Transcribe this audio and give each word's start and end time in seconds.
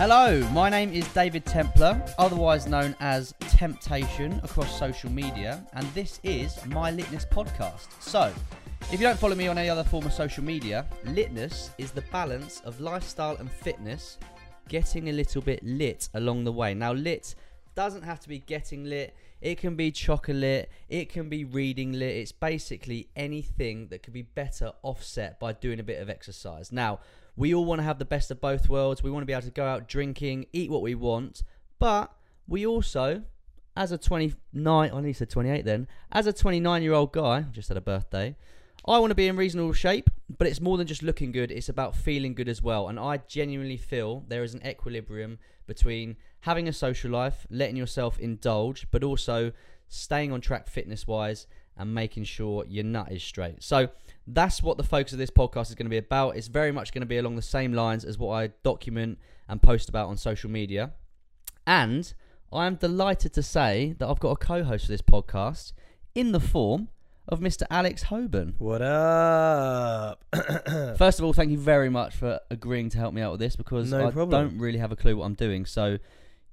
Hello, 0.00 0.40
my 0.52 0.70
name 0.70 0.94
is 0.94 1.06
David 1.12 1.44
Templar, 1.44 2.02
otherwise 2.18 2.66
known 2.66 2.96
as 3.00 3.34
Temptation 3.40 4.40
across 4.42 4.78
social 4.78 5.10
media, 5.10 5.62
and 5.74 5.86
this 5.88 6.20
is 6.22 6.58
my 6.68 6.90
Litness 6.90 7.28
podcast. 7.28 7.88
So, 8.00 8.32
if 8.90 8.92
you 8.92 9.00
don't 9.00 9.18
follow 9.18 9.34
me 9.34 9.46
on 9.46 9.58
any 9.58 9.68
other 9.68 9.84
form 9.84 10.06
of 10.06 10.14
social 10.14 10.42
media, 10.42 10.86
Litness 11.04 11.68
is 11.76 11.90
the 11.90 12.00
balance 12.10 12.60
of 12.60 12.80
lifestyle 12.80 13.36
and 13.36 13.52
fitness, 13.52 14.16
getting 14.70 15.10
a 15.10 15.12
little 15.12 15.42
bit 15.42 15.62
lit 15.62 16.08
along 16.14 16.44
the 16.44 16.52
way. 16.52 16.72
Now, 16.72 16.94
lit 16.94 17.34
doesn't 17.74 18.02
have 18.02 18.20
to 18.20 18.28
be 18.30 18.38
getting 18.38 18.84
lit, 18.84 19.14
it 19.42 19.58
can 19.58 19.76
be 19.76 19.90
chocolate, 19.90 20.70
it 20.88 21.10
can 21.10 21.28
be 21.28 21.44
reading 21.44 21.92
lit. 21.92 22.16
It's 22.16 22.32
basically 22.32 23.10
anything 23.16 23.88
that 23.88 24.02
could 24.02 24.14
be 24.14 24.22
better 24.22 24.72
offset 24.80 25.38
by 25.38 25.52
doing 25.52 25.78
a 25.78 25.82
bit 25.82 26.00
of 26.00 26.08
exercise. 26.08 26.72
Now, 26.72 27.00
we 27.36 27.54
all 27.54 27.64
want 27.64 27.80
to 27.80 27.84
have 27.84 27.98
the 27.98 28.04
best 28.04 28.30
of 28.30 28.40
both 28.40 28.68
worlds. 28.68 29.02
We 29.02 29.10
want 29.10 29.22
to 29.22 29.26
be 29.26 29.32
able 29.32 29.42
to 29.42 29.50
go 29.50 29.66
out 29.66 29.88
drinking, 29.88 30.46
eat 30.52 30.70
what 30.70 30.82
we 30.82 30.94
want, 30.94 31.42
but 31.78 32.12
we 32.46 32.66
also, 32.66 33.22
as 33.76 33.92
a 33.92 33.98
29, 33.98 34.90
I 34.92 35.00
need 35.00 35.12
to 35.12 35.18
say 35.18 35.24
28 35.24 35.64
then, 35.64 35.88
as 36.12 36.26
a 36.26 36.32
29 36.32 36.82
year 36.82 36.92
old 36.92 37.12
guy, 37.12 37.42
just 37.52 37.68
had 37.68 37.76
a 37.76 37.82
birthday, 37.82 38.36
I 38.86 38.98
want 38.98 39.10
to 39.10 39.14
be 39.14 39.28
in 39.28 39.36
reasonable 39.36 39.74
shape, 39.74 40.08
but 40.38 40.46
it's 40.46 40.60
more 40.60 40.78
than 40.78 40.86
just 40.86 41.02
looking 41.02 41.32
good, 41.32 41.50
it's 41.50 41.68
about 41.68 41.94
feeling 41.94 42.34
good 42.34 42.48
as 42.48 42.62
well. 42.62 42.88
And 42.88 42.98
I 42.98 43.18
genuinely 43.18 43.76
feel 43.76 44.24
there 44.28 44.42
is 44.42 44.54
an 44.54 44.66
equilibrium 44.66 45.38
between 45.66 46.16
having 46.40 46.66
a 46.66 46.72
social 46.72 47.10
life, 47.10 47.46
letting 47.50 47.76
yourself 47.76 48.18
indulge, 48.18 48.86
but 48.90 49.04
also 49.04 49.52
staying 49.88 50.32
on 50.32 50.40
track 50.40 50.66
fitness 50.66 51.06
wise 51.06 51.46
and 51.76 51.94
making 51.94 52.24
sure 52.24 52.64
your 52.66 52.84
nut 52.84 53.12
is 53.12 53.22
straight. 53.22 53.62
So 53.62 53.90
that's 54.26 54.62
what 54.62 54.76
the 54.76 54.82
focus 54.84 55.12
of 55.12 55.18
this 55.18 55.30
podcast 55.30 55.68
is 55.68 55.74
going 55.74 55.86
to 55.86 55.90
be 55.90 55.96
about. 55.98 56.36
It's 56.36 56.48
very 56.48 56.72
much 56.72 56.92
going 56.92 57.02
to 57.02 57.06
be 57.06 57.18
along 57.18 57.36
the 57.36 57.42
same 57.42 57.72
lines 57.72 58.04
as 58.04 58.18
what 58.18 58.32
I 58.32 58.48
document 58.62 59.18
and 59.48 59.60
post 59.62 59.88
about 59.88 60.08
on 60.08 60.16
social 60.16 60.50
media. 60.50 60.92
And 61.66 62.12
I 62.52 62.66
am 62.66 62.76
delighted 62.76 63.32
to 63.34 63.42
say 63.42 63.94
that 63.98 64.08
I've 64.08 64.20
got 64.20 64.30
a 64.30 64.36
co 64.36 64.64
host 64.64 64.86
for 64.86 64.92
this 64.92 65.02
podcast 65.02 65.72
in 66.14 66.32
the 66.32 66.40
form 66.40 66.88
of 67.28 67.40
Mr. 67.40 67.62
Alex 67.70 68.04
Hobern. 68.04 68.54
What 68.58 68.82
up? 68.82 70.24
First 70.98 71.18
of 71.18 71.24
all, 71.24 71.32
thank 71.32 71.50
you 71.50 71.58
very 71.58 71.88
much 71.88 72.14
for 72.16 72.40
agreeing 72.50 72.88
to 72.90 72.98
help 72.98 73.14
me 73.14 73.22
out 73.22 73.32
with 73.32 73.40
this 73.40 73.56
because 73.56 73.90
No 73.90 74.06
I 74.08 74.10
problem. 74.10 74.30
don't 74.30 74.58
really 74.58 74.78
have 74.78 74.90
a 74.92 74.96
clue 74.96 75.16
what 75.16 75.26
I'm 75.26 75.34
doing. 75.34 75.64
So 75.64 75.98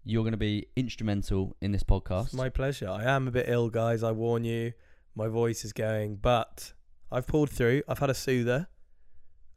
you're 0.04 0.24
going 0.24 0.32
to 0.34 0.38
be 0.38 0.68
instrumental 0.76 1.56
in 1.62 1.72
this 1.72 1.84
podcast. 1.84 2.26
It's 2.26 2.34
my 2.34 2.50
pleasure. 2.50 2.90
I 2.90 3.04
am 3.04 3.28
a 3.28 3.32
bit 3.32 3.50
ill, 3.50 3.70
guys. 3.70 4.04
I 4.04 4.12
warn 4.12 4.44
you. 4.44 4.74
My 5.16 5.28
voice 5.28 5.66
is 5.66 5.74
going, 5.74 6.18
but 6.18 6.74
I've 7.12 7.28
pulled 7.28 7.50
through. 7.50 7.84
I've 7.88 8.00
had 8.00 8.10
a 8.10 8.14
soother. 8.14 8.68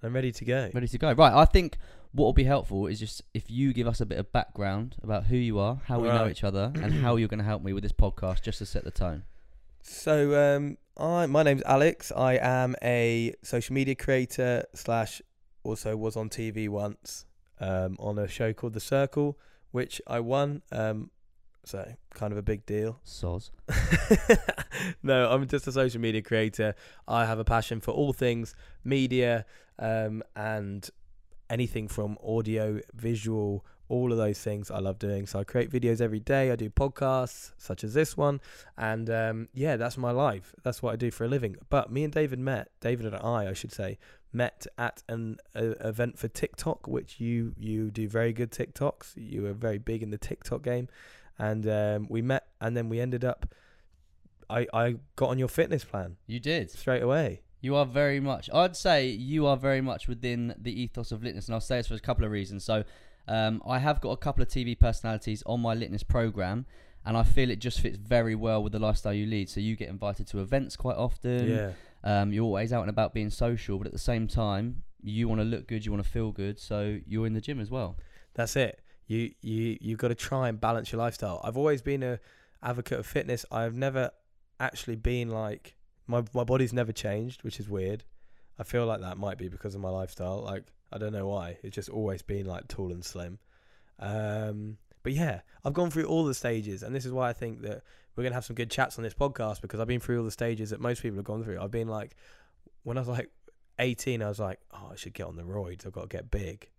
I'm 0.02 0.14
ready 0.14 0.32
to 0.32 0.44
go. 0.44 0.70
Ready 0.72 0.88
to 0.88 0.98
go. 0.98 1.12
Right. 1.12 1.32
I 1.32 1.44
think 1.44 1.76
what 2.12 2.24
will 2.24 2.32
be 2.32 2.44
helpful 2.44 2.86
is 2.86 2.98
just 2.98 3.22
if 3.34 3.50
you 3.50 3.72
give 3.72 3.86
us 3.86 4.00
a 4.00 4.06
bit 4.06 4.18
of 4.18 4.32
background 4.32 4.96
about 5.02 5.26
who 5.26 5.36
you 5.36 5.58
are, 5.58 5.80
how 5.86 6.00
we 6.00 6.08
know 6.08 6.28
each 6.28 6.44
other, 6.44 6.72
and 6.76 6.92
how 7.02 7.16
you're 7.16 7.28
going 7.28 7.38
to 7.38 7.44
help 7.44 7.62
me 7.62 7.72
with 7.72 7.82
this 7.82 7.92
podcast 7.92 8.42
just 8.42 8.58
to 8.58 8.66
set 8.66 8.84
the 8.84 8.90
tone. 8.90 9.24
So, 9.82 10.56
um, 10.56 10.78
I 10.96 11.26
my 11.26 11.42
name's 11.42 11.62
Alex. 11.62 12.12
I 12.14 12.34
am 12.34 12.76
a 12.82 13.34
social 13.42 13.74
media 13.74 13.94
creator 13.94 14.64
slash 14.74 15.22
also 15.62 15.96
was 15.96 16.16
on 16.16 16.28
TV 16.28 16.68
once 16.68 17.26
um, 17.60 17.96
on 17.98 18.18
a 18.18 18.28
show 18.28 18.52
called 18.52 18.74
The 18.74 18.80
Circle, 18.80 19.38
which 19.70 20.00
I 20.06 20.20
won. 20.20 20.62
Um, 20.72 21.10
so 21.64 21.92
kind 22.14 22.33
of 22.33 22.39
a 22.39 22.42
big 22.42 22.66
deal. 22.66 23.00
Soz. 23.06 23.50
no, 25.03 25.30
I'm 25.30 25.47
just 25.47 25.67
a 25.67 25.72
social 25.72 26.00
media 26.00 26.22
creator. 26.22 26.75
I 27.06 27.27
have 27.27 27.39
a 27.39 27.44
passion 27.44 27.80
for 27.80 27.92
all 27.92 28.12
things 28.12 28.55
media 28.84 29.44
um, 29.78 30.22
and 30.34 30.89
anything 31.48 31.89
from 31.89 32.17
audio, 32.25 32.80
visual, 32.94 33.64
all 33.91 34.12
of 34.12 34.19
those 34.19 34.39
things 34.39 34.70
I 34.70 34.78
love 34.78 34.98
doing. 34.98 35.27
So 35.27 35.41
I 35.41 35.44
create 35.44 35.70
videos 35.70 36.00
every 36.00 36.20
day. 36.20 36.50
I 36.50 36.56
do 36.56 36.70
podcasts 36.70 37.52
such 37.58 37.84
as 37.84 37.92
this 37.92 38.17
one, 38.17 38.41
and 38.78 39.11
um, 39.11 39.48
yeah, 39.52 39.77
that's 39.77 39.98
my 39.98 40.13
life. 40.13 40.55
That's 40.63 40.83
what 40.83 40.92
I 40.92 40.96
do 40.96 41.11
for 41.11 41.24
a 41.24 41.29
living. 41.29 41.57
But 41.68 41.92
me 41.92 42.05
and 42.05 42.13
David 42.13 42.39
met. 42.39 42.68
David 42.80 43.07
and 43.07 43.17
I, 43.17 43.51
I 43.51 43.52
should 43.52 43.73
say, 43.73 43.98
met 44.33 44.67
at 44.79 45.02
an 45.08 45.39
uh, 45.57 45.74
event 45.80 46.18
for 46.18 46.29
TikTok, 46.29 46.86
which 46.86 47.20
you 47.20 47.52
you 47.58 47.90
do 47.90 48.08
very 48.08 48.33
good 48.33 48.52
TikToks. 48.52 49.13
You 49.17 49.46
are 49.46 49.52
very 49.52 49.79
big 49.79 50.02
in 50.02 50.11
the 50.11 50.18
TikTok 50.18 50.63
game, 50.63 50.89
and 51.39 51.67
um, 51.68 52.07
we 52.11 52.23
met, 52.23 52.46
and 52.61 52.77
then 52.77 52.89
we 52.89 53.01
ended 53.01 53.24
up. 53.24 53.46
I, 54.48 54.67
I 54.74 54.96
got 55.17 55.29
on 55.30 55.39
your 55.39 55.46
fitness 55.48 55.85
plan 55.85 56.17
You 56.27 56.41
did. 56.41 56.70
straight 56.70 57.02
away. 57.02 57.42
You 57.61 57.77
are 57.77 57.86
very 57.86 58.18
much. 58.20 58.51
I'd 58.52 58.74
say 58.77 59.07
you 59.08 59.46
are 59.46 59.57
very 59.57 59.80
much 59.80 60.08
within 60.08 60.55
the 60.58 60.73
ethos 60.83 61.13
of 61.13 61.20
litness, 61.20 61.46
and 61.46 61.55
I'll 61.55 61.61
say 61.61 61.77
this 61.77 61.89
for 61.89 61.95
a 61.95 62.01
couple 62.01 62.24
of 62.24 62.30
reasons. 62.33 62.64
So, 62.64 62.85
um, 63.29 63.63
I 63.67 63.79
have 63.79 64.01
got 64.01 64.11
a 64.11 64.17
couple 64.17 64.42
of 64.42 64.48
TV 64.48 64.77
personalities 64.79 65.42
on 65.46 65.61
my 65.61 65.77
litness 65.77 66.07
program, 66.07 66.67
and 67.07 67.17
I 67.17 67.23
feel 67.23 67.51
it 67.51 67.61
just 67.61 67.80
fits 67.80 67.96
very 67.96 68.35
well 68.35 68.63
with 68.63 68.73
the 68.73 68.79
lifestyle 68.79 69.13
you 69.13 69.27
lead. 69.27 69.48
So 69.48 69.61
you 69.61 69.77
get 69.77 69.89
invited 69.89 70.27
to 70.29 70.40
events 70.40 70.74
quite 70.77 70.96
often. 70.96 71.48
yeah. 71.48 71.73
Um, 72.02 72.33
you're 72.33 72.45
always 72.45 72.73
out 72.73 72.80
and 72.80 72.89
about 72.90 73.13
being 73.13 73.29
social, 73.30 73.77
but 73.79 73.86
at 73.86 73.92
the 73.92 73.98
same 73.98 74.27
time, 74.27 74.83
you 75.02 75.29
want 75.29 75.42
to 75.42 75.45
look 75.45 75.69
good, 75.69 75.85
you 75.85 75.92
want 75.92 76.02
to 76.02 76.11
feel 76.11 76.33
good, 76.33 76.58
so 76.58 76.98
you're 77.07 77.27
in 77.27 77.35
the 77.35 77.40
gym 77.42 77.61
as 77.61 77.70
well. 77.70 77.98
That's 78.35 78.57
it. 78.57 78.80
You 79.10 79.32
you 79.40 79.76
you've 79.80 79.98
got 79.98 80.08
to 80.08 80.14
try 80.14 80.48
and 80.48 80.60
balance 80.60 80.92
your 80.92 81.00
lifestyle. 81.00 81.40
I've 81.42 81.56
always 81.56 81.82
been 81.82 82.04
a 82.04 82.20
advocate 82.62 83.00
of 83.00 83.06
fitness. 83.06 83.44
I've 83.50 83.74
never 83.74 84.12
actually 84.60 84.94
been 84.94 85.30
like 85.30 85.74
my 86.06 86.22
my 86.32 86.44
body's 86.44 86.72
never 86.72 86.92
changed, 86.92 87.42
which 87.42 87.58
is 87.58 87.68
weird. 87.68 88.04
I 88.56 88.62
feel 88.62 88.86
like 88.86 89.00
that 89.00 89.18
might 89.18 89.36
be 89.36 89.48
because 89.48 89.74
of 89.74 89.80
my 89.80 89.88
lifestyle. 89.88 90.42
Like 90.42 90.62
I 90.92 90.98
don't 90.98 91.12
know 91.12 91.26
why. 91.26 91.58
It's 91.64 91.74
just 91.74 91.88
always 91.88 92.22
been 92.22 92.46
like 92.46 92.68
tall 92.68 92.92
and 92.92 93.04
slim. 93.04 93.40
Um, 93.98 94.76
but 95.02 95.12
yeah, 95.12 95.40
I've 95.64 95.74
gone 95.74 95.90
through 95.90 96.04
all 96.04 96.24
the 96.24 96.32
stages, 96.32 96.84
and 96.84 96.94
this 96.94 97.04
is 97.04 97.10
why 97.10 97.30
I 97.30 97.32
think 97.32 97.62
that 97.62 97.82
we're 98.14 98.22
gonna 98.22 98.36
have 98.36 98.44
some 98.44 98.54
good 98.54 98.70
chats 98.70 98.96
on 98.96 99.02
this 99.02 99.14
podcast 99.14 99.60
because 99.60 99.80
I've 99.80 99.88
been 99.88 99.98
through 99.98 100.18
all 100.18 100.24
the 100.24 100.30
stages 100.30 100.70
that 100.70 100.80
most 100.80 101.02
people 101.02 101.16
have 101.16 101.24
gone 101.24 101.42
through. 101.42 101.60
I've 101.60 101.72
been 101.72 101.88
like, 101.88 102.14
when 102.84 102.96
I 102.96 103.00
was 103.00 103.08
like 103.08 103.28
18, 103.80 104.22
I 104.22 104.28
was 104.28 104.38
like, 104.38 104.60
oh, 104.72 104.90
I 104.92 104.94
should 104.94 105.14
get 105.14 105.27
on 105.27 105.34
the 105.34 105.42
roids. 105.42 105.84
I've 105.84 105.92
got 105.92 106.02
to 106.02 106.16
get 106.16 106.30
big. 106.30 106.70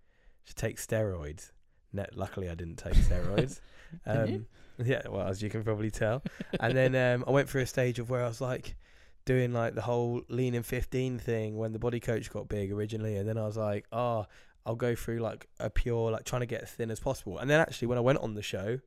should 0.46 0.56
take 0.56 0.78
steroids. 0.78 1.52
Ne- 1.94 2.06
luckily, 2.14 2.50
I 2.50 2.56
didn't 2.56 2.78
take 2.78 2.94
steroids. 2.94 3.60
Um, 4.06 4.46
yeah, 4.82 5.02
well, 5.10 5.28
as 5.28 5.44
you 5.44 5.50
can 5.50 5.64
probably 5.64 5.92
tell. 5.92 6.24
and 6.62 6.78
then 6.78 6.96
um, 6.96 7.26
I 7.28 7.32
went 7.32 7.50
through 7.50 7.64
a 7.64 7.66
stage 7.66 8.00
of 8.00 8.10
where 8.10 8.24
I 8.24 8.28
was 8.30 8.40
like 8.40 8.78
doing 9.26 9.52
like 9.52 9.76
the 9.76 9.82
whole 9.82 10.22
lean 10.30 10.56
in 10.56 10.64
15 10.64 11.20
thing 11.20 11.58
when 11.58 11.74
the 11.74 11.80
body 11.80 12.00
coach 12.00 12.32
got 12.32 12.48
big 12.48 12.72
originally. 12.72 13.18
And 13.18 13.28
then 13.28 13.38
I 13.38 13.46
was 13.46 13.58
like, 13.58 13.86
oh, 13.92 14.28
I'll 14.66 14.76
go 14.76 14.96
through 14.96 15.20
like 15.20 15.48
a 15.60 15.70
pure, 15.70 16.12
like 16.12 16.24
trying 16.24 16.40
to 16.42 16.46
get 16.46 16.62
as 16.62 16.72
thin 16.72 16.90
as 16.90 17.00
possible. 17.00 17.38
And 17.38 17.50
then 17.50 17.60
actually, 17.60 17.90
when 17.90 17.98
I 17.98 18.02
went 18.02 18.20
on 18.20 18.34
the 18.34 18.42
show, 18.42 18.80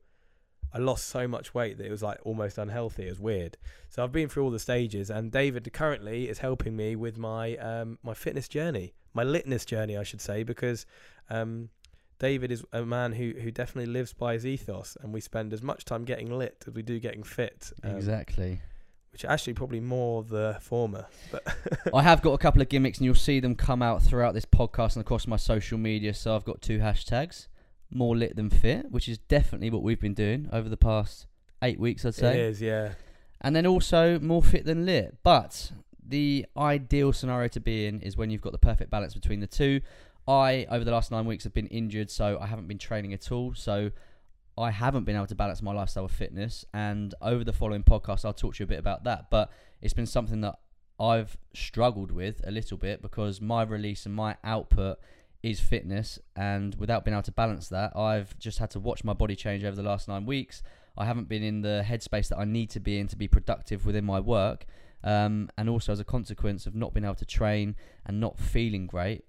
I 0.73 0.79
lost 0.79 1.07
so 1.07 1.27
much 1.27 1.53
weight 1.53 1.77
that 1.77 1.85
it 1.85 1.91
was 1.91 2.03
like 2.03 2.19
almost 2.23 2.57
unhealthy. 2.57 3.05
It 3.07 3.09
was 3.09 3.19
weird. 3.19 3.57
So 3.89 4.03
I've 4.03 4.11
been 4.11 4.27
through 4.27 4.43
all 4.43 4.51
the 4.51 4.59
stages, 4.59 5.09
and 5.09 5.31
David 5.31 5.71
currently 5.71 6.27
is 6.27 6.39
helping 6.39 6.75
me 6.75 6.95
with 6.95 7.17
my 7.17 7.55
um, 7.57 7.97
my 8.03 8.13
fitness 8.13 8.47
journey, 8.47 8.93
my 9.13 9.23
litness 9.23 9.65
journey, 9.65 9.95
I 9.95 10.03
should 10.03 10.21
say, 10.21 10.43
because 10.43 10.85
um, 11.29 11.69
David 12.19 12.51
is 12.51 12.63
a 12.71 12.85
man 12.85 13.13
who 13.13 13.33
who 13.39 13.51
definitely 13.51 13.91
lives 13.91 14.13
by 14.13 14.33
his 14.33 14.45
ethos, 14.45 14.97
and 15.01 15.13
we 15.13 15.21
spend 15.21 15.53
as 15.53 15.61
much 15.61 15.85
time 15.85 16.05
getting 16.05 16.35
lit 16.35 16.63
as 16.67 16.73
we 16.73 16.81
do 16.81 16.99
getting 16.99 17.23
fit. 17.23 17.71
um, 17.83 17.95
exactly. 17.95 18.61
Which 19.11 19.23
actually 19.23 19.53
probably 19.53 19.79
more 19.79 20.23
the 20.23 20.57
former, 20.59 21.07
but 21.31 21.43
I 21.93 22.03
have 22.03 22.21
got 22.21 22.33
a 22.33 22.37
couple 22.37 22.61
of 22.61 22.67
gimmicks, 22.67 22.97
and 22.97 23.05
you'll 23.05 23.15
see 23.15 23.39
them 23.39 23.55
come 23.55 23.81
out 23.81 24.03
throughout 24.03 24.33
this 24.33 24.45
podcast 24.45 24.95
and 24.95 25.01
across 25.01 25.25
my 25.25 25.37
social 25.37 25.77
media. 25.77 26.13
So 26.13 26.35
I've 26.35 26.43
got 26.43 26.61
two 26.61 26.79
hashtags: 26.79 27.47
more 27.89 28.15
lit 28.15 28.35
than 28.35 28.49
fit, 28.49 28.91
which 28.91 29.07
is 29.07 29.17
definitely 29.17 29.69
what 29.69 29.83
we've 29.83 30.01
been 30.01 30.13
doing 30.13 30.49
over 30.51 30.67
the 30.67 30.77
past 30.77 31.27
eight 31.61 31.79
weeks, 31.79 32.05
I'd 32.05 32.15
say. 32.15 32.41
is, 32.41 32.61
yeah. 32.61 32.93
and 33.41 33.55
then 33.55 33.65
also 33.65 34.19
more 34.19 34.43
fit 34.43 34.65
than 34.65 34.85
lit. 34.85 35.17
But 35.23 35.71
the 36.07 36.45
ideal 36.57 37.13
scenario 37.13 37.47
to 37.49 37.59
be 37.59 37.87
in 37.87 38.01
is 38.01 38.15
when 38.15 38.29
you've 38.29 38.41
got 38.41 38.51
the 38.51 38.57
perfect 38.57 38.91
balance 38.91 39.13
between 39.13 39.39
the 39.39 39.47
two. 39.47 39.81
I, 40.27 40.65
over 40.69 40.83
the 40.83 40.91
last 40.91 41.11
nine 41.11 41.25
weeks, 41.25 41.43
have 41.43 41.53
been 41.53 41.67
injured, 41.67 42.09
so 42.09 42.39
I 42.39 42.47
haven't 42.47 42.67
been 42.67 42.77
training 42.77 43.13
at 43.13 43.31
all. 43.31 43.53
So 43.53 43.91
I 44.57 44.71
haven't 44.71 45.03
been 45.03 45.15
able 45.15 45.27
to 45.27 45.35
balance 45.35 45.61
my 45.61 45.73
lifestyle 45.73 46.03
with 46.03 46.13
fitness. 46.13 46.65
And 46.73 47.13
over 47.21 47.43
the 47.43 47.53
following 47.53 47.83
podcast, 47.83 48.25
I'll 48.25 48.33
talk 48.33 48.55
to 48.55 48.59
you 48.59 48.65
a 48.65 48.67
bit 48.67 48.79
about 48.79 49.03
that. 49.03 49.29
But 49.29 49.51
it's 49.81 49.93
been 49.93 50.05
something 50.05 50.41
that 50.41 50.55
I've 50.99 51.37
struggled 51.53 52.11
with 52.11 52.41
a 52.47 52.51
little 52.51 52.77
bit 52.77 53.01
because 53.01 53.41
my 53.41 53.63
release 53.63 54.05
and 54.05 54.15
my 54.15 54.37
output 54.43 54.97
is 55.43 55.59
fitness. 55.59 56.17
And 56.35 56.73
without 56.75 57.05
being 57.05 57.13
able 57.13 57.23
to 57.23 57.31
balance 57.31 57.69
that, 57.69 57.95
I've 57.95 58.37
just 58.39 58.57
had 58.59 58.71
to 58.71 58.79
watch 58.79 59.03
my 59.03 59.13
body 59.13 59.35
change 59.35 59.63
over 59.63 59.75
the 59.75 59.83
last 59.83 60.07
nine 60.07 60.25
weeks. 60.25 60.63
I 60.97 61.05
haven't 61.05 61.27
been 61.27 61.43
in 61.43 61.61
the 61.61 61.83
headspace 61.85 62.29
that 62.29 62.37
I 62.37 62.45
need 62.45 62.69
to 62.71 62.79
be 62.79 62.99
in 62.99 63.07
to 63.09 63.15
be 63.15 63.27
productive 63.27 63.85
within 63.85 64.05
my 64.05 64.19
work. 64.19 64.65
Um, 65.03 65.49
and 65.57 65.69
also, 65.69 65.91
as 65.91 65.99
a 65.99 66.05
consequence 66.05 66.65
of 66.65 66.73
not 66.73 66.93
being 66.93 67.03
able 67.03 67.15
to 67.15 67.25
train 67.25 67.75
and 68.05 68.19
not 68.19 68.39
feeling 68.39 68.87
great, 68.87 69.25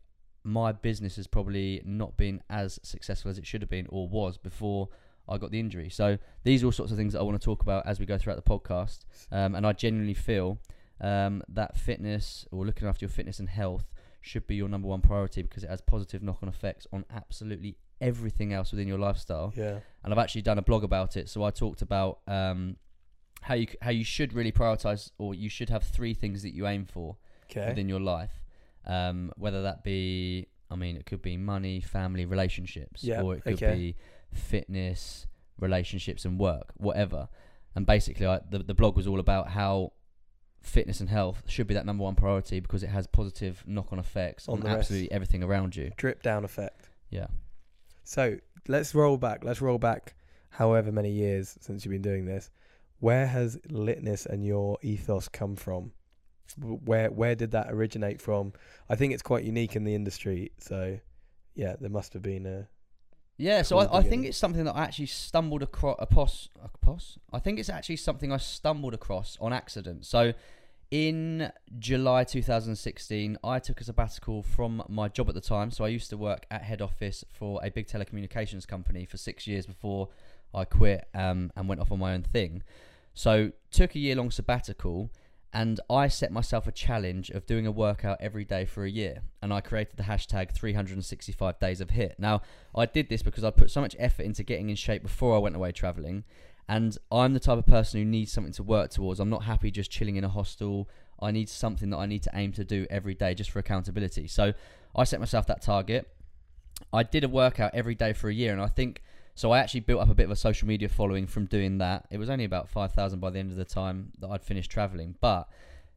my 0.47 0.71
business 0.73 1.17
has 1.17 1.27
probably 1.27 1.83
not 1.85 2.17
been 2.17 2.41
as 2.49 2.79
successful 2.83 3.31
as 3.31 3.37
it 3.39 3.47
should 3.47 3.63
have 3.63 3.69
been 3.71 3.87
or 3.91 4.09
was 4.09 4.39
before 4.39 4.89
I 5.29 5.39
got 5.39 5.51
the 5.51 5.59
injury. 5.59 5.91
So 5.91 6.19
these 6.45 6.63
are 6.63 6.67
all 6.67 6.73
sorts 6.73 6.93
of 6.93 6.99
things 6.99 7.13
that 7.15 7.19
I 7.19 7.23
want 7.23 7.41
to 7.41 7.45
talk 7.45 7.63
about 7.63 7.85
as 7.85 7.99
we 7.99 8.07
go 8.07 8.17
throughout 8.17 8.37
the 8.37 8.49
podcast. 8.49 9.01
Um, 9.33 9.57
and 9.57 9.67
I 9.67 9.73
genuinely 9.73 10.15
feel 10.15 10.59
um, 11.01 11.43
that 11.49 11.77
fitness 11.77 12.47
or 12.53 12.65
looking 12.65 12.87
after 12.87 13.05
your 13.05 13.11
fitness 13.11 13.41
and 13.41 13.49
health 13.49 13.87
should 14.21 14.47
be 14.47 14.55
your 14.55 14.69
number 14.69 14.87
one 14.89 15.01
priority 15.01 15.43
because 15.43 15.65
it 15.65 15.71
has 15.71 15.81
positive 15.81 16.23
knock-on 16.23 16.49
effects 16.49 16.87
on 16.93 17.05
absolutely 17.15 17.77
everything 18.01 18.53
else 18.53 18.71
within 18.71 18.87
your 18.87 18.99
lifestyle. 18.99 19.53
Yeah. 19.57 19.81
And 20.05 20.13
I've 20.13 20.19
actually 20.19 20.43
done 20.43 20.59
a 20.59 20.63
blog 20.63 20.85
about 20.85 21.17
it. 21.17 21.29
So 21.29 21.43
I 21.43 21.51
talked 21.51 21.83
about 21.83 22.21
um, 22.29 22.77
how 23.43 23.55
you 23.55 23.67
how 23.83 23.91
you 23.91 24.05
should 24.05 24.33
really 24.33 24.53
prioritize, 24.53 25.11
or 25.19 25.35
you 25.35 25.49
should 25.49 25.71
have 25.71 25.83
three 25.83 26.15
things 26.15 26.43
that 26.43 26.55
you 26.55 26.67
aim 26.69 26.85
for 26.87 27.17
Okay. 27.51 27.69
within 27.69 27.89
your 27.89 28.01
life. 28.01 28.43
Um, 28.87 29.33
whether 29.37 29.63
that 29.63 29.83
be, 29.85 30.47
I 30.71 30.77
mean, 30.77 30.97
it 30.97 31.07
could 31.07 31.23
be 31.23 31.37
money, 31.37 31.81
family, 31.81 32.25
relationships, 32.25 33.03
Yeah, 33.03 33.23
or 33.23 33.35
it 33.35 33.43
could 33.43 33.55
okay. 33.55 33.75
be 33.75 33.97
fitness, 34.33 35.27
relationships, 35.59 36.25
and 36.25 36.39
work, 36.39 36.73
whatever. 36.77 37.29
And 37.75 37.85
basically, 37.87 38.27
I, 38.27 38.41
the 38.49 38.59
the 38.61 38.75
blog 38.75 38.97
was 38.97 39.07
all 39.07 39.21
about 39.21 39.49
how 39.51 39.93
fitness 40.63 41.01
and 41.01 41.09
health 41.09 41.43
should 41.47 41.67
be 41.67 41.75
that 41.75 41.87
number 41.87 42.03
one 42.05 42.15
priority 42.15 42.59
because 42.61 42.83
it 42.83 42.89
has 42.89 43.07
positive 43.07 43.63
knock-on 43.67 43.99
effects 44.01 44.49
On 44.49 44.55
on, 44.55 44.61
the 44.61 44.67
rest. 44.67 44.79
absolutely 44.79 45.13
everything 45.13 45.43
around 45.43 45.77
you. 45.77 45.93
Drip 45.97 46.23
down 46.23 46.45
effect. 46.45 46.89
Yeah. 47.11 47.27
So 48.05 48.39
let's 48.67 48.95
roll 48.95 49.17
back. 49.17 49.45
Let's 49.45 49.61
roll 49.61 49.79
back 49.79 50.15
however 50.51 50.91
many 50.91 51.11
years 51.11 51.57
since 51.61 51.85
you've 51.85 51.93
been 51.93 52.03
doing 52.03 52.25
this. 52.25 52.51
Where 52.99 53.27
has 53.27 53.59
litness 53.69 54.27
and 54.27 54.45
your 54.45 54.79
ethos 54.83 55.29
come 55.29 55.55
from? 55.55 55.93
Where 56.59 57.11
where 57.11 57.35
did 57.35 57.51
that 57.53 57.71
originate 57.71 58.21
from? 58.21 58.53
I 58.89 58.97
think 58.97 59.13
it's 59.13 59.23
quite 59.23 59.45
unique 59.45 59.77
in 59.77 59.85
the 59.85 59.95
industry. 59.95 60.53
So 60.59 60.99
yeah, 61.55 61.77
there 61.81 61.91
must 61.91 62.13
have 62.13 62.23
been 62.23 62.47
a 62.47 62.69
Yeah, 63.39 63.63
so 63.63 63.79
I, 63.79 63.99
I 63.99 64.03
think 64.03 64.27
it's 64.27 64.39
something 64.39 64.65
that 64.65 64.77
I 64.77 64.85
actually 64.85 65.07
stumbled 65.07 65.63
across. 65.63 65.97
Across, 65.99 66.49
across. 66.65 67.19
I 67.33 67.39
think 67.39 67.59
it's 67.59 67.69
actually 67.69 67.97
something 67.97 68.33
I 68.33 68.37
stumbled 68.39 68.95
across 68.95 69.37
on 69.41 69.53
accident. 69.53 70.07
So, 70.07 70.33
in 70.91 71.51
July 71.79 72.25
2016, 72.25 73.39
I 73.43 73.59
took 73.59 73.81
a 73.81 73.85
sabbatical 73.85 74.43
from 74.43 74.83
my 74.89 75.09
job 75.09 75.29
at 75.29 75.35
the 75.35 75.41
time. 75.41 75.71
So 75.71 75.85
I 75.85 75.89
used 75.89 76.11
to 76.11 76.17
work 76.17 76.47
at 76.51 76.63
head 76.63 76.81
office 76.81 77.25
for 77.29 77.61
a 77.63 77.71
big 77.71 77.89
telecommunications 77.89 78.69
company 78.69 79.05
for 79.05 79.17
six 79.17 79.47
years 79.47 79.67
before 79.67 80.09
I 80.55 80.65
quit 80.65 81.09
um, 81.13 81.51
and 81.57 81.69
went 81.69 81.81
off 81.81 81.91
on 81.91 81.99
my 81.99 82.15
own 82.15 82.23
thing. 82.23 82.63
So 83.15 83.51
took 83.71 83.95
a 83.95 83.99
year 83.99 84.15
long 84.15 84.31
sabbatical 84.31 85.11
and 85.57 85.81
I 85.89 86.09
set 86.09 86.33
myself 86.33 86.67
a 86.67 86.71
challenge 86.71 87.31
of 87.31 87.47
doing 87.47 87.67
a 87.67 87.71
workout 87.71 88.19
every 88.21 88.45
day 88.45 88.67
for 88.67 88.85
a 88.85 88.91
year. 88.91 89.23
And 89.41 89.55
I 89.55 89.63
created 89.63 89.97
the 89.97 90.03
hashtag 90.03 90.53
365 90.53 91.59
days 91.59 91.81
of 91.81 91.89
HIIT. 91.89 92.19
Now, 92.19 92.43
I 92.75 92.85
did 92.85 93.09
this 93.09 93.23
because 93.23 93.43
I 93.43 93.51
put 93.51 93.71
so 93.71 93.81
much 93.81 93.97
effort 93.99 94.25
into 94.25 94.43
getting 94.43 94.69
in 94.69 94.77
shape 94.77 95.03
before 95.03 95.35
I 95.35 95.39
went 95.39 95.57
away 95.57 95.73
traveling. 95.73 96.25
And 96.69 96.99
I'm 97.11 97.33
the 97.33 97.41
type 97.41 97.57
of 97.57 97.65
person 97.65 97.99
who 97.99 98.05
needs 98.05 98.33
something 98.33 98.53
to 98.53 98.63
work 98.63 98.91
towards. 98.91 99.19
I'm 99.19 99.31
not 99.31 99.45
happy 99.45 99.71
just 99.71 99.91
chilling 99.91 100.17
in 100.17 100.25
a 100.25 100.29
hostel. 100.29 100.91
I 101.23 101.31
need 101.31 101.49
something 101.49 101.89
that 101.89 101.97
I 101.97 102.05
need 102.05 102.23
to 102.25 102.31
aim 102.35 102.53
to 102.53 102.63
do 102.63 102.87
every 102.91 103.15
day 103.15 103.33
just 103.33 103.51
for 103.51 103.59
accountability. 103.59 104.27
So 104.27 104.53
I 104.95 105.05
set 105.05 105.21
myself 105.21 105.47
that 105.47 105.63
target. 105.63 106.07
I 106.93 107.03
did 107.03 107.25
a 107.25 107.31
workout 107.31 107.71
every 107.73 107.95
day 107.95 108.13
for 108.13 108.29
a 108.29 108.35
year, 108.35 108.53
and 108.53 108.61
I 108.61 108.67
think 108.67 109.03
so. 109.37 109.53
I 109.53 109.61
actually 109.61 109.81
built 109.81 110.01
up 110.03 110.09
a 110.11 110.15
bit 110.15 110.25
of 110.25 110.33
a 110.33 110.37
social 110.37 110.67
media 110.67 110.89
following 110.89 111.29
from 111.29 111.45
doing 111.47 111.79
that. 111.79 112.07
It 112.11 112.19
was 112.19 112.29
only 112.29 112.45
about 112.45 112.69
five 112.69 112.93
thousand 112.93 113.21
by 113.21 113.31
the 113.31 113.39
end 113.39 113.53
of 113.53 113.57
the 113.57 113.65
time 113.65 114.11
that 114.19 114.29
I'd 114.29 114.43
finished 114.43 114.71
traveling, 114.73 115.15
but 115.21 115.49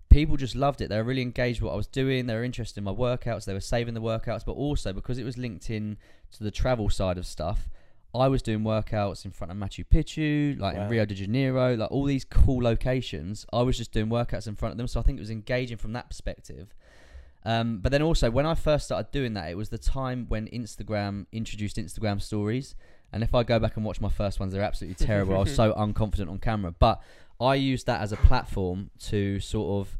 people 0.09 0.37
just 0.37 0.55
loved 0.55 0.81
it. 0.81 0.89
They 0.89 0.97
were 0.97 1.03
really 1.03 1.21
engaged 1.23 1.61
with 1.61 1.67
what 1.67 1.73
I 1.73 1.77
was 1.77 1.87
doing. 1.87 2.27
They 2.27 2.35
were 2.35 2.43
interested 2.43 2.77
in 2.79 2.83
my 2.83 2.93
workouts. 2.93 3.45
They 3.45 3.53
were 3.53 3.59
saving 3.59 3.93
the 3.95 4.01
workouts, 4.01 4.45
but 4.45 4.53
also 4.53 4.93
because 4.93 5.17
it 5.17 5.23
was 5.23 5.37
linked 5.37 5.69
in 5.69 5.97
to 6.33 6.43
the 6.43 6.51
travel 6.51 6.89
side 6.89 7.17
of 7.17 7.25
stuff. 7.25 7.67
I 8.13 8.27
was 8.27 8.41
doing 8.41 8.61
workouts 8.61 9.23
in 9.23 9.29
front 9.29 9.51
of 9.51 9.57
Machu 9.57 9.85
Picchu, 9.85 10.59
like 10.59 10.75
Wow. 10.75 10.85
in 10.85 10.89
Rio 10.89 11.05
de 11.05 11.13
Janeiro, 11.13 11.75
like 11.75 11.91
all 11.91 12.05
these 12.05 12.25
cool 12.25 12.63
locations. 12.63 13.45
I 13.53 13.61
was 13.61 13.77
just 13.77 13.91
doing 13.91 14.07
workouts 14.07 14.47
in 14.47 14.55
front 14.55 14.71
of 14.71 14.77
them, 14.79 14.87
so 14.87 14.99
I 14.99 15.03
think 15.03 15.19
it 15.19 15.21
was 15.21 15.29
engaging 15.29 15.77
from 15.77 15.93
that 15.93 16.09
perspective. 16.09 16.73
Um, 17.45 17.77
but 17.79 17.91
then 17.91 18.01
also, 18.01 18.31
when 18.31 18.47
I 18.47 18.55
first 18.55 18.85
started 18.85 19.11
doing 19.11 19.33
that, 19.35 19.49
it 19.49 19.55
was 19.57 19.69
the 19.69 19.77
time 19.77 20.25
when 20.27 20.47
Instagram 20.47 21.27
introduced 21.31 21.77
Instagram 21.77 22.19
stories. 22.19 22.73
And 23.11 23.23
if 23.23 23.33
I 23.33 23.43
go 23.43 23.59
back 23.59 23.75
and 23.75 23.85
watch 23.85 23.99
my 24.01 24.09
first 24.09 24.39
ones, 24.39 24.53
they're 24.53 24.61
absolutely 24.61 25.05
terrible. 25.07 25.35
I 25.35 25.39
was 25.39 25.55
so 25.55 25.73
unconfident 25.73 26.29
on 26.29 26.37
camera. 26.39 26.71
But 26.77 27.01
I 27.41 27.55
used 27.55 27.85
that 27.87 28.01
as 28.01 28.11
a 28.11 28.17
platform 28.17 28.91
to 29.07 29.39
sort 29.39 29.81
of 29.87 29.97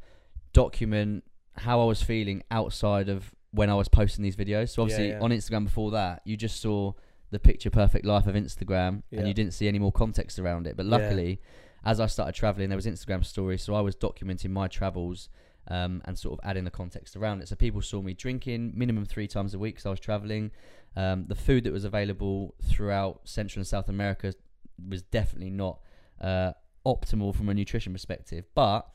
document 0.54 1.24
how 1.58 1.82
I 1.82 1.86
was 1.86 2.02
feeling 2.02 2.44
outside 2.52 3.10
of 3.10 3.34
when 3.52 3.70
I 3.70 3.76
was 3.76 3.88
posting 3.88 4.24
these 4.24 4.36
videos. 4.36 4.70
So 4.70 4.82
obviously, 4.84 5.10
yeah. 5.10 5.20
on 5.20 5.32
Instagram 5.32 5.66
before 5.66 5.92
that, 5.92 6.22
you 6.24 6.38
just 6.38 6.62
saw 6.62 6.94
the 7.32 7.40
picture 7.40 7.70
perfect 7.70 8.06
life 8.06 8.28
of 8.28 8.36
Instagram 8.36 9.04
Yeah. 9.12 9.20
and 9.20 9.28
you 9.28 9.34
didn't 9.34 9.54
see 9.54 9.68
any 9.68 9.80
more 9.80 9.92
context 9.92 10.40
around 10.40 10.68
it. 10.68 10.76
But 10.78 10.86
Yeah. 10.86 10.98
luckily, 10.98 11.42
as 11.84 12.00
I 12.00 12.08
started 12.08 12.34
traveling, 12.36 12.70
there 12.70 12.76
was 12.76 12.86
Instagram 12.86 13.24
stories. 13.26 13.64
So 13.64 13.74
I 13.76 13.82
was 13.82 13.96
documenting 13.96 14.50
my 14.52 14.68
travels 14.68 15.30
um, 15.70 16.02
and 16.06 16.18
sort 16.18 16.40
of 16.40 16.50
adding 16.50 16.64
the 16.64 16.72
context 16.72 17.16
around 17.16 17.42
it. 17.42 17.48
So 17.48 17.56
people 17.56 17.82
saw 17.82 18.02
me 18.02 18.14
drinking 18.14 18.74
minimum 18.76 19.06
three 19.06 19.28
times 19.28 19.54
a 19.54 19.60
week 19.60 19.76
because 19.76 19.86
I 19.86 19.90
was 19.90 20.00
traveling. 20.00 20.52
Um, 20.96 21.26
the 21.28 21.36
food 21.36 21.64
that 21.66 21.74
was 21.74 21.86
available 21.86 22.56
throughout 22.64 23.22
Central 23.24 23.62
and 23.62 23.68
South 23.68 23.90
America 23.90 24.34
was 24.88 25.04
definitely 25.04 25.52
not 25.52 25.80
uh, 26.20 26.54
optimal 26.86 27.36
from 27.36 27.50
a 27.50 27.54
nutrition 27.54 27.94
perspective. 27.94 28.46
But 28.56 28.88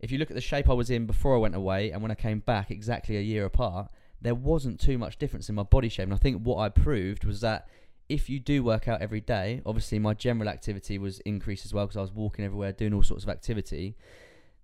if 0.00 0.10
you 0.10 0.18
look 0.18 0.30
at 0.30 0.34
the 0.34 0.40
shape 0.40 0.68
I 0.68 0.74
was 0.74 0.90
in 0.90 1.06
before 1.06 1.34
I 1.34 1.38
went 1.38 1.54
away 1.54 1.90
and 1.90 2.02
when 2.02 2.10
I 2.10 2.16
came 2.16 2.40
back, 2.40 2.70
exactly 2.70 3.16
a 3.16 3.22
year 3.22 3.44
apart, 3.44 3.90
there 4.20 4.34
wasn't 4.34 4.80
too 4.80 4.98
much 4.98 5.18
difference 5.18 5.48
in 5.48 5.54
my 5.54 5.62
body 5.62 5.88
shape. 5.88 6.04
And 6.04 6.14
I 6.14 6.18
think 6.18 6.42
what 6.42 6.58
I 6.58 6.68
proved 6.68 7.24
was 7.24 7.40
that 7.42 7.68
if 8.08 8.28
you 8.30 8.38
do 8.38 8.62
work 8.62 8.88
out 8.88 9.02
every 9.02 9.20
day, 9.20 9.62
obviously 9.66 9.98
my 9.98 10.14
general 10.14 10.48
activity 10.48 10.98
was 10.98 11.20
increased 11.20 11.64
as 11.64 11.74
well 11.74 11.86
because 11.86 11.96
I 11.96 12.02
was 12.02 12.12
walking 12.12 12.44
everywhere, 12.44 12.72
doing 12.72 12.94
all 12.94 13.02
sorts 13.02 13.24
of 13.24 13.30
activity. 13.30 13.96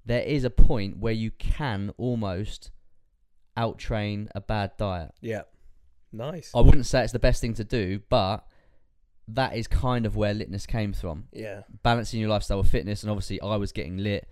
There 0.05 0.23
is 0.23 0.45
a 0.45 0.51
point 0.51 0.99
where 0.99 1.13
you 1.13 1.31
can 1.31 1.93
almost 1.97 2.71
outtrain 3.57 4.29
a 4.35 4.41
bad 4.41 4.73
diet. 4.77 5.13
yeah. 5.21 5.43
Nice. 6.15 6.51
I 6.55 6.61
wouldn't 6.61 6.85
say 6.85 7.03
it's 7.03 7.13
the 7.13 7.19
best 7.19 7.41
thing 7.41 7.55
to 7.55 7.65
do, 7.65 8.01
but 8.11 8.47
that 9.29 9.57
is 9.57 9.67
kind 9.67 10.05
of 10.05 10.15
where 10.15 10.35
litness 10.35 10.67
came 10.67 10.93
from. 10.93 11.25
Yeah. 11.33 11.63
Balancing 11.83 12.21
your 12.21 12.29
lifestyle 12.29 12.59
with 12.59 12.71
fitness, 12.71 13.03
and 13.03 13.11
obviously 13.11 13.41
I 13.41 13.57
was 13.57 13.73
getting 13.73 13.97
lit. 13.97 14.29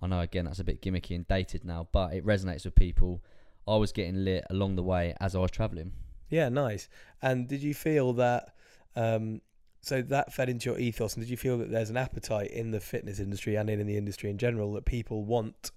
I 0.00 0.06
know 0.06 0.20
again 0.20 0.46
that's 0.46 0.58
a 0.58 0.64
bit 0.64 0.80
gimmicky 0.80 1.14
and 1.14 1.28
dated 1.28 1.66
now, 1.66 1.88
but 1.92 2.14
it 2.14 2.24
resonates 2.24 2.64
with 2.64 2.74
people. 2.74 3.22
I 3.66 3.76
was 3.76 3.92
getting 3.92 4.24
lit 4.24 4.44
along 4.48 4.76
the 4.76 4.82
way 4.82 5.14
as 5.20 5.34
I 5.34 5.40
was 5.40 5.50
traveling. 5.50 5.92
Yeah, 6.30 6.48
nice. 6.48 6.88
And 7.20 7.46
did 7.46 7.62
you 7.62 7.74
feel 7.74 8.14
that 8.14 8.54
um 8.96 9.42
so 9.88 10.02
that 10.02 10.32
fed 10.32 10.48
into 10.48 10.68
your 10.68 10.78
ethos 10.78 11.14
and 11.14 11.24
did 11.24 11.30
you 11.30 11.36
feel 11.36 11.56
that 11.58 11.70
there's 11.70 11.88
an 11.88 11.96
appetite 11.96 12.50
in 12.50 12.70
the 12.70 12.80
fitness 12.80 13.18
industry 13.18 13.56
and 13.56 13.70
in, 13.70 13.80
in 13.80 13.86
the 13.86 13.96
industry 13.96 14.28
in 14.28 14.36
general 14.36 14.72
that 14.74 14.84
people 14.84 15.24
want 15.24 15.70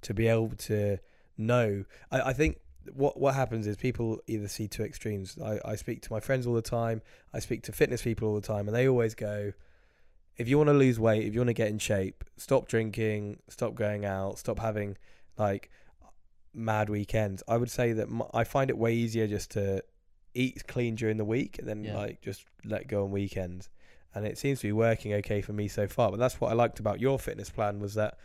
to 0.00 0.14
be 0.14 0.26
able 0.26 0.50
to 0.56 0.98
know? 1.36 1.84
I, 2.10 2.20
I 2.20 2.32
think 2.32 2.58
what 2.94 3.20
what 3.20 3.34
happens 3.34 3.66
is 3.66 3.76
people 3.76 4.20
either 4.26 4.48
see 4.48 4.66
two 4.66 4.82
extremes. 4.82 5.38
I, 5.38 5.60
I 5.64 5.76
speak 5.76 6.00
to 6.02 6.12
my 6.12 6.18
friends 6.18 6.46
all 6.46 6.54
the 6.54 6.62
time, 6.62 7.02
I 7.32 7.40
speak 7.40 7.62
to 7.64 7.72
fitness 7.72 8.02
people 8.02 8.28
all 8.28 8.34
the 8.34 8.40
time, 8.40 8.66
and 8.68 8.76
they 8.76 8.88
always 8.88 9.14
go, 9.14 9.52
if 10.36 10.48
you 10.48 10.56
want 10.56 10.68
to 10.68 10.74
lose 10.74 10.98
weight, 10.98 11.26
if 11.26 11.34
you 11.34 11.40
want 11.40 11.48
to 11.48 11.54
get 11.54 11.68
in 11.68 11.78
shape, 11.78 12.24
stop 12.38 12.66
drinking, 12.66 13.38
stop 13.48 13.74
going 13.74 14.04
out, 14.04 14.38
stop 14.38 14.58
having 14.58 14.96
like 15.36 15.70
mad 16.54 16.88
weekends. 16.88 17.42
I 17.46 17.58
would 17.58 17.70
say 17.70 17.92
that 17.92 18.08
I 18.32 18.44
find 18.44 18.70
it 18.70 18.78
way 18.78 18.94
easier 18.94 19.26
just 19.26 19.50
to 19.52 19.84
eat 20.34 20.66
clean 20.66 20.94
during 20.94 21.16
the 21.16 21.24
week 21.24 21.58
and 21.58 21.68
then 21.68 21.84
Yeah. 21.84 21.96
like 21.96 22.20
just 22.20 22.44
let 22.64 22.86
go 22.88 23.04
on 23.04 23.10
weekends. 23.10 23.68
And 24.14 24.26
it 24.26 24.36
seems 24.38 24.60
to 24.60 24.66
be 24.68 24.72
working 24.72 25.14
okay 25.14 25.40
for 25.40 25.52
me 25.52 25.68
so 25.68 25.86
far. 25.88 26.10
But 26.10 26.18
that's 26.18 26.40
what 26.40 26.50
I 26.50 26.54
liked 26.54 26.80
about 26.80 27.00
your 27.00 27.18
fitness 27.18 27.48
plan 27.50 27.80
was 27.80 27.94
that 27.94 28.18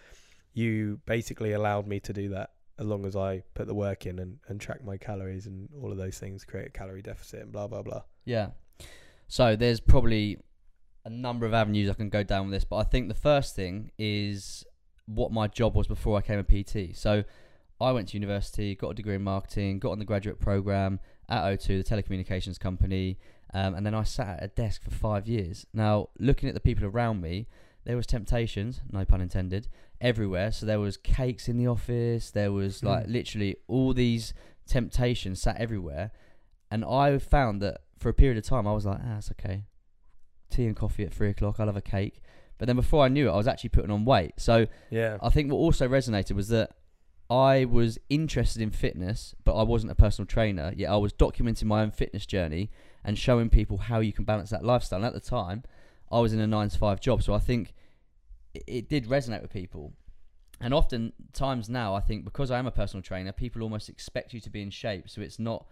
you 0.54 1.00
basically 1.06 1.54
allowed 1.54 1.88
me 1.88 2.00
to 2.02 2.14
do 2.14 2.30
that 2.30 2.52
as 2.80 2.86
long 2.86 3.06
as 3.06 3.16
I 3.16 3.44
put 3.54 3.68
the 3.68 3.74
work 3.74 4.06
in 4.06 4.20
and, 4.20 4.38
and 4.48 4.60
track 4.60 4.84
my 4.84 4.98
calories 4.98 5.46
and 5.48 5.70
all 5.82 5.92
of 5.92 5.98
those 5.98 6.20
things, 6.20 6.44
create 6.44 6.68
a 6.68 6.72
calorie 6.72 7.02
deficit 7.02 7.42
and 7.42 7.52
blah 7.52 7.68
blah 7.68 7.82
blah. 7.82 8.04
Yeah. 8.26 8.50
So 9.28 9.56
there's 9.56 9.80
probably 9.80 10.38
a 11.06 11.10
number 11.10 11.46
of 11.46 11.54
avenues 11.54 11.90
I 11.90 11.94
can 11.94 12.10
go 12.10 12.24
down 12.24 12.46
with 12.48 12.54
this, 12.54 12.64
but 12.66 12.78
I 12.78 12.84
think 12.84 13.08
the 13.08 13.14
first 13.14 13.56
thing 13.56 13.92
is 13.98 14.66
what 15.06 15.32
my 15.32 15.48
job 15.48 15.76
was 15.76 15.88
before 15.88 16.18
I 16.18 16.22
came 16.22 16.38
a 16.40 16.44
PT. 16.44 16.96
So 16.96 17.24
I 17.80 17.92
went 17.92 18.10
to 18.10 18.14
university, 18.18 18.76
got 18.76 18.90
a 18.90 18.94
degree 18.94 19.16
in 19.16 19.24
marketing, 19.24 19.80
got 19.80 19.92
on 19.92 20.00
the 20.00 20.06
graduate 20.06 20.40
program 20.40 21.00
at 21.30 21.44
O2, 21.44 21.84
the 21.84 21.84
telecommunications 21.84 22.60
company, 22.60 23.18
um, 23.54 23.76
and 23.76 23.86
then 23.86 23.94
I 23.96 24.04
sat 24.04 24.38
at 24.40 24.44
a 24.44 24.48
desk 24.50 24.84
for 24.84 24.92
five 24.92 25.28
years. 25.28 25.66
Now, 25.74 26.10
looking 26.20 26.48
at 26.50 26.56
the 26.56 26.62
people 26.62 26.86
around 26.86 27.22
me, 27.22 27.48
there 27.86 27.96
was 27.96 28.06
temptations, 28.06 28.82
no 28.92 29.06
pun 29.06 29.22
intended, 29.22 29.68
everywhere. 30.02 30.52
So 30.52 30.66
there 30.66 30.80
was 30.80 30.98
cakes 30.98 31.48
in 31.48 31.58
the 31.58 31.68
office, 31.68 32.32
there 32.32 32.52
was 32.52 32.82
Hmm. 32.82 32.88
like 32.88 33.08
literally 33.08 33.56
all 33.68 33.94
these 33.94 34.34
temptations 34.68 35.42
sat 35.42 35.58
everywhere, 35.58 36.12
and 36.70 36.84
I 36.86 37.18
found 37.18 37.62
that 37.62 37.82
for 37.98 38.10
a 38.10 38.14
period 38.14 38.38
of 38.38 38.44
time 38.44 38.68
I 38.68 38.74
was 38.74 38.86
like, 38.86 39.00
ah, 39.04 39.18
it's 39.18 39.32
okay, 39.32 39.64
tea 40.50 40.66
and 40.66 40.76
coffee 40.76 41.04
at 41.04 41.14
three 41.14 41.30
o'clock. 41.30 41.60
I'll 41.60 41.66
have 41.68 41.78
a 41.78 41.82
cake. 41.82 42.22
But 42.58 42.68
then 42.68 42.76
before 42.76 43.04
I 43.06 43.08
knew 43.08 43.30
it, 43.30 43.32
I 43.32 43.38
was 43.38 43.48
actually 43.48 43.70
putting 43.70 43.92
on 43.92 44.04
weight. 44.06 44.34
So 44.38 44.68
Yeah. 44.90 45.18
I 45.22 45.30
think 45.30 45.52
what 45.52 45.58
also 45.58 45.88
resonated 45.88 46.32
was 46.34 46.48
that 46.50 46.72
I 47.30 47.66
was 47.66 47.98
interested 48.10 48.62
in 48.62 48.72
fitness, 48.72 49.36
but 49.44 49.56
I 49.56 49.64
wasn't 49.64 49.92
a 49.92 49.96
personal 49.96 50.26
trainer. 50.26 50.74
Yet 50.76 50.90
I 50.90 50.98
was 50.98 51.12
documenting 51.12 51.66
my 51.66 51.82
own 51.82 51.92
fitness 51.92 52.26
journey 52.26 52.72
and 53.04 53.18
showing 53.18 53.50
people 53.50 53.78
how 53.78 54.00
you 54.00 54.14
can 54.14 54.24
balance 54.24 54.50
that 54.52 54.64
lifestyle. 54.64 55.00
And 55.00 55.06
at 55.06 55.14
the 55.14 55.20
time, 55.20 55.64
I 56.12 56.20
was 56.20 56.34
in 56.34 56.40
a 56.40 56.48
nine 56.48 56.70
to 56.70 56.78
five 56.78 57.02
job, 57.02 57.22
so 57.22 57.34
I 57.34 57.40
think 57.40 57.74
it, 58.54 58.64
it 58.68 58.90
did 58.90 59.08
resonate 59.08 59.42
with 59.42 59.52
people. 59.52 59.94
And 60.60 60.74
often 60.74 61.14
times 61.34 61.70
now, 61.70 61.94
I 61.94 62.00
think 62.00 62.24
because 62.24 62.50
I 62.50 62.60
am 62.60 62.66
a 62.66 62.72
personal 62.72 63.04
trainer, 63.04 63.32
people 63.32 63.62
almost 63.62 63.90
expect 63.90 64.34
you 64.34 64.40
to 64.40 64.50
be 64.50 64.62
in 64.62 64.70
shape, 64.70 65.10
so 65.10 65.22
it's 65.22 65.38
not, 65.38 65.68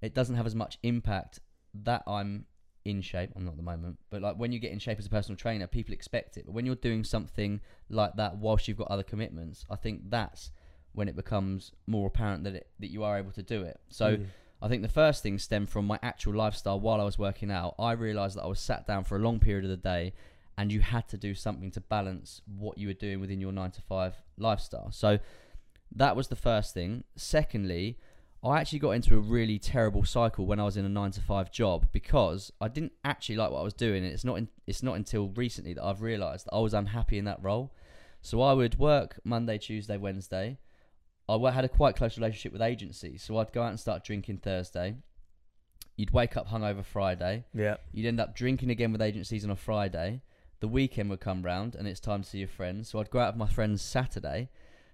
it 0.00 0.14
doesn't 0.14 0.36
have 0.36 0.46
as 0.46 0.54
much 0.54 0.78
impact 0.82 1.40
that 1.74 2.02
I'm 2.06 2.46
in 2.84 3.02
shape, 3.02 3.30
I'm 3.34 3.44
not 3.44 3.52
at 3.52 3.56
the 3.56 3.62
moment, 3.64 3.98
but 4.10 4.22
like 4.22 4.36
when 4.36 4.52
you 4.52 4.60
get 4.60 4.70
in 4.70 4.78
shape 4.78 4.98
as 4.98 5.06
a 5.06 5.10
personal 5.10 5.36
trainer, 5.36 5.66
people 5.66 5.92
expect 5.92 6.36
it. 6.36 6.46
But 6.46 6.54
when 6.54 6.64
you're 6.64 6.76
doing 6.76 7.02
something 7.02 7.60
like 7.90 8.14
that 8.16 8.36
whilst 8.36 8.68
you've 8.68 8.78
got 8.78 8.88
other 8.88 9.02
commitments, 9.02 9.64
I 9.68 9.76
think 9.76 10.08
that's 10.08 10.52
when 10.96 11.08
it 11.08 11.14
becomes 11.14 11.72
more 11.86 12.06
apparent 12.08 12.42
that 12.44 12.54
it, 12.54 12.66
that 12.80 12.90
you 12.90 13.04
are 13.04 13.18
able 13.18 13.30
to 13.30 13.42
do 13.42 13.62
it. 13.62 13.78
So 13.90 14.16
Mm. 14.16 14.26
I 14.62 14.68
think 14.68 14.80
the 14.80 14.88
first 14.88 15.22
thing 15.22 15.38
stemmed 15.38 15.68
from 15.68 15.86
my 15.86 15.98
actual 16.02 16.34
lifestyle 16.34 16.80
while 16.80 17.00
I 17.00 17.04
was 17.04 17.18
working 17.18 17.50
out. 17.50 17.74
I 17.78 17.92
realized 17.92 18.36
that 18.36 18.44
I 18.44 18.46
was 18.46 18.58
sat 18.58 18.86
down 18.86 19.04
for 19.04 19.16
a 19.16 19.18
long 19.18 19.38
period 19.38 19.64
of 19.64 19.70
the 19.70 19.76
day 19.76 20.14
and 20.56 20.72
you 20.72 20.80
had 20.80 21.06
to 21.08 21.18
do 21.18 21.34
something 21.34 21.70
to 21.72 21.80
balance 21.82 22.40
what 22.46 22.78
you 22.78 22.88
were 22.88 22.94
doing 22.94 23.20
within 23.20 23.40
your 23.40 23.52
9 23.52 23.70
to 23.72 23.82
5 23.82 24.14
lifestyle. 24.38 24.90
So 24.90 25.18
that 25.94 26.16
was 26.16 26.28
the 26.28 26.36
first 26.36 26.72
thing. 26.72 27.04
Secondly, 27.16 27.98
I 28.42 28.58
actually 28.58 28.78
got 28.78 28.92
into 28.92 29.14
a 29.14 29.20
really 29.20 29.58
terrible 29.58 30.04
cycle 30.04 30.46
when 30.46 30.58
I 30.58 30.64
was 30.64 30.78
in 30.78 30.86
a 30.86 30.88
9 30.88 31.10
to 31.12 31.20
5 31.20 31.52
job 31.52 31.88
because 31.92 32.50
I 32.58 32.68
didn't 32.68 32.92
actually 33.04 33.36
like 33.36 33.50
what 33.50 33.60
I 33.60 33.64
was 33.64 33.74
doing 33.74 34.04
and 34.04 34.12
it's 34.12 34.24
not 34.24 34.38
in, 34.38 34.48
it's 34.66 34.82
not 34.82 34.94
until 34.94 35.28
recently 35.36 35.74
that 35.74 35.84
I've 35.84 36.00
realized 36.00 36.46
that 36.46 36.54
I 36.54 36.60
was 36.60 36.72
unhappy 36.72 37.18
in 37.18 37.26
that 37.26 37.42
role. 37.42 37.74
So 38.22 38.40
I 38.40 38.54
would 38.54 38.78
work 38.78 39.20
Monday, 39.22 39.58
Tuesday, 39.58 39.98
Wednesday. 39.98 40.58
I 41.28 41.50
had 41.50 41.64
a 41.64 41.68
quite 41.68 41.96
close 41.96 42.16
relationship 42.16 42.52
with 42.52 42.62
agencies, 42.62 43.22
so 43.22 43.38
I'd 43.38 43.52
go 43.52 43.62
out 43.62 43.70
and 43.70 43.80
start 43.80 44.04
drinking 44.04 44.38
Thursday. 44.38 44.96
You'd 45.96 46.12
wake 46.12 46.36
up 46.36 46.48
hungover 46.48 46.84
Friday. 46.84 47.44
Yeah. 47.54 47.76
You'd 47.92 48.06
end 48.06 48.20
up 48.20 48.36
drinking 48.36 48.70
again 48.70 48.92
with 48.92 49.02
agencies 49.02 49.44
on 49.44 49.50
a 49.50 49.56
Friday. 49.56 50.20
The 50.60 50.68
weekend 50.68 51.10
would 51.10 51.20
come 51.20 51.42
round 51.42 51.74
and 51.74 51.88
it's 51.88 52.00
time 52.00 52.22
to 52.22 52.28
see 52.28 52.38
your 52.38 52.48
friends. 52.48 52.90
So 52.90 53.00
I'd 53.00 53.10
go 53.10 53.18
out 53.18 53.34
with 53.34 53.38
my 53.38 53.48
friends 53.48 53.82
Saturday. 53.82 54.50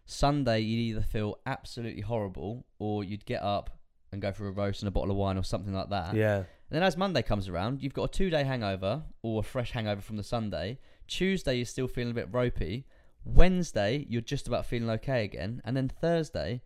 Sunday, 0.07 0.61
you'd 0.61 0.95
either 0.95 1.03
feel 1.03 1.39
absolutely 1.47 2.03
horrible 2.03 2.67
or 2.79 3.05
you'd 3.05 3.27
get 3.27 3.43
up 3.43 3.71
and 4.13 4.23
go 4.23 4.33
for 4.33 4.47
a 4.47 4.53
roast 4.53 4.83
and 4.83 4.89
a 4.89 4.91
bottle 4.91 5.11
of 5.11 5.17
wine 5.17 5.37
or 5.37 5.43
something 5.43 5.75
like 5.75 5.91
that. 5.91 6.15
Yeah. 6.15 6.37
And 6.37 6.47
then 6.71 6.83
as 6.83 6.97
Monday 6.97 7.23
comes 7.23 7.49
around, 7.49 7.83
you've 7.83 7.95
got 7.95 8.05
a 8.05 8.09
two 8.09 8.31
day 8.31 8.45
hangover 8.45 9.03
or 9.23 9.41
a 9.41 9.43
fresh 9.43 9.73
hangover 9.73 10.01
from 10.01 10.17
the 10.17 10.23
Sunday. 10.23 10.79
Tuesday, 11.07 11.57
you're 11.57 11.67
still 11.67 11.89
feeling 11.89 12.13
a 12.13 12.15
bit 12.15 12.29
ropey. 12.31 12.87
Wednesday, 13.25 14.07
you're 14.09 14.21
just 14.23 14.49
about 14.49 14.67
feeling 14.67 14.91
okay 14.91 15.25
again. 15.25 15.63
And 15.65 15.77
then 15.77 15.89
Thursday, 15.89 16.63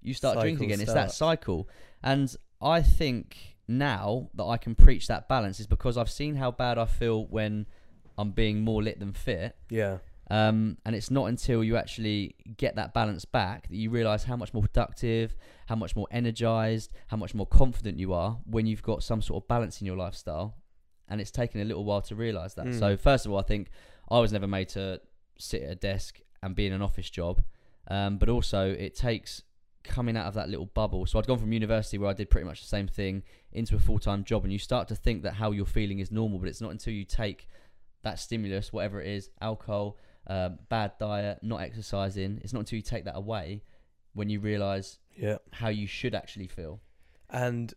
you 0.00 0.14
start 0.14 0.38
drinking 0.40 0.68
Cycle 0.68 0.74
again. 0.74 0.80
It's 0.80 0.92
that 0.92 1.12
starts. 1.12 1.16
cycle. 1.16 1.68
And 2.02 2.34
I 2.60 2.82
think 2.82 3.56
now 3.68 4.30
that 4.34 4.44
I 4.44 4.56
can 4.56 4.74
preach 4.74 5.08
that 5.08 5.28
balance 5.28 5.60
is 5.60 5.66
because 5.66 5.96
I've 5.96 6.10
seen 6.10 6.36
how 6.36 6.50
bad 6.50 6.78
I 6.78 6.86
feel 6.86 7.26
when 7.26 7.66
I'm 8.16 8.30
being 8.30 8.62
more 8.62 8.82
lit 8.82 9.00
than 9.00 9.12
fit. 9.12 9.56
Yeah. 9.70 9.98
Um, 10.28 10.78
and 10.84 10.96
it's 10.96 11.10
not 11.10 11.26
until 11.26 11.62
you 11.62 11.76
actually 11.76 12.34
get 12.56 12.76
that 12.76 12.92
balance 12.92 13.24
back 13.24 13.68
that 13.68 13.76
you 13.76 13.90
realize 13.90 14.24
how 14.24 14.36
much 14.36 14.52
more 14.52 14.62
productive, 14.62 15.36
how 15.66 15.76
much 15.76 15.94
more 15.94 16.08
energized, 16.10 16.92
how 17.08 17.16
much 17.16 17.34
more 17.34 17.46
confident 17.46 17.98
you 17.98 18.12
are 18.12 18.38
when 18.44 18.66
you've 18.66 18.82
got 18.82 19.02
some 19.04 19.22
sort 19.22 19.44
of 19.44 19.48
balance 19.48 19.80
in 19.80 19.86
your 19.86 19.96
lifestyle. 19.96 20.56
And 21.08 21.20
it's 21.20 21.30
taken 21.30 21.60
a 21.60 21.64
little 21.64 21.84
while 21.84 22.02
to 22.02 22.16
realize 22.16 22.54
that. 22.54 22.66
Mm. 22.66 22.78
So, 22.78 22.96
first 22.96 23.26
of 23.26 23.32
all, 23.32 23.38
I 23.38 23.42
think 23.42 23.68
I 24.10 24.18
was 24.18 24.32
never 24.32 24.48
made 24.48 24.68
to 24.70 25.00
sit 25.38 25.62
at 25.62 25.70
a 25.70 25.74
desk 25.74 26.20
and 26.42 26.54
be 26.54 26.66
in 26.66 26.72
an 26.72 26.82
office 26.82 27.10
job. 27.10 27.42
Um, 27.88 28.18
but 28.18 28.28
also, 28.28 28.70
it 28.70 28.94
takes 28.96 29.42
coming 29.84 30.16
out 30.16 30.26
of 30.26 30.34
that 30.34 30.48
little 30.48 30.66
bubble. 30.66 31.06
So, 31.06 31.18
I'd 31.18 31.26
gone 31.26 31.38
from 31.38 31.52
university 31.52 31.98
where 31.98 32.10
I 32.10 32.12
did 32.12 32.30
pretty 32.30 32.46
much 32.46 32.60
the 32.60 32.66
same 32.66 32.88
thing 32.88 33.22
into 33.52 33.76
a 33.76 33.78
full 33.78 33.98
time 33.98 34.24
job, 34.24 34.44
and 34.44 34.52
you 34.52 34.58
start 34.58 34.88
to 34.88 34.96
think 34.96 35.22
that 35.22 35.34
how 35.34 35.52
you're 35.52 35.66
feeling 35.66 35.98
is 36.00 36.10
normal, 36.10 36.38
but 36.38 36.48
it's 36.48 36.60
not 36.60 36.70
until 36.72 36.92
you 36.92 37.04
take 37.04 37.48
that 38.02 38.18
stimulus, 38.18 38.72
whatever 38.72 39.00
it 39.00 39.08
is, 39.08 39.30
alcohol, 39.40 39.96
um, 40.26 40.58
bad 40.68 40.92
diet, 40.98 41.38
not 41.42 41.60
exercising. 41.60 42.40
It's 42.42 42.52
not 42.52 42.60
until 42.60 42.76
you 42.76 42.82
take 42.82 43.04
that 43.04 43.16
away 43.16 43.62
when 44.14 44.28
you 44.28 44.40
realize 44.40 44.98
Yeah. 45.16 45.38
how 45.52 45.68
you 45.68 45.86
should 45.86 46.14
actually 46.14 46.48
feel. 46.48 46.80
And 47.30 47.72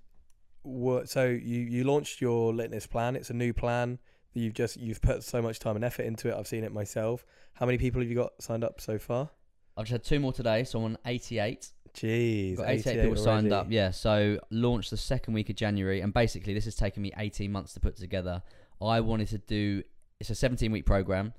what? 0.63 1.09
So 1.09 1.25
you 1.25 1.59
you 1.61 1.83
launched 1.83 2.21
your 2.21 2.53
litness 2.53 2.89
plan. 2.89 3.15
It's 3.15 3.29
a 3.29 3.33
new 3.33 3.53
plan. 3.53 3.99
That 4.33 4.39
You've 4.39 4.53
just 4.53 4.77
you've 4.77 5.01
put 5.01 5.23
so 5.23 5.41
much 5.41 5.59
time 5.59 5.75
and 5.75 5.85
effort 5.85 6.03
into 6.03 6.29
it. 6.29 6.35
I've 6.35 6.47
seen 6.47 6.63
it 6.63 6.73
myself. 6.73 7.25
How 7.53 7.65
many 7.65 7.77
people 7.77 8.01
have 8.01 8.09
you 8.09 8.15
got 8.15 8.41
signed 8.41 8.63
up 8.63 8.79
so 8.81 8.97
far? 8.97 9.29
I've 9.77 9.85
just 9.85 9.91
had 9.91 10.03
two 10.03 10.19
more 10.19 10.33
today, 10.33 10.63
so 10.63 10.79
I'm 10.79 10.85
on 10.85 10.97
88. 11.05 11.71
Jeez, 11.93 12.57
Got 12.57 12.69
88, 12.69 13.01
people 13.01 13.15
signed 13.15 13.51
up. 13.51 13.67
Yeah, 13.69 13.91
so 13.91 14.39
launched 14.51 14.91
the 14.91 14.97
second 14.97 15.33
week 15.33 15.49
of 15.49 15.55
January, 15.55 16.01
and 16.01 16.13
basically 16.13 16.53
this 16.53 16.65
has 16.65 16.75
taken 16.75 17.01
me 17.01 17.11
18 17.17 17.51
months 17.51 17.73
to 17.73 17.79
put 17.79 17.95
together. 17.97 18.43
I 18.81 18.99
wanted 19.01 19.29
to 19.29 19.37
do 19.39 19.83
it's 20.19 20.29
a 20.29 20.35
17 20.35 20.71
week 20.71 20.85
program, 20.85 21.33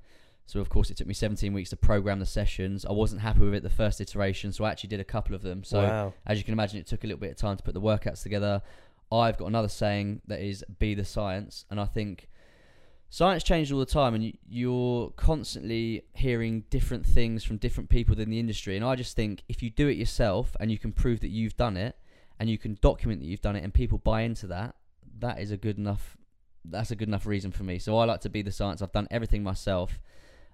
so 0.45 0.59
of 0.59 0.69
course 0.69 0.89
it 0.89 0.97
took 0.97 1.07
me 1.07 1.13
17 1.13 1.53
weeks 1.53 1.69
to 1.69 1.77
program 1.77 2.19
the 2.19 2.25
sessions. 2.25 2.85
I 2.85 2.91
wasn't 2.91 3.21
happy 3.21 3.41
with 3.41 3.53
it 3.53 3.63
the 3.63 3.69
first 3.69 4.01
iteration, 4.01 4.51
so 4.51 4.65
I 4.65 4.71
actually 4.71 4.89
did 4.89 4.99
a 4.99 5.05
couple 5.05 5.35
of 5.35 5.41
them. 5.41 5.63
So 5.63 5.81
wow. 5.81 6.13
as 6.25 6.37
you 6.37 6.43
can 6.43 6.53
imagine, 6.53 6.79
it 6.79 6.87
took 6.87 7.03
a 7.03 7.07
little 7.07 7.19
bit 7.19 7.31
of 7.31 7.37
time 7.37 7.57
to 7.57 7.63
put 7.63 7.73
the 7.73 7.81
workouts 7.81 8.23
together. 8.23 8.61
I've 9.11 9.37
got 9.37 9.47
another 9.47 9.67
saying 9.67 10.21
that 10.27 10.39
is 10.41 10.63
"be 10.79 10.95
the 10.95 11.05
science," 11.05 11.65
and 11.69 11.79
I 11.79 11.85
think 11.85 12.27
science 13.11 13.43
changes 13.43 13.71
all 13.71 13.79
the 13.79 13.85
time, 13.85 14.15
and 14.15 14.23
you, 14.23 14.33
you're 14.49 15.09
constantly 15.11 16.03
hearing 16.13 16.63
different 16.69 17.05
things 17.05 17.43
from 17.43 17.57
different 17.57 17.89
people 17.89 18.13
within 18.13 18.31
the 18.31 18.39
industry. 18.39 18.75
And 18.75 18.83
I 18.83 18.95
just 18.95 19.15
think 19.15 19.43
if 19.47 19.61
you 19.61 19.69
do 19.69 19.87
it 19.87 19.97
yourself 19.97 20.55
and 20.59 20.71
you 20.71 20.79
can 20.79 20.93
prove 20.93 21.19
that 21.19 21.29
you've 21.29 21.57
done 21.57 21.77
it, 21.77 21.95
and 22.39 22.49
you 22.49 22.57
can 22.57 22.79
document 22.81 23.21
that 23.21 23.27
you've 23.27 23.41
done 23.41 23.55
it, 23.55 23.63
and 23.63 23.71
people 23.71 23.99
buy 23.99 24.21
into 24.21 24.47
that, 24.47 24.75
that 25.19 25.39
is 25.39 25.51
a 25.51 25.57
good 25.57 25.77
enough. 25.77 26.17
That's 26.63 26.89
a 26.89 26.95
good 26.95 27.07
enough 27.07 27.25
reason 27.25 27.51
for 27.51 27.63
me. 27.63 27.77
So 27.79 27.97
I 27.97 28.05
like 28.05 28.21
to 28.21 28.29
be 28.29 28.41
the 28.41 28.51
science. 28.51 28.81
I've 28.81 28.91
done 28.91 29.07
everything 29.11 29.43
myself. 29.43 29.99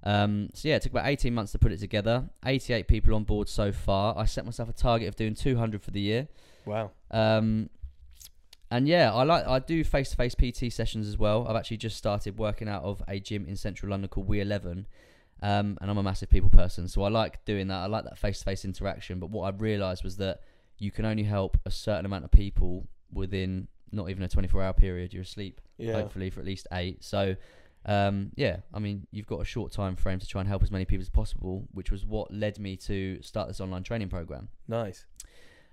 Um, 0.04 0.50
so 0.54 0.68
yeah, 0.70 0.76
it 0.76 0.82
took 0.82 0.94
about 0.94 1.08
18 1.08 1.34
months 1.34 1.52
to 1.52 1.60
put 1.60 1.72
it 1.72 1.80
together. 1.80 2.30
88 2.46 2.88
people 2.88 3.14
on 3.14 3.24
board 3.24 3.50
so 3.50 3.72
far. 3.72 4.18
I 4.18 4.26
set 4.26 4.46
myself 4.46 4.70
a 4.70 4.74
target 4.74 5.08
of 5.08 5.16
doing 5.16 5.36
200 5.36 5.82
for 5.82 5.92
the 5.92 6.00
year. 6.00 6.28
Wow. 6.66 6.92
Um, 7.12 7.70
and 8.72 8.88
yeah, 8.88 9.14
I 9.14 9.24
like 9.24 9.46
I 9.48 9.60
do 9.60 9.84
face 9.84 10.10
to 10.12 10.16
face 10.16 10.36
PT 10.36 10.72
sessions 10.72 11.08
as 11.08 11.18
well. 11.18 11.48
I've 11.48 11.56
actually 11.56 11.78
just 11.78 11.98
started 11.98 12.38
working 12.38 12.68
out 12.68 12.84
of 12.84 13.02
a 13.08 13.20
gym 13.20 13.46
in 13.48 13.56
central 13.56 13.92
London 13.92 14.10
called 14.10 14.28
We 14.28 14.42
Eleven, 14.42 14.88
um, 15.42 15.78
and 15.82 15.90
I'm 15.90 15.98
a 15.98 16.04
massive 16.04 16.30
people 16.30 16.50
person, 16.50 16.88
so 16.88 17.04
I 17.04 17.10
like 17.10 17.44
doing 17.46 17.68
that. 17.68 17.78
I 17.78 17.86
like 17.88 18.04
that 18.06 18.18
face 18.18 18.40
to 18.40 18.46
face 18.46 18.66
interaction. 18.66 19.20
But 19.20 19.30
what 19.30 19.54
I 19.54 19.56
realised 19.58 20.04
was 20.04 20.18
that 20.18 20.42
you 20.80 20.92
can 20.92 21.06
only 21.06 21.24
help 21.24 21.58
a 21.66 21.72
certain 21.72 22.06
amount 22.06 22.26
of 22.26 22.32
people 22.32 22.88
within 23.12 23.68
not 23.92 24.10
even 24.10 24.22
a 24.24 24.28
24 24.28 24.62
hour 24.64 24.74
period. 24.74 25.14
You're 25.14 25.24
asleep, 25.24 25.62
Yeah. 25.78 25.94
hopefully 25.94 26.30
for 26.30 26.40
at 26.40 26.46
least 26.46 26.68
eight. 26.72 27.04
So. 27.04 27.36
Um, 27.86 28.32
yeah, 28.36 28.58
I 28.74 28.80
mean, 28.80 29.08
you've 29.12 29.28
got 29.28 29.40
a 29.40 29.46
short 29.46 29.72
time 29.72 29.96
frame 29.96 30.20
to 30.20 30.28
try 30.28 30.42
and 30.42 30.48
help 30.50 30.62
as 30.62 30.72
many 30.72 30.84
people 30.84 31.04
as 31.04 31.08
possible, 31.10 31.70
which 31.72 31.90
was 31.90 32.06
what 32.06 32.34
led 32.34 32.60
me 32.60 32.76
to 32.76 33.22
start 33.22 33.48
this 33.48 33.62
online 33.62 33.84
training 33.84 34.10
program. 34.10 34.50
Nice. 34.68 35.06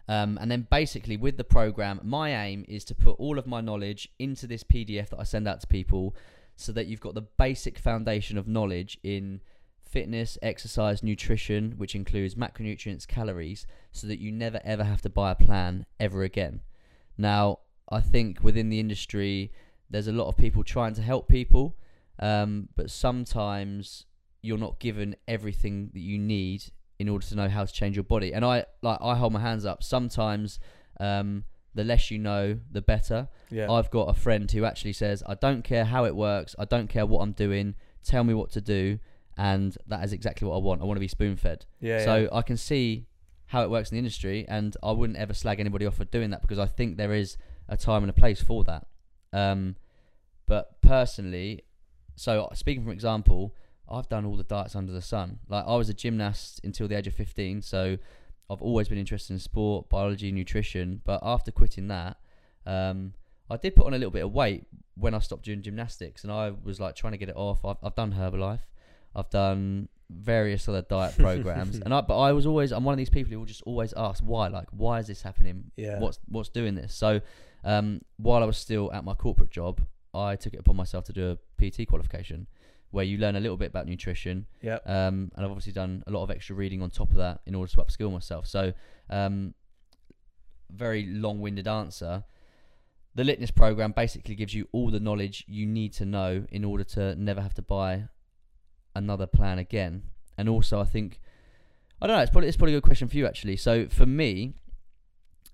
Um, 0.09 0.39
and 0.41 0.51
then 0.51 0.67
basically 0.71 1.17
with 1.17 1.37
the 1.37 1.45
program, 1.45 2.01
my 2.03 2.35
aim 2.45 2.65
is 2.69 2.85
to 2.87 2.95
put 2.95 3.19
all 3.19 3.39
of 3.39 3.47
my 3.47 3.61
knowledge 3.61 4.09
into 4.19 4.47
this 4.47 4.63
PDF 4.63 5.09
that 5.11 5.21
I 5.21 5.25
send 5.25 5.49
out 5.49 5.61
to 5.63 5.67
people 5.67 6.15
so 6.57 6.73
that 6.73 6.87
you've 6.87 7.01
got 7.01 7.15
the 7.15 7.23
basic 7.23 7.79
foundation 7.79 8.37
of 8.37 8.47
knowledge 8.47 8.99
in 9.03 9.41
fitness, 9.83 10.37
exercise, 10.43 11.03
nutrition, 11.03 11.75
which 11.77 11.95
includes 11.95 12.35
macronutrients, 12.35 13.07
calories, 13.07 13.67
so 13.93 14.07
that 14.07 14.19
you 14.19 14.31
never 14.31 14.61
ever 14.65 14.85
have 14.85 15.01
to 15.03 15.09
buy 15.09 15.31
a 15.31 15.37
plan 15.37 15.87
ever 15.99 16.23
again. 16.23 16.61
Now, 17.17 17.61
I 17.89 18.01
think 18.01 18.43
within 18.43 18.71
the 18.71 18.81
industry, 18.81 19.53
there's 19.89 20.09
a 20.09 20.13
lot 20.13 20.29
of 20.29 20.37
people 20.37 20.65
trying 20.65 20.95
to 20.95 21.03
help 21.03 21.29
people, 21.29 21.77
um, 22.19 22.69
but 22.75 22.91
sometimes 22.91 24.07
you're 24.43 24.59
not 24.59 24.81
given 24.81 25.17
everything 25.27 25.91
that 25.95 26.01
you 26.01 26.19
need 26.19 26.65
in 26.99 27.09
order 27.09 27.27
to 27.27 27.35
know 27.35 27.49
how 27.49 27.65
to 27.65 27.73
change 27.73 27.97
your 27.97 28.05
body. 28.05 28.33
And 28.33 28.45
I 28.45 28.65
like 28.83 28.99
I 29.01 29.17
hold 29.17 29.33
my 29.33 29.41
hands 29.41 29.65
up. 29.65 29.83
Sometimes 29.83 30.59
um, 31.01 31.45
the 31.75 31.85
less 31.85 32.11
you 32.11 32.19
know, 32.19 32.59
the 32.71 32.81
better. 32.83 33.29
Yeah. 33.51 33.71
I've 33.71 33.91
got 33.91 34.09
a 34.09 34.15
friend 34.15 34.51
who 34.51 34.65
actually 34.65 34.93
says, 34.93 35.23
"I 35.27 35.35
don't 35.35 35.63
care 35.63 35.85
how 35.85 36.05
it 36.05 36.15
works. 36.15 36.55
I 36.59 36.65
don't 36.65 36.89
care 36.89 37.07
what 37.07 37.21
I'm 37.21 37.33
doing. 37.33 37.75
Tell 38.05 38.25
me 38.25 38.35
what 38.35 38.51
to 38.53 38.61
do." 38.61 38.99
And 39.37 39.77
that 39.89 40.05
is 40.05 40.13
exactly 40.13 40.47
what 40.47 40.55
I 40.55 40.59
want. 40.59 40.81
I 40.81 40.85
want 40.85 40.97
to 40.97 41.01
be 41.01 41.09
spoon 41.09 41.37
fed. 41.37 41.67
yeah. 41.81 42.05
So 42.05 42.17
yeah. 42.17 42.29
I 42.33 42.43
can 42.43 42.57
see 42.57 43.07
how 43.47 43.63
it 43.63 43.71
works 43.71 43.91
in 43.91 43.97
the 43.97 43.99
industry, 43.99 44.45
and 44.49 44.77
I 44.83 44.93
wouldn't 44.93 45.19
ever 45.19 45.35
slag 45.35 45.61
anybody 45.61 45.87
off 45.87 45.97
for 45.97 46.05
doing 46.05 46.31
that 46.31 46.43
because 46.43 46.59
I 46.59 46.67
think 46.67 46.97
there 46.97 47.13
is 47.13 47.37
a 47.69 47.77
time 47.77 48.03
and 48.03 48.11
a 48.11 48.13
place 48.13 48.41
for 48.41 48.65
that. 48.65 48.87
Um, 49.33 49.77
but 50.47 50.81
personally, 50.81 51.65
so 52.17 52.49
speaking 52.55 52.85
from 52.85 52.93
example, 52.93 53.55
I've 53.91 54.09
done 54.09 54.25
all 54.25 54.37
the 54.37 54.45
diets 54.45 54.75
under 54.75 54.93
the 54.93 55.03
sun. 55.03 55.39
Like 55.49 55.65
I 55.67 55.77
was 55.77 55.89
a 55.89 55.95
gymnast 55.95 56.61
until 56.65 56.89
the 56.89 56.97
age 56.97 57.07
of 57.07 57.15
15, 57.15 57.63
so 57.63 57.99
I've 58.51 58.63
always 58.63 58.89
been 58.89 58.99
interested 58.99 59.33
in 59.33 59.39
sport, 59.39 59.89
biology, 59.89 60.33
nutrition. 60.33 61.01
But 61.05 61.21
after 61.23 61.51
quitting 61.51 61.89
that, 61.89 62.17
um, 62.67 63.15
I 63.51 63.57
did 63.57 63.77
put 63.77 63.87
on 63.87 63.95
a 63.95 63.99
little 63.99 64.11
bit 64.11 64.25
of 64.25 64.33
weight 64.33 64.65
when 64.97 65.15
I 65.15 65.19
stopped 65.19 65.45
doing 65.45 65.63
gymnastics, 65.63 66.25
and 66.25 66.33
I 66.33 66.53
was 66.63 66.81
like 66.81 66.97
trying 66.97 67.13
to 67.13 67.19
get 67.19 67.29
it 67.29 67.37
off. 67.37 67.65
I've, 67.65 67.77
I've 67.83 67.95
done 67.95 68.13
Herbalife, 68.13 68.61
I've 69.15 69.31
done 69.31 69.89
various 70.11 70.69
other 70.69 70.83
diet 70.83 71.15
programs, 71.19 71.77
and 71.79 71.93
I 71.93 72.01
but 72.01 72.19
I 72.19 72.33
was 72.33 72.47
always 72.47 72.73
I'm 72.73 72.85
one 72.85 72.93
of 72.93 72.99
these 72.99 73.11
people 73.11 73.33
who 73.33 73.39
will 73.39 73.47
just 73.47 73.63
always 73.63 73.93
ask 73.97 74.23
why, 74.25 74.49
like 74.49 74.69
why 74.71 74.99
is 74.99 75.07
this 75.07 75.23
happening? 75.23 75.71
yeah. 75.77 75.99
What's 75.99 76.19
what's 76.29 76.49
doing 76.49 76.75
this? 76.75 76.95
So 76.95 77.21
um, 77.65 78.01
while 78.17 78.43
I 78.43 78.47
was 78.47 78.59
still 78.59 78.93
at 78.93 79.05
my 79.05 79.15
corporate 79.15 79.51
job, 79.51 79.81
I 80.13 80.37
took 80.37 80.55
it 80.55 80.61
upon 80.61 80.77
myself 80.77 81.05
to 81.07 81.13
do 81.13 81.39
a 81.61 81.71
PT 81.71 81.89
qualification, 81.89 82.47
where 82.95 83.05
you 83.05 83.19
learn 83.19 83.37
a 83.37 83.41
little 83.41 83.57
bit 83.59 83.67
about 83.69 83.87
nutrition, 83.87 84.47
Yeah. 84.63 84.79
um, 84.87 85.31
and 85.35 85.45
I've 85.45 85.51
obviously 85.51 85.73
done 85.73 86.03
a 86.07 86.11
lot 86.11 86.23
of 86.23 86.31
extra 86.31 86.55
reading 86.57 86.81
on 86.83 86.91
top 86.91 87.11
of 87.11 87.17
that 87.17 87.41
in 87.47 87.55
order 87.55 87.71
to 87.73 87.77
upskill 87.79 88.11
myself. 88.13 88.47
So, 88.47 88.73
um, 89.11 89.55
very 90.71 91.07
long-winded 91.07 91.69
answer. 91.69 92.25
the 93.17 93.23
litness 93.23 93.55
program 93.55 93.93
basically 93.93 94.35
gives 94.35 94.53
you 94.55 94.67
all 94.73 94.91
the 94.91 94.99
knowledge 94.99 95.45
you 95.47 95.65
need 95.67 95.93
to 95.93 96.05
know 96.05 96.45
in 96.51 96.65
order 96.65 96.83
to 96.83 97.15
never 97.15 97.41
have 97.41 97.55
to 97.55 97.63
buy 97.63 98.09
another 98.97 99.25
plan 99.25 99.57
again. 99.59 100.03
And 100.37 100.49
also, 100.49 100.81
I 100.81 100.85
think 100.85 101.21
I 102.03 102.09
don't 102.09 102.17
know. 102.17 102.23
It's 102.23 102.33
probably 102.33 102.49
it's 102.49 102.57
probably 102.57 102.75
a 102.75 102.77
good 102.79 102.83
question 102.91 103.07
for 103.07 103.17
you 103.17 103.25
actually. 103.25 103.57
So 103.57 103.87
for 103.87 104.05
me, 104.05 104.55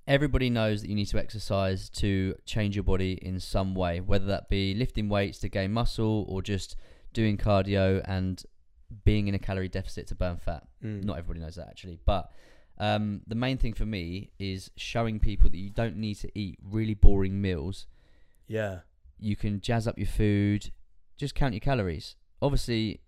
everybody 0.07 0.49
knows 0.49 0.81
that 0.81 0.89
you 0.89 0.95
need 0.95 1.07
to 1.09 1.19
exercise 1.19 1.91
to 1.91 2.35
change 2.47 2.75
your 2.77 2.83
body 2.83 3.13
in 3.21 3.39
some 3.39 3.75
way, 3.75 4.01
whether 4.01 4.25
that 4.25 4.49
be 4.49 4.73
lifting 4.75 5.11
weights 5.11 5.39
to 5.41 5.49
gain 5.51 5.71
muscle 5.71 6.25
or 6.31 6.41
just 6.41 6.77
doing 7.13 7.37
cardio 7.37 8.03
and 8.07 8.43
being 9.05 9.29
in 9.29 9.35
a 9.35 9.39
calorie 9.39 9.69
deficit 9.69 10.07
to 10.09 10.15
burn 10.15 10.37
fat. 10.37 10.67
Mm. 10.85 11.05
Not 11.05 11.19
everybody 11.19 11.41
knows 11.41 11.57
that 11.57 11.69
actually, 11.69 11.99
but 12.05 12.31
um, 12.79 13.21
the 13.27 13.35
main 13.35 13.59
thing 13.59 13.75
for 13.75 13.85
me 13.85 14.31
is 14.39 14.71
showing 14.77 15.21
people 15.21 15.51
that 15.51 15.59
you 15.59 15.71
don't 15.71 15.97
need 15.97 16.17
to 16.17 16.39
eat 16.39 16.59
really 16.63 16.95
boring 16.95 17.41
meals. 17.41 17.87
Yeah. 18.47 18.81
You 19.19 19.37
can 19.37 19.61
jazz 19.61 19.87
up 19.87 19.99
your 19.99 20.07
food, 20.07 20.71
just 21.17 21.35
count 21.35 21.53
your 21.53 21.61
calories. 21.61 22.17
Obviously, 22.41 23.01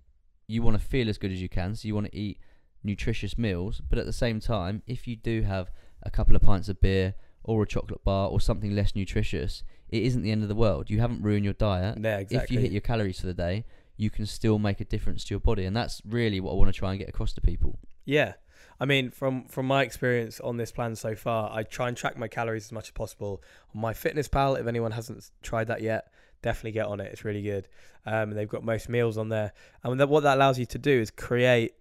you 0.46 0.62
want 0.62 0.78
to 0.78 0.84
feel 0.84 1.08
as 1.08 1.16
good 1.16 1.32
as 1.32 1.40
you 1.40 1.48
can, 1.48 1.74
so 1.74 1.88
you 1.88 1.94
want 1.94 2.10
to 2.12 2.16
eat 2.16 2.38
nutritious 2.84 3.38
meals. 3.38 3.80
But 3.88 3.98
at 3.98 4.04
the 4.04 4.12
same 4.12 4.40
time, 4.40 4.82
if 4.86 5.08
you 5.08 5.16
do 5.16 5.42
have 5.42 5.70
a 6.02 6.10
couple 6.10 6.36
of 6.36 6.42
pints 6.42 6.68
of 6.68 6.80
beer 6.80 7.14
or 7.42 7.62
a 7.62 7.66
chocolate 7.66 8.04
bar 8.04 8.28
or 8.28 8.40
something 8.40 8.74
less 8.74 8.94
nutritious, 8.94 9.62
it 9.88 10.02
isn't 10.02 10.22
the 10.22 10.30
end 10.30 10.42
of 10.42 10.48
the 10.48 10.54
world. 10.54 10.90
You 10.90 11.00
haven't 11.00 11.22
ruined 11.22 11.44
your 11.44 11.54
diet. 11.54 11.98
Yeah, 12.00 12.18
exactly. 12.18 12.44
If 12.44 12.50
you 12.50 12.60
hit 12.60 12.72
your 12.72 12.80
calories 12.82 13.20
for 13.20 13.26
the 13.26 13.34
day, 13.34 13.64
you 13.96 14.10
can 14.10 14.26
still 14.26 14.58
make 14.58 14.80
a 14.80 14.84
difference 14.84 15.24
to 15.24 15.34
your 15.34 15.40
body, 15.40 15.64
and 15.64 15.76
that's 15.76 16.02
really 16.04 16.40
what 16.40 16.52
I 16.52 16.54
want 16.54 16.72
to 16.72 16.78
try 16.78 16.90
and 16.90 16.98
get 16.98 17.08
across 17.08 17.32
to 17.34 17.40
people. 17.40 17.78
Yeah. 18.04 18.34
I 18.80 18.84
mean, 18.84 19.10
from 19.10 19.44
from 19.44 19.66
my 19.66 19.82
experience 19.82 20.40
on 20.40 20.56
this 20.56 20.72
plan 20.72 20.96
so 20.96 21.14
far, 21.14 21.50
I 21.52 21.62
try 21.62 21.88
and 21.88 21.96
track 21.96 22.16
my 22.16 22.26
calories 22.26 22.64
as 22.64 22.72
much 22.72 22.88
as 22.88 22.90
possible 22.92 23.42
on 23.74 23.82
MyFitnessPal. 23.82 24.58
If 24.58 24.66
anyone 24.66 24.92
hasn't 24.92 25.30
tried 25.42 25.68
that 25.68 25.82
yet, 25.82 26.12
definitely 26.42 26.72
get 26.72 26.86
on 26.86 27.00
it. 27.00 27.12
It's 27.12 27.24
really 27.24 27.42
good. 27.42 27.68
Um, 28.04 28.30
they've 28.30 28.48
got 28.48 28.64
most 28.64 28.88
meals 28.88 29.16
on 29.16 29.28
there. 29.28 29.52
And 29.84 30.00
what 30.08 30.24
that 30.24 30.36
allows 30.36 30.58
you 30.58 30.66
to 30.66 30.78
do 30.78 31.00
is 31.00 31.10
create, 31.10 31.74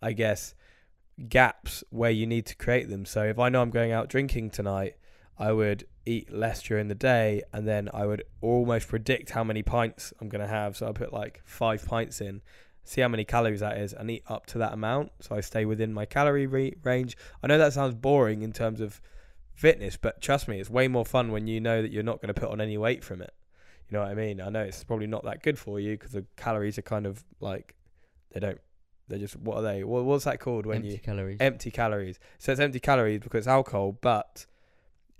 I 0.00 0.12
guess, 0.12 0.54
gaps 1.28 1.84
where 1.90 2.10
you 2.10 2.26
need 2.26 2.46
to 2.46 2.56
create 2.56 2.88
them. 2.88 3.04
So 3.04 3.22
if 3.22 3.38
I 3.38 3.48
know 3.48 3.62
I'm 3.62 3.70
going 3.70 3.92
out 3.92 4.08
drinking 4.08 4.50
tonight, 4.50 4.96
I 5.38 5.52
would 5.52 5.86
eat 6.06 6.32
less 6.32 6.62
during 6.62 6.88
the 6.88 6.94
day, 6.94 7.42
and 7.52 7.66
then 7.66 7.88
I 7.92 8.06
would 8.06 8.22
almost 8.40 8.88
predict 8.88 9.30
how 9.30 9.44
many 9.44 9.62
pints 9.62 10.12
I'm 10.20 10.28
going 10.28 10.40
to 10.42 10.48
have. 10.48 10.76
So 10.76 10.88
I 10.88 10.92
put 10.92 11.12
like 11.12 11.40
five 11.44 11.84
pints 11.86 12.20
in, 12.20 12.42
see 12.84 13.00
how 13.00 13.08
many 13.08 13.24
calories 13.24 13.60
that 13.60 13.78
is, 13.78 13.92
and 13.92 14.10
eat 14.10 14.24
up 14.26 14.46
to 14.46 14.58
that 14.58 14.72
amount. 14.72 15.12
So 15.20 15.36
I 15.36 15.40
stay 15.40 15.64
within 15.64 15.92
my 15.92 16.04
calorie 16.04 16.46
re- 16.46 16.74
range. 16.82 17.16
I 17.42 17.46
know 17.46 17.58
that 17.58 17.72
sounds 17.72 17.94
boring 17.94 18.42
in 18.42 18.52
terms 18.52 18.80
of 18.80 19.00
fitness, 19.54 19.96
but 19.96 20.20
trust 20.20 20.48
me, 20.48 20.58
it's 20.60 20.70
way 20.70 20.88
more 20.88 21.04
fun 21.04 21.30
when 21.30 21.46
you 21.46 21.60
know 21.60 21.82
that 21.82 21.92
you're 21.92 22.02
not 22.02 22.20
going 22.20 22.32
to 22.34 22.40
put 22.40 22.50
on 22.50 22.60
any 22.60 22.78
weight 22.78 23.04
from 23.04 23.22
it. 23.22 23.32
You 23.88 23.98
know 23.98 24.02
what 24.04 24.10
I 24.10 24.14
mean? 24.14 24.40
I 24.40 24.48
know 24.48 24.62
it's 24.62 24.82
probably 24.84 25.06
not 25.06 25.24
that 25.24 25.42
good 25.42 25.58
for 25.58 25.78
you 25.78 25.92
because 25.92 26.12
the 26.12 26.24
calories 26.36 26.78
are 26.78 26.82
kind 26.82 27.06
of 27.06 27.22
like 27.40 27.74
they 28.32 28.40
don't. 28.40 28.60
They're 29.08 29.18
just 29.18 29.36
what 29.36 29.58
are 29.58 29.62
they? 29.62 29.84
What, 29.84 30.04
what's 30.04 30.24
that 30.24 30.40
called 30.40 30.64
when 30.64 30.76
Empty 30.78 30.92
you 30.92 30.98
calories. 30.98 31.36
empty 31.40 31.70
calories? 31.70 32.18
So 32.38 32.52
it's 32.52 32.60
empty 32.60 32.80
calories 32.80 33.20
because 33.20 33.38
it's 33.40 33.46
alcohol, 33.48 33.98
but 34.00 34.46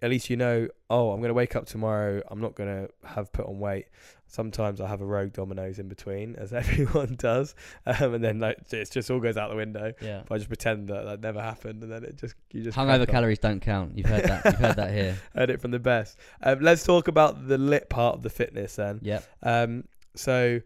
at 0.03 0.11
least 0.11 0.29
you 0.29 0.37
know. 0.37 0.69
Oh, 0.91 1.11
I'm 1.13 1.21
going 1.21 1.31
to 1.31 1.35
wake 1.35 1.57
up 1.57 1.65
tomorrow. 1.67 2.21
I'm 2.29 2.41
not 2.41 2.55
going 2.55 2.69
to 2.69 3.09
have 3.09 3.33
put 3.33 3.47
on 3.47 3.59
weight. 3.59 3.87
Sometimes 4.27 4.81
I 4.81 4.89
have 4.89 5.03
a 5.03 5.05
rogue 5.05 5.35
Domino's 5.35 5.79
in 5.79 5.89
between, 5.89 6.37
as 6.39 6.53
everyone 6.55 7.17
does, 7.19 7.55
um, 7.87 8.15
and 8.15 8.25
then 8.25 8.39
like 8.41 8.57
it 8.73 8.91
just 8.91 9.11
all 9.11 9.21
goes 9.21 9.37
out 9.37 9.51
the 9.51 9.57
window. 9.57 9.93
yeah. 10.01 10.21
If 10.21 10.33
I 10.33 10.39
just 10.39 10.49
pretend 10.49 10.89
that 10.89 11.05
that 11.05 11.21
never 11.21 11.41
happened, 11.43 11.83
and 11.83 11.93
then 11.93 12.03
it 12.05 12.17
just 12.17 12.35
you 12.51 12.63
just 12.63 12.77
Hungover 12.77 13.07
calories 13.09 13.39
don't 13.39 13.61
count. 13.61 13.97
You've 13.97 14.07
heard 14.07 14.25
that. 14.25 14.45
You've 14.45 14.55
heard 14.57 14.77
that 14.77 14.91
here. 14.93 15.19
Heard 15.35 15.51
it 15.51 15.61
from 15.61 15.71
the 15.71 15.79
best. 15.79 16.19
Um, 16.43 16.61
let's 16.61 16.83
talk 16.83 17.09
about 17.09 17.47
the 17.47 17.59
lit 17.59 17.89
part 17.91 18.17
of 18.17 18.23
the 18.23 18.31
fitness 18.31 18.77
then. 18.77 19.01
Yep. 19.03 19.25
Um, 19.43 19.85
so 20.15 20.61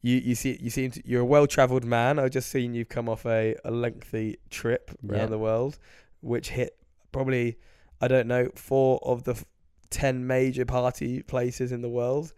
you 0.00 0.16
you 0.18 0.34
see 0.36 0.56
you 0.60 0.70
seem 0.70 0.92
to, 0.92 1.02
you're 1.04 1.22
a 1.22 1.24
well 1.24 1.48
travelled 1.48 1.84
man. 1.84 2.20
I've 2.20 2.30
just 2.30 2.50
seen 2.50 2.72
you've 2.72 2.88
come 2.88 3.08
off 3.08 3.26
a, 3.26 3.56
a 3.64 3.70
lengthy 3.72 4.38
trip 4.48 4.96
around 5.08 5.18
Yeah. 5.18 5.26
the 5.26 5.38
world, 5.38 5.76
which 6.20 6.50
hit 6.50 6.76
probably 7.10 7.58
I 8.00 8.08
don't 8.08 8.26
know 8.26 8.48
four 8.54 9.00
of 9.02 9.24
the 9.24 9.32
f- 9.32 9.44
ten 9.90 10.26
major 10.26 10.64
party 10.64 11.22
places 11.22 11.72
in 11.72 11.82
the 11.82 11.88
world. 11.88 12.32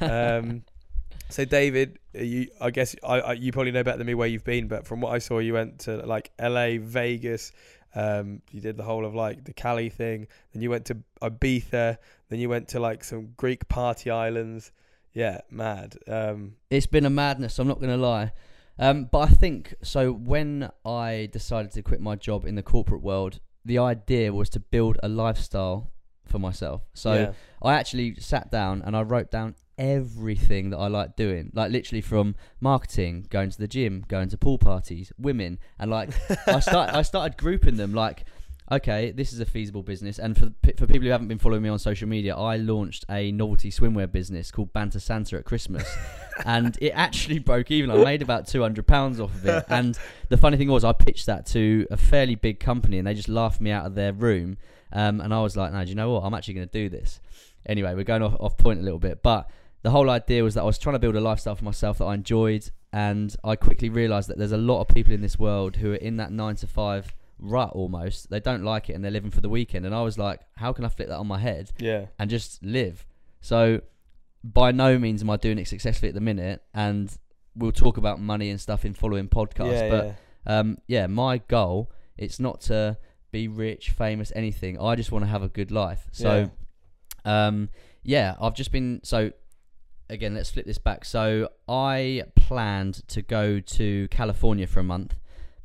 Um, 0.00 0.62
so 1.30 1.44
David, 1.44 1.98
you 2.14 2.48
I 2.60 2.70
guess 2.70 2.96
I, 3.02 3.20
I 3.20 3.32
you 3.32 3.52
probably 3.52 3.72
know 3.72 3.82
better 3.82 3.98
than 3.98 4.06
me 4.06 4.14
where 4.14 4.28
you've 4.28 4.44
been, 4.44 4.68
but 4.68 4.86
from 4.86 5.00
what 5.00 5.12
I 5.12 5.18
saw, 5.18 5.38
you 5.38 5.54
went 5.54 5.80
to 5.80 5.96
like 6.06 6.30
L.A., 6.38 6.78
Vegas. 6.78 7.52
Um, 7.94 8.42
you 8.50 8.60
did 8.60 8.76
the 8.76 8.82
whole 8.82 9.06
of 9.06 9.14
like 9.14 9.44
the 9.44 9.54
Cali 9.54 9.88
thing. 9.88 10.28
Then 10.52 10.62
you 10.62 10.68
went 10.68 10.84
to 10.86 10.98
Ibiza. 11.22 11.96
Then 12.28 12.38
you 12.38 12.48
went 12.48 12.68
to 12.68 12.80
like 12.80 13.02
some 13.02 13.32
Greek 13.36 13.68
party 13.68 14.10
islands. 14.10 14.70
Yeah, 15.14 15.40
mad. 15.50 15.96
Um, 16.06 16.56
it's 16.68 16.86
been 16.86 17.06
a 17.06 17.10
madness. 17.10 17.58
I'm 17.58 17.66
not 17.66 17.80
going 17.80 17.90
to 17.90 17.96
lie. 17.96 18.32
Um, 18.78 19.04
but 19.10 19.20
I 19.20 19.28
think 19.28 19.74
so. 19.82 20.12
When 20.12 20.70
I 20.84 21.30
decided 21.32 21.72
to 21.72 21.82
quit 21.82 22.02
my 22.02 22.16
job 22.16 22.44
in 22.44 22.54
the 22.54 22.62
corporate 22.62 23.02
world, 23.02 23.40
the 23.66 23.78
idea 23.78 24.32
was 24.32 24.48
to 24.50 24.60
build 24.60 24.96
a 25.02 25.08
lifestyle 25.08 25.90
for 26.24 26.38
myself. 26.38 26.82
So 26.94 27.12
yeah. 27.12 27.32
I 27.62 27.74
actually 27.74 28.14
sat 28.20 28.50
down 28.50 28.82
and 28.84 28.96
I 28.96 29.02
wrote 29.02 29.30
down 29.30 29.56
everything 29.76 30.70
that 30.70 30.78
I 30.78 30.86
like 30.86 31.16
doing, 31.16 31.50
like 31.52 31.70
literally 31.70 32.00
from 32.00 32.36
marketing, 32.60 33.26
going 33.28 33.50
to 33.50 33.58
the 33.58 33.68
gym, 33.68 34.04
going 34.08 34.28
to 34.30 34.38
pool 34.38 34.58
parties, 34.58 35.12
women, 35.18 35.58
and 35.78 35.90
like 35.90 36.10
I 36.48 36.60
start 36.60 36.94
I 36.94 37.02
started 37.02 37.36
grouping 37.36 37.76
them 37.76 37.92
like. 37.92 38.24
Okay, 38.70 39.12
this 39.12 39.32
is 39.32 39.38
a 39.38 39.44
feasible 39.44 39.84
business, 39.84 40.18
and 40.18 40.36
for 40.36 40.50
for 40.76 40.88
people 40.88 41.02
who 41.06 41.10
haven't 41.10 41.28
been 41.28 41.38
following 41.38 41.62
me 41.62 41.68
on 41.68 41.78
social 41.78 42.08
media, 42.08 42.34
I 42.34 42.56
launched 42.56 43.04
a 43.08 43.30
novelty 43.30 43.70
swimwear 43.70 44.10
business 44.10 44.50
called 44.50 44.72
Banter 44.72 44.98
Santa 44.98 45.36
at 45.36 45.44
Christmas, 45.44 45.88
and 46.44 46.76
it 46.80 46.90
actually 46.90 47.38
broke 47.38 47.70
even. 47.70 47.92
I 47.92 48.02
made 48.02 48.22
about 48.22 48.48
two 48.48 48.62
hundred 48.62 48.88
pounds 48.88 49.20
off 49.20 49.32
of 49.32 49.46
it, 49.46 49.64
and 49.68 49.96
the 50.30 50.36
funny 50.36 50.56
thing 50.56 50.68
was, 50.68 50.82
I 50.82 50.92
pitched 50.92 51.26
that 51.26 51.46
to 51.46 51.86
a 51.92 51.96
fairly 51.96 52.34
big 52.34 52.58
company, 52.58 52.98
and 52.98 53.06
they 53.06 53.14
just 53.14 53.28
laughed 53.28 53.60
me 53.60 53.70
out 53.70 53.86
of 53.86 53.94
their 53.94 54.12
room. 54.12 54.56
Um, 54.92 55.20
and 55.20 55.32
I 55.32 55.42
was 55.42 55.56
like, 55.56 55.72
no, 55.72 55.84
do 55.84 55.88
you 55.88 55.94
know 55.94 56.12
what? 56.12 56.24
I'm 56.24 56.34
actually 56.34 56.54
going 56.54 56.68
to 56.68 56.72
do 56.72 56.88
this. 56.88 57.20
Anyway, 57.66 57.94
we're 57.94 58.04
going 58.04 58.22
off, 58.22 58.34
off 58.40 58.56
point 58.56 58.80
a 58.80 58.82
little 58.82 59.00
bit, 59.00 59.22
but 59.22 59.48
the 59.82 59.90
whole 59.90 60.10
idea 60.10 60.42
was 60.42 60.54
that 60.54 60.62
I 60.62 60.64
was 60.64 60.78
trying 60.78 60.94
to 60.94 60.98
build 60.98 61.14
a 61.14 61.20
lifestyle 61.20 61.54
for 61.54 61.64
myself 61.64 61.98
that 61.98 62.06
I 62.06 62.14
enjoyed, 62.14 62.68
and 62.92 63.34
I 63.44 63.54
quickly 63.54 63.90
realised 63.90 64.28
that 64.28 64.38
there's 64.38 64.50
a 64.50 64.56
lot 64.56 64.80
of 64.80 64.88
people 64.88 65.12
in 65.12 65.20
this 65.20 65.38
world 65.38 65.76
who 65.76 65.92
are 65.92 65.96
in 65.96 66.16
that 66.16 66.32
nine 66.32 66.56
to 66.56 66.66
five 66.66 67.14
rut 67.38 67.70
almost. 67.72 68.30
They 68.30 68.40
don't 68.40 68.62
like 68.64 68.88
it, 68.90 68.94
and 68.94 69.04
they're 69.04 69.10
living 69.10 69.30
for 69.30 69.40
the 69.40 69.48
weekend. 69.48 69.86
And 69.86 69.94
I 69.94 70.02
was 70.02 70.18
like, 70.18 70.40
how 70.56 70.72
can 70.72 70.84
I 70.84 70.88
flip 70.88 71.08
that 71.08 71.18
on 71.18 71.26
my 71.26 71.38
head 71.38 71.70
Yeah. 71.78 72.06
and 72.18 72.30
just 72.30 72.62
live? 72.62 73.04
So, 73.40 73.80
by 74.44 74.72
no 74.72 74.98
means 74.98 75.22
am 75.22 75.30
I 75.30 75.36
doing 75.36 75.58
it 75.58 75.66
successfully 75.68 76.08
at 76.08 76.14
the 76.14 76.20
minute, 76.20 76.62
and 76.74 77.14
we'll 77.54 77.72
talk 77.72 77.96
about 77.96 78.20
money 78.20 78.50
and 78.50 78.60
stuff 78.60 78.84
in 78.84 78.94
following 78.94 79.28
podcasts. 79.28 79.72
Yeah, 79.72 79.88
but 79.90 80.04
yeah. 80.46 80.58
um, 80.58 80.78
yeah, 80.86 81.06
my 81.06 81.38
goal 81.38 81.90
it's 82.18 82.40
not 82.40 82.62
to 82.62 82.96
be 83.30 83.46
rich, 83.48 83.90
famous, 83.90 84.32
anything. 84.34 84.80
I 84.80 84.94
just 84.96 85.12
want 85.12 85.24
to 85.24 85.30
have 85.30 85.42
a 85.42 85.48
good 85.48 85.70
life. 85.70 86.08
So, 86.12 86.50
um, 87.24 87.68
yeah, 88.02 88.34
I've 88.40 88.54
just 88.54 88.72
been 88.72 89.00
so. 89.02 89.32
Again, 90.08 90.34
let's 90.34 90.50
flip 90.50 90.66
this 90.66 90.78
back. 90.78 91.04
So 91.04 91.48
I 91.68 92.22
planned 92.36 93.06
to 93.08 93.22
go 93.22 93.58
to 93.58 94.06
California 94.08 94.66
for 94.68 94.78
a 94.78 94.84
month. 94.84 95.16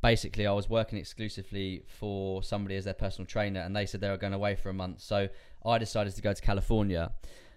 Basically, 0.01 0.47
I 0.47 0.51
was 0.51 0.67
working 0.69 0.97
exclusively 0.97 1.83
for 1.87 2.41
somebody 2.41 2.75
as 2.75 2.85
their 2.85 2.93
personal 2.93 3.27
trainer, 3.27 3.59
and 3.59 3.75
they 3.75 3.85
said 3.85 4.01
they 4.01 4.09
were 4.09 4.17
going 4.17 4.33
away 4.33 4.55
for 4.55 4.69
a 4.69 4.73
month. 4.73 5.01
So 5.01 5.29
I 5.65 5.77
decided 5.77 6.15
to 6.15 6.21
go 6.21 6.33
to 6.33 6.41
California. 6.41 7.11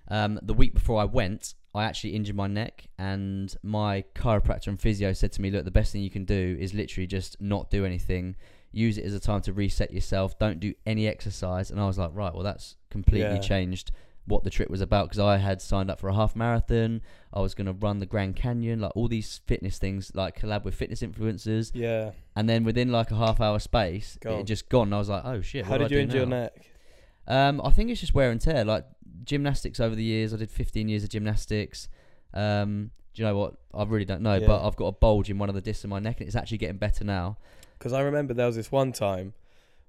Um, 0.09 0.39
the 0.43 0.53
week 0.53 0.75
before 0.75 1.01
I 1.01 1.05
went, 1.05 1.55
I 1.75 1.85
actually 1.85 2.15
injured 2.15 2.37
my 2.37 2.47
neck, 2.47 2.89
and 2.99 3.55
my 3.63 4.05
chiropractor 4.15 4.67
and 4.69 4.79
physio 4.79 5.13
said 5.15 5.33
to 5.33 5.41
me, 5.43 5.51
"Look, 5.51 5.65
the 5.65 5.71
best 5.71 5.93
thing 5.93 6.03
you 6.03 6.11
can 6.11 6.27
do 6.27 6.57
is 6.61 6.75
literally 6.75 7.07
just 7.07 7.41
not 7.41 7.71
do 7.71 7.85
anything. 7.87 8.37
Use 8.71 8.99
it 8.99 9.05
as 9.05 9.15
a 9.15 9.21
time 9.21 9.41
to 9.43 9.53
reset 9.53 9.93
yourself. 9.93 10.39
Don't 10.39 10.61
do 10.61 10.75
any 10.85 11.09
exercise." 11.09 11.71
And 11.71 11.81
I 11.81 11.87
was 11.87 11.97
like, 11.97 12.11
"Right, 12.13 12.35
well, 12.35 12.45
that's 12.45 12.77
completely 12.91 13.37
Yeah. 13.37 13.39
changed 13.39 13.91
what 14.27 14.43
the 14.45 14.51
trip 14.51 14.71
was 14.71 14.81
about 14.81 15.07
because 15.09 15.19
I 15.19 15.37
had 15.37 15.61
signed 15.61 15.91
up 15.91 16.01
for 16.01 16.09
a 16.09 16.15
half 16.15 16.35
marathon. 16.35 17.03
I 17.33 17.41
was 17.41 17.55
going 17.55 17.67
to 17.67 17.73
run 17.73 17.99
the 17.99 18.07
Grand 18.07 18.37
Canyon, 18.37 18.81
like 18.81 18.93
all 18.97 19.07
these 19.09 19.41
fitness 19.47 19.77
things, 19.79 20.13
like 20.15 20.39
collab 20.41 20.65
with 20.65 20.75
fitness 20.75 21.03
influencers. 21.03 21.73
Yeah. 21.75 22.13
And 22.35 22.49
then 22.49 22.65
within 22.65 22.91
like 22.91 23.11
a 23.11 23.17
half 23.17 23.41
hour 23.41 23.59
space, 23.59 24.19
it 24.23 24.29
had 24.31 24.47
just 24.47 24.69
gone. 24.69 24.93
I 24.93 24.99
was 24.99 25.09
like, 25.11 25.23
"Oh 25.25 25.41
shit!" 25.43 25.67
How 25.67 25.77
did 25.77 25.91
you 25.91 25.99
injure 25.99 26.19
your 26.19 26.27
neck? 26.27 26.71
Um, 27.27 27.61
I 27.63 27.71
think 27.71 27.91
it's 27.91 28.01
just 28.01 28.15
wear 28.15 28.31
and 28.31 28.41
tear. 28.41 28.65
Like 28.65 28.87
gymnastics 29.25 29.81
over 29.81 29.95
the 29.95 30.03
years, 30.05 30.33
I 30.35 30.37
did 30.39 30.51
15 30.51 30.89
years 30.89 31.05
of 31.05 31.11
gymnastics. 31.11 31.89
Um, 32.33 32.91
do 33.15 33.23
you 33.23 33.29
know 33.29 33.37
what? 33.37 33.55
I 33.73 33.85
really 33.85 34.05
don't 34.05 34.23
know, 34.23 34.37
Yeah. 34.37 34.47
but 34.47 34.67
I've 34.67 34.77
got 34.77 34.87
a 34.87 34.93
bulge 34.93 35.31
in 35.31 35.39
one 35.39 35.49
of 35.49 35.55
the 35.55 35.61
discs 35.61 35.85
in 35.85 35.91
my 35.91 35.99
neck, 36.01 36.21
and 36.21 36.27
it's 36.27 36.37
actually 36.37 36.59
getting 36.59 36.79
better 36.79 37.05
now. 37.05 37.37
Because 37.79 37.93
I 37.93 38.01
remember 38.01 38.35
there 38.35 38.47
was 38.47 38.57
this 38.57 38.73
one 38.73 38.93
time 38.93 39.35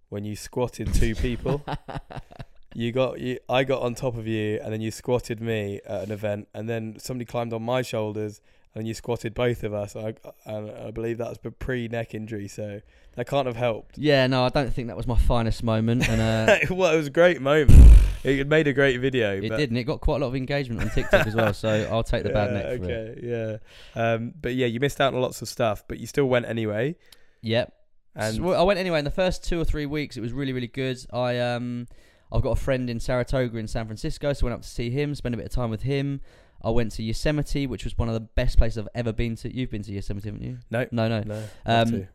when 0.10 0.24
you 0.26 0.36
squatted 0.36 0.94
two 0.94 1.16
people. 1.16 1.66
you 2.76 2.92
got 2.92 3.20
you. 3.20 3.40
I 3.48 3.64
got 3.64 3.82
on 3.82 3.96
top 3.96 4.18
of 4.18 4.28
you, 4.28 4.60
and 4.62 4.72
then 4.74 4.82
you 4.82 4.92
squatted 4.92 5.40
me 5.42 5.80
at 5.88 6.04
an 6.04 6.12
event, 6.12 6.48
and 6.54 6.70
then 6.70 6.98
somebody 7.00 7.26
climbed 7.26 7.54
on 7.54 7.64
my 7.64 7.82
shoulders, 7.82 8.42
and 8.76 8.86
you 8.86 8.94
squatted 8.94 9.34
both 9.34 9.64
of 9.64 9.74
us. 9.74 9.96
I, 9.96 10.14
and 10.46 10.70
I 10.70 10.92
believe 10.92 11.18
that 11.20 11.30
was 11.30 11.40
pre 11.58 11.88
neck 11.88 12.14
injury, 12.14 12.50
so 12.50 12.82
that 13.16 13.28
can't 13.28 13.48
have 13.48 13.56
helped. 13.56 13.98
Yeah, 13.98 14.28
no, 14.28 14.44
I 14.44 14.50
don't 14.50 14.74
think 14.74 14.90
that 14.90 14.98
was 14.98 15.08
my 15.08 15.18
finest 15.18 15.64
moment, 15.64 16.08
and 16.10 16.22
uh, 16.22 16.58
well, 16.76 16.94
it 16.94 16.98
was 16.98 17.08
a 17.08 17.12
great 17.12 17.42
moment. 17.42 17.90
It 18.26 18.48
made 18.48 18.68
a 18.68 18.74
great 18.74 19.00
video. 19.00 19.38
it 19.38 19.48
but 19.50 19.58
did, 19.58 19.70
and 19.70 19.78
it 19.78 19.84
got 19.84 20.02
quite 20.02 20.18
a 20.18 20.20
lot 20.20 20.28
of 20.28 20.36
engagement 20.36 20.82
on 20.82 20.90
TikTok 20.90 21.28
as 21.28 21.36
well. 21.36 21.54
So 21.54 21.70
I'll 21.92 22.04
take 22.04 22.24
the 22.24 22.30
bad 22.30 22.52
Yeah, 22.52 22.58
neck 22.58 22.66
for 22.82 22.90
it. 22.90 23.18
okay, 23.18 23.60
yeah. 23.96 24.04
Um, 24.04 24.34
but 24.42 24.54
yeah, 24.56 24.66
you 24.66 24.80
missed 24.82 25.00
out 25.00 25.14
on 25.14 25.22
lots 25.22 25.42
of 25.42 25.48
stuff, 25.48 25.84
but 25.88 26.00
you 26.00 26.08
still 26.08 26.26
went 26.26 26.46
anyway. 26.46 26.96
Yep. 27.42 27.72
And 28.16 28.36
So 28.36 28.52
I 28.54 28.64
went 28.64 28.80
anyway. 28.80 29.00
In 29.00 29.06
the 29.06 29.12
first 29.12 29.44
two 29.44 29.62
or 29.62 29.64
three 29.66 29.86
weeks, 29.86 30.18
it 30.18 30.22
was 30.22 30.34
really, 30.34 30.54
really 30.54 30.68
good. 30.68 30.98
I 31.14 31.38
um, 31.40 31.88
I've 32.36 32.42
got 32.42 32.52
a 32.52 32.62
friend 32.62 32.90
in 32.90 33.00
Saratoga 33.00 33.58
in 33.58 33.68
San 33.68 33.86
Francisco, 33.86 34.34
so 34.34 34.46
I 34.46 34.50
went 34.50 34.56
up 34.56 34.62
to 34.64 34.68
see 34.68 34.90
him, 34.90 35.16
spend 35.16 35.34
a 35.36 35.38
bit 35.38 35.46
of 35.48 35.52
time 35.54 35.70
with 35.70 35.84
him. 35.84 36.20
I 36.62 36.70
went 36.70 36.92
to 36.94 37.04
Yosemite, 37.04 37.68
which 37.68 37.84
was 37.84 37.98
one 37.98 38.08
of 38.10 38.14
the 38.14 38.20
best 38.20 38.58
places 38.58 38.80
I've 38.80 38.90
ever 38.94 39.14
been 39.14 39.36
to. 39.38 39.56
You've 39.56 39.70
been 39.70 39.84
to 39.84 39.92
Yosemite, 39.92 40.28
haven't 40.28 40.44
you? 40.44 40.58
no, 40.70 40.86
No, 40.92 41.08
no. 41.08 41.22
no. 41.22 41.44
Um. 41.66 42.08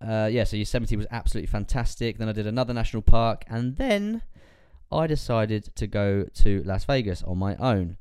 Uh, 0.00 0.28
yeah, 0.30 0.44
so 0.44 0.56
Yosemite 0.56 0.96
was 0.96 1.06
absolutely 1.10 1.46
fantastic. 1.46 2.18
Then 2.18 2.28
I 2.28 2.32
did 2.32 2.46
another 2.46 2.74
national 2.74 3.02
park, 3.02 3.44
and 3.48 3.76
then 3.76 4.22
I 4.92 5.06
decided 5.06 5.74
to 5.76 5.86
go 5.86 6.24
to 6.34 6.62
Las 6.64 6.84
Vegas 6.84 7.22
on 7.22 7.38
my 7.38 7.56
own. 7.56 7.96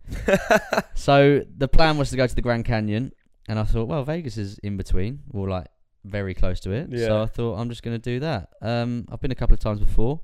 so 0.95 1.43
the 1.57 1.67
plan 1.67 1.97
was 1.97 2.09
to 2.09 2.17
go 2.17 2.27
to 2.27 2.35
the 2.35 2.41
Grand 2.41 2.65
Canyon, 2.65 3.13
and 3.47 3.57
I 3.57 3.63
thought, 3.63 3.87
well, 3.87 4.03
Vegas 4.03 4.37
is 4.37 4.59
in 4.59 4.75
between, 4.75 5.21
or 5.31 5.47
like 5.47 5.67
very 6.03 6.33
close 6.33 6.59
to 6.61 6.71
it. 6.71 6.89
Yeah. 6.91 7.05
So 7.05 7.21
I 7.21 7.25
thought 7.25 7.55
I'm 7.55 7.69
just 7.69 7.83
going 7.83 7.99
to 7.99 8.01
do 8.11 8.19
that. 8.19 8.49
Um, 8.61 9.07
I've 9.09 9.21
been 9.21 9.31
a 9.31 9.35
couple 9.35 9.53
of 9.53 9.59
times 9.61 9.79
before. 9.79 10.19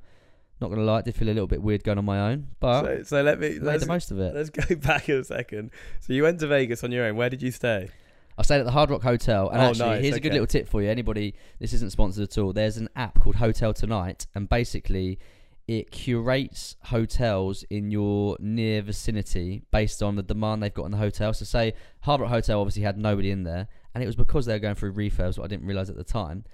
Not 0.62 0.70
gonna 0.70 0.84
lie, 0.84 1.00
it 1.00 1.06
did 1.06 1.16
feel 1.16 1.28
a 1.28 1.32
little 1.32 1.48
bit 1.48 1.62
weird 1.62 1.84
going 1.84 1.98
on 1.98 2.06
my 2.06 2.32
own, 2.32 2.48
but 2.60 2.84
so, 2.84 3.04
so 3.04 3.22
let 3.22 3.40
me 3.40 3.52
made 3.52 3.62
let's, 3.62 3.84
the 3.84 3.88
most 3.88 4.12
of 4.12 4.20
it. 4.20 4.36
let's 4.36 4.50
go 4.70 4.76
back 4.76 5.08
in 5.08 5.20
a 5.20 5.24
second. 5.24 5.72
So 6.02 6.14
you 6.14 6.24
went 6.24 6.40
to 6.42 6.48
Vegas 6.48 6.84
on 6.84 6.92
your 6.92 7.06
own. 7.06 7.16
Where 7.16 7.30
did 7.30 7.42
you 7.42 7.52
stay? 7.52 7.90
I 8.38 8.42
stayed 8.42 8.60
at 8.60 8.66
the 8.66 8.72
Hard 8.72 8.90
Rock 8.90 9.02
Hotel, 9.02 9.50
and 9.50 9.62
Oh, 9.62 9.66
actually, 9.66 9.90
nice, 9.90 10.04
here's 10.04 10.16
a 10.16 10.20
good 10.22 10.32
little 10.32 10.48
tip 10.48 10.68
for 10.68 10.82
you. 10.82 10.90
Anybody, 10.90 11.36
this 11.60 11.74
isn't 11.74 11.92
sponsored 11.92 12.24
at 12.24 12.38
all. 12.38 12.54
There's 12.54 12.78
an 12.78 12.88
app 12.96 13.20
called 13.20 13.36
Hotel 13.36 13.74
Tonight, 13.74 14.28
and 14.34 14.48
basically, 14.48 15.20
it 15.68 15.92
curates 15.92 16.78
hotels 16.86 17.64
in 17.70 17.92
your 17.92 18.38
near 18.40 18.82
vicinity 18.82 19.62
based 19.72 20.02
on 20.02 20.16
the 20.16 20.24
demand 20.24 20.64
they've 20.64 20.74
got 20.74 20.86
in 20.86 20.92
the 20.92 20.98
hotel. 20.98 21.34
So, 21.34 21.44
say 21.44 21.74
Hard 22.02 22.22
Rock 22.22 22.30
Hotel 22.30 22.62
obviously 22.62 22.84
had 22.84 22.98
nobody 22.98 23.32
in 23.32 23.44
there, 23.44 23.68
and 23.94 24.02
it 24.02 24.08
was 24.08 24.16
because 24.16 24.46
they 24.46 24.54
were 24.54 24.60
going 24.60 24.76
through 24.76 24.94
refurbs, 24.94 25.38
what 25.38 25.44
I 25.44 25.48
didn't 25.48 25.66
realize 25.66 25.90
at 25.90 25.98
the 25.98 26.04
time. 26.06 26.46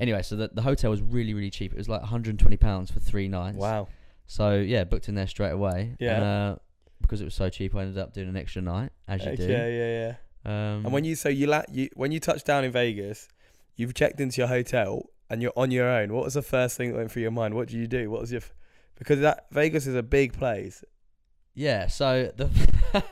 Anyway, 0.00 0.22
so 0.22 0.34
the, 0.34 0.50
the 0.52 0.62
hotel 0.62 0.90
was 0.90 1.02
really, 1.02 1.34
really 1.34 1.50
cheap. 1.50 1.72
It 1.72 1.78
was 1.78 1.88
like 1.88 2.00
120 2.00 2.56
pounds 2.56 2.90
for 2.90 2.98
three 3.00 3.28
nights. 3.28 3.56
Wow. 3.58 3.88
So 4.26 4.54
yeah, 4.56 4.84
booked 4.84 5.08
in 5.08 5.14
there 5.14 5.26
straight 5.26 5.50
away. 5.52 5.96
Yeah. 6.00 6.14
And, 6.16 6.24
uh, 6.24 6.56
because 7.02 7.20
it 7.20 7.24
was 7.24 7.34
so 7.34 7.48
cheap, 7.48 7.74
I 7.74 7.82
ended 7.82 7.98
up 7.98 8.12
doing 8.12 8.28
an 8.28 8.36
extra 8.36 8.62
night, 8.62 8.90
as 9.08 9.24
you 9.24 9.36
do. 9.36 9.46
yeah, 9.46 9.66
yeah. 9.66 10.14
Um, 10.44 10.84
And 10.84 10.92
when 10.92 11.04
you 11.04 11.14
so 11.16 11.28
you 11.28 11.46
la- 11.46 11.62
you 11.70 11.88
when 11.94 12.12
you 12.12 12.20
touched 12.20 12.46
down 12.46 12.64
in 12.64 12.72
Vegas, 12.72 13.28
you've 13.76 13.94
checked 13.94 14.20
into 14.20 14.40
your 14.40 14.48
hotel 14.48 15.06
and 15.28 15.42
you're 15.42 15.52
on 15.56 15.70
your 15.70 15.88
own. 15.88 16.12
What 16.14 16.24
was 16.24 16.34
the 16.34 16.42
first 16.42 16.76
thing 16.76 16.90
that 16.92 16.96
went 16.96 17.10
through 17.12 17.22
your 17.22 17.30
mind? 17.30 17.54
What 17.54 17.68
did 17.68 17.76
you 17.76 17.86
do? 17.86 18.10
What 18.10 18.20
was 18.22 18.32
your 18.32 18.40
f- 18.40 18.52
because 18.96 19.20
that 19.20 19.46
Vegas 19.50 19.86
is 19.86 19.94
a 19.94 20.02
big 20.02 20.32
place. 20.34 20.82
Yeah, 21.54 21.88
so 21.88 22.30
the 22.36 22.46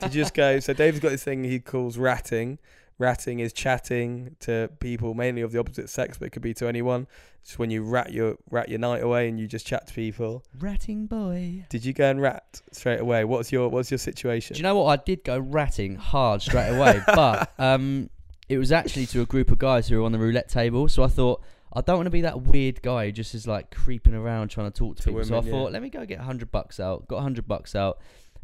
Did 0.01 0.15
you 0.15 0.23
just 0.23 0.35
go? 0.35 0.59
So 0.61 0.73
Dave's 0.73 1.01
got 1.01 1.11
this 1.11 1.25
thing 1.25 1.45
he 1.45 1.61
calls 1.61 1.99
ratting. 1.99 2.59
Ratting 2.99 3.39
is 3.39 3.53
chatting 3.53 4.35
to 4.41 4.69
people 4.81 5.15
mainly 5.15 5.43
of 5.43 5.53
the 5.53 5.59
opposite 5.61 5.89
sex, 5.89 6.19
but 6.19 6.27
it 6.27 6.31
could 6.31 6.43
be 6.43 6.53
to 6.55 6.67
anyone. 6.67 7.07
It's 7.43 7.59
when 7.59 7.71
you 7.71 7.83
rat 7.83 8.13
your 8.13 8.37
rat 8.51 8.69
your 8.69 8.79
night 8.81 9.03
away 9.03 9.29
and 9.29 9.39
you 9.39 9.47
just 9.47 9.67
chat 9.67 9.87
to 9.87 9.95
people. 9.95 10.45
ratting 10.59 11.07
boy. 11.07 11.65
Did 11.69 11.85
you 11.85 11.93
go 11.93 12.11
and 12.11 12.21
rat 12.21 12.61
straight 12.73 13.01
away? 13.01 13.25
What's 13.25 13.53
your 13.53 13.69
what's 13.69 13.91
your 13.91 13.99
situation? 13.99 14.55
Do 14.55 14.59
you 14.59 14.65
know 14.65 14.75
what? 14.77 14.87
I 15.01 15.03
did 15.03 15.23
go 15.25 15.39
ratting 15.39 15.95
hard 15.95 16.43
straight 16.43 16.69
away, 16.69 17.01
but 17.07 17.53
um, 17.59 18.11
it 18.49 18.59
was 18.59 18.73
actually 18.73 19.07
to 19.07 19.21
a 19.23 19.27
group 19.27 19.51
of 19.53 19.59
guys 19.59 19.89
who 19.89 19.97
were 19.99 20.03
on 20.05 20.13
the 20.13 20.19
roulette 20.19 20.49
table. 20.49 20.89
So 20.89 21.05
I 21.05 21.09
thought 21.09 21.41
I 21.73 21.81
don't 21.81 21.97
want 21.97 22.07
to 22.07 22.11
be 22.11 22.23
that 22.23 22.43
weird 22.43 22.83
guy 22.83 23.07
who 23.07 23.13
just 23.13 23.35
is 23.35 23.47
like 23.47 23.71
creeping 23.71 24.15
around 24.15 24.49
trying 24.49 24.71
to 24.73 24.77
talk 24.77 24.97
to, 24.97 25.03
To 25.05 25.09
people. 25.11 25.25
so 25.25 25.39
I 25.39 25.43
yeah. 25.43 25.51
thought, 25.53 25.73
let 25.73 25.83
me 25.83 25.89
go 25.91 26.05
get 26.05 26.19
hundred 26.21 26.51
bucks 26.51 26.81
out. 26.81 27.07
Got 27.09 27.23
hundred 27.23 27.47
bucks 27.47 27.75
out. 27.77 27.99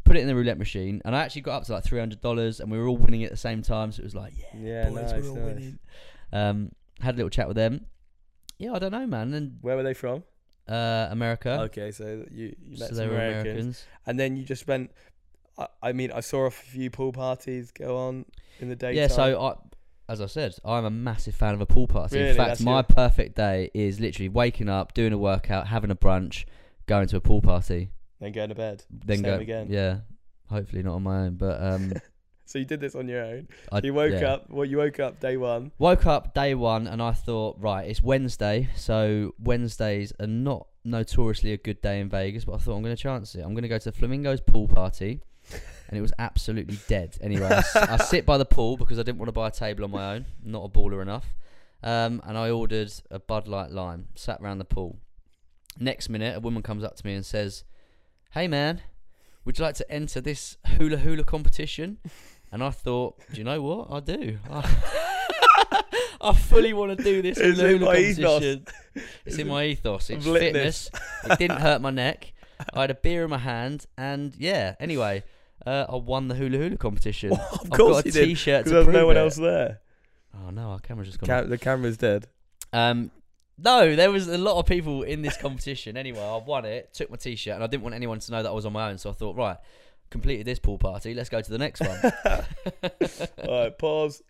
Put 0.05 0.15
it 0.17 0.21
in 0.21 0.27
the 0.27 0.35
roulette 0.35 0.57
machine, 0.59 1.01
and 1.03 1.15
I 1.15 1.23
actually 1.23 1.41
got 1.41 1.57
up 1.57 1.63
to 1.65 1.73
like 1.73 1.83
three 1.83 1.99
hundred 1.99 2.21
dollars, 2.21 2.59
and 2.59 2.71
we 2.71 2.77
were 2.77 2.87
all 2.87 2.95
winning 2.97 3.23
at 3.23 3.31
the 3.31 3.37
same 3.37 3.61
time. 3.61 3.91
So 3.91 4.01
it 4.01 4.05
was 4.05 4.15
like, 4.15 4.33
yeah, 4.37 4.59
yeah, 4.85 4.89
boys, 4.89 5.11
nice, 5.11 5.23
we're 5.23 5.29
all 5.29 5.35
nice. 5.35 5.45
winning. 5.45 5.79
Um, 6.31 6.71
had 7.01 7.15
a 7.15 7.17
little 7.17 7.29
chat 7.29 7.47
with 7.47 7.57
them. 7.57 7.85
Yeah, 8.59 8.73
I 8.73 8.79
don't 8.79 8.91
know, 8.91 9.05
man. 9.07 9.33
And 9.33 9.57
Where 9.61 9.75
were 9.75 9.83
they 9.83 9.93
from? 9.95 10.23
uh, 10.67 11.07
America, 11.11 11.59
Okay, 11.63 11.91
so 11.91 12.23
you, 12.31 12.55
you 12.61 12.77
met 12.77 12.79
so 12.79 12.85
some 12.87 12.95
they 12.97 13.07
were 13.07 13.15
Americans. 13.15 13.45
Americans. 13.47 13.85
and 14.05 14.19
then 14.19 14.35
you 14.37 14.43
just 14.43 14.67
went. 14.67 14.91
I, 15.57 15.67
I 15.81 15.91
mean, 15.93 16.11
I 16.11 16.19
saw 16.21 16.45
a 16.45 16.51
few 16.51 16.89
pool 16.89 17.11
parties 17.11 17.71
go 17.71 17.97
on 17.97 18.25
in 18.59 18.69
the 18.69 18.75
daytime. 18.75 18.95
Yeah, 18.95 19.07
so 19.07 19.41
I, 19.41 19.55
as 20.11 20.21
I 20.21 20.27
said, 20.27 20.53
I'm 20.63 20.85
a 20.85 20.89
massive 20.91 21.33
fan 21.35 21.53
of 21.55 21.61
a 21.61 21.65
pool 21.65 21.87
party. 21.87 22.17
Really? 22.17 22.29
In 22.29 22.35
fact, 22.35 22.49
That's 22.49 22.61
my 22.61 22.75
your- 22.75 22.83
perfect 22.83 23.35
day 23.37 23.71
is 23.73 23.99
literally 23.99 24.29
waking 24.29 24.69
up, 24.69 24.93
doing 24.93 25.13
a 25.13 25.17
workout, 25.17 25.67
having 25.67 25.89
a 25.91 25.95
brunch, 25.95 26.45
going 26.85 27.07
to 27.07 27.17
a 27.17 27.21
pool 27.21 27.41
party, 27.41 27.89
then 28.19 28.31
go 28.31 28.47
to 28.47 28.55
bed. 28.55 28.83
then 28.89 29.17
Same 29.17 29.25
go 29.25 29.35
again. 29.35 29.67
Yeah, 29.69 29.99
hopefully 30.49 30.83
not 30.83 30.95
on 30.95 31.03
my 31.03 31.25
own, 31.25 31.35
but 31.35 31.61
um, 31.61 31.93
So 32.45 32.59
you 32.59 32.65
did 32.65 32.79
this 32.79 32.95
on 32.95 33.07
your 33.07 33.23
own. 33.23 33.47
I 33.71 33.81
You 33.83 33.93
woke 33.93 34.13
yeah. 34.13 34.33
up. 34.33 34.49
Well, 34.49 34.65
you 34.65 34.77
woke 34.77 34.99
up 34.99 35.19
day 35.19 35.35
one. 35.35 35.71
Woke 35.79 36.05
up 36.05 36.33
day 36.35 36.53
one 36.53 36.85
and 36.87 37.01
I 37.01 37.11
thought, 37.11 37.57
right, 37.59 37.89
it's 37.89 38.03
Wednesday, 38.03 38.69
so 38.75 39.33
Wednesdays 39.39 40.13
are 40.19 40.27
not 40.27 40.67
notoriously 40.83 41.53
a 41.53 41.57
good 41.57 41.81
day 41.81 41.99
in 41.99 42.07
Vegas, 42.07 42.45
but 42.45 42.53
I 42.53 42.57
thought 42.57 42.75
I'm 42.75 42.83
going 42.83 42.95
to 42.95 43.01
chance 43.01 43.33
it. 43.33 43.41
I'm 43.41 43.53
going 43.53 43.63
to 43.63 43.67
go 43.67 43.79
to 43.79 43.91
the 43.91 43.97
Flamingos 43.97 44.41
pool 44.41 44.67
party, 44.67 45.21
and 45.89 45.97
it 45.97 46.01
was 46.01 46.13
absolutely 46.19 46.77
dead. 46.87 47.17
Anyway, 47.19 47.49
I 47.75 47.97
sit 48.05 48.27
by 48.27 48.37
the 48.37 48.45
pool 48.45 48.77
because 48.77 48.99
I 48.99 49.03
didn't 49.03 49.17
want 49.17 49.29
to 49.29 49.33
buy 49.33 49.47
a 49.47 49.51
table 49.51 49.83
on 49.83 49.91
my 49.91 50.13
own, 50.13 50.25
not 50.43 50.65
a 50.65 50.69
baller 50.69 51.01
enough, 51.01 51.33
um, 51.81 52.21
and 52.25 52.37
I 52.37 52.51
ordered 52.51 52.93
a 53.09 53.17
Bud 53.17 53.47
Light 53.47 53.71
Lime, 53.71 54.09
sat 54.13 54.39
around 54.39 54.59
the 54.59 54.65
pool. 54.65 54.99
Next 55.79 56.09
minute, 56.09 56.37
a 56.37 56.39
woman 56.39 56.61
comes 56.61 56.83
up 56.83 56.95
to 56.95 57.05
me 57.05 57.15
and 57.15 57.25
says, 57.25 57.63
"Hey 58.31 58.47
man, 58.47 58.81
would 59.45 59.57
you 59.59 59.65
like 59.65 59.75
to 59.75 59.91
enter 59.91 60.21
this 60.21 60.57
hula 60.77 60.97
hula 60.97 61.23
competition?" 61.23 61.97
And 62.51 62.63
I 62.63 62.69
thought, 62.69 63.19
do 63.33 63.37
you 63.39 63.43
know 63.43 63.61
what? 63.61 63.91
I 63.91 63.99
do. 63.99 64.37
I, 64.49 65.81
I 66.21 66.33
fully 66.33 66.71
want 66.71 66.97
to 66.97 67.03
do 67.03 67.21
this 67.21 67.37
It's 67.37 67.59
hula 67.59 67.79
hula 67.79 67.85
competition. 67.85 68.65
It's 69.25 69.37
in 69.37 69.47
my 69.49 69.65
ethos. 69.65 70.09
It's 70.09 70.25
fitness. 70.25 70.89
It 71.25 71.37
didn't 71.39 71.59
hurt 71.59 71.81
my 71.81 71.89
neck. 71.89 72.31
I 72.73 72.81
had 72.81 72.91
a 72.91 72.95
beer 72.95 73.23
in 73.25 73.29
my 73.29 73.39
hand, 73.39 73.85
and 73.97 74.33
yeah. 74.37 74.75
Anyway, 74.79 75.23
uh, 75.65 75.85
I 75.89 75.95
won 75.95 76.29
the 76.29 76.35
hula 76.35 76.57
hula 76.57 76.77
competition. 76.77 77.33
of 77.33 77.39
I've 77.65 77.69
course 77.71 77.95
got 77.97 78.05
a 78.05 78.07
you 78.07 78.11
did. 78.13 78.25
T-shirt 78.25 78.63
Because 78.65 78.69
to 78.71 78.73
there 78.75 78.79
was 78.79 78.85
prove 78.85 78.95
no 78.95 79.05
one 79.07 79.17
it. 79.17 79.19
else 79.19 79.35
there. 79.35 79.79
Oh 80.33 80.49
no, 80.51 80.69
our 80.69 80.79
camera's 80.79 81.07
just 81.09 81.19
gone. 81.19 81.49
The 81.49 81.57
camera's 81.57 81.97
dead. 81.97 82.27
Um, 82.71 83.11
no, 83.57 83.95
there 83.95 84.11
was 84.11 84.27
a 84.27 84.37
lot 84.37 84.59
of 84.59 84.65
people 84.65 85.03
in 85.03 85.21
this 85.21 85.37
competition. 85.37 85.97
anyway, 85.97 86.21
I 86.21 86.37
won 86.37 86.65
it, 86.65 86.93
took 86.93 87.09
my 87.09 87.17
t-shirt, 87.17 87.55
and 87.55 87.63
I 87.63 87.67
didn't 87.67 87.83
want 87.83 87.95
anyone 87.95 88.19
to 88.19 88.31
know 88.31 88.43
that 88.43 88.49
I 88.49 88.53
was 88.53 88.65
on 88.65 88.73
my 88.73 88.89
own. 88.89 88.97
So 88.97 89.09
I 89.09 89.13
thought, 89.13 89.35
right, 89.35 89.57
completed 90.09 90.45
this 90.45 90.59
pool 90.59 90.77
party. 90.77 91.13
Let's 91.13 91.29
go 91.29 91.41
to 91.41 91.49
the 91.49 91.57
next 91.57 91.81
one. 91.81 91.99
All 93.47 93.63
right, 93.63 93.77
pause. 93.77 94.21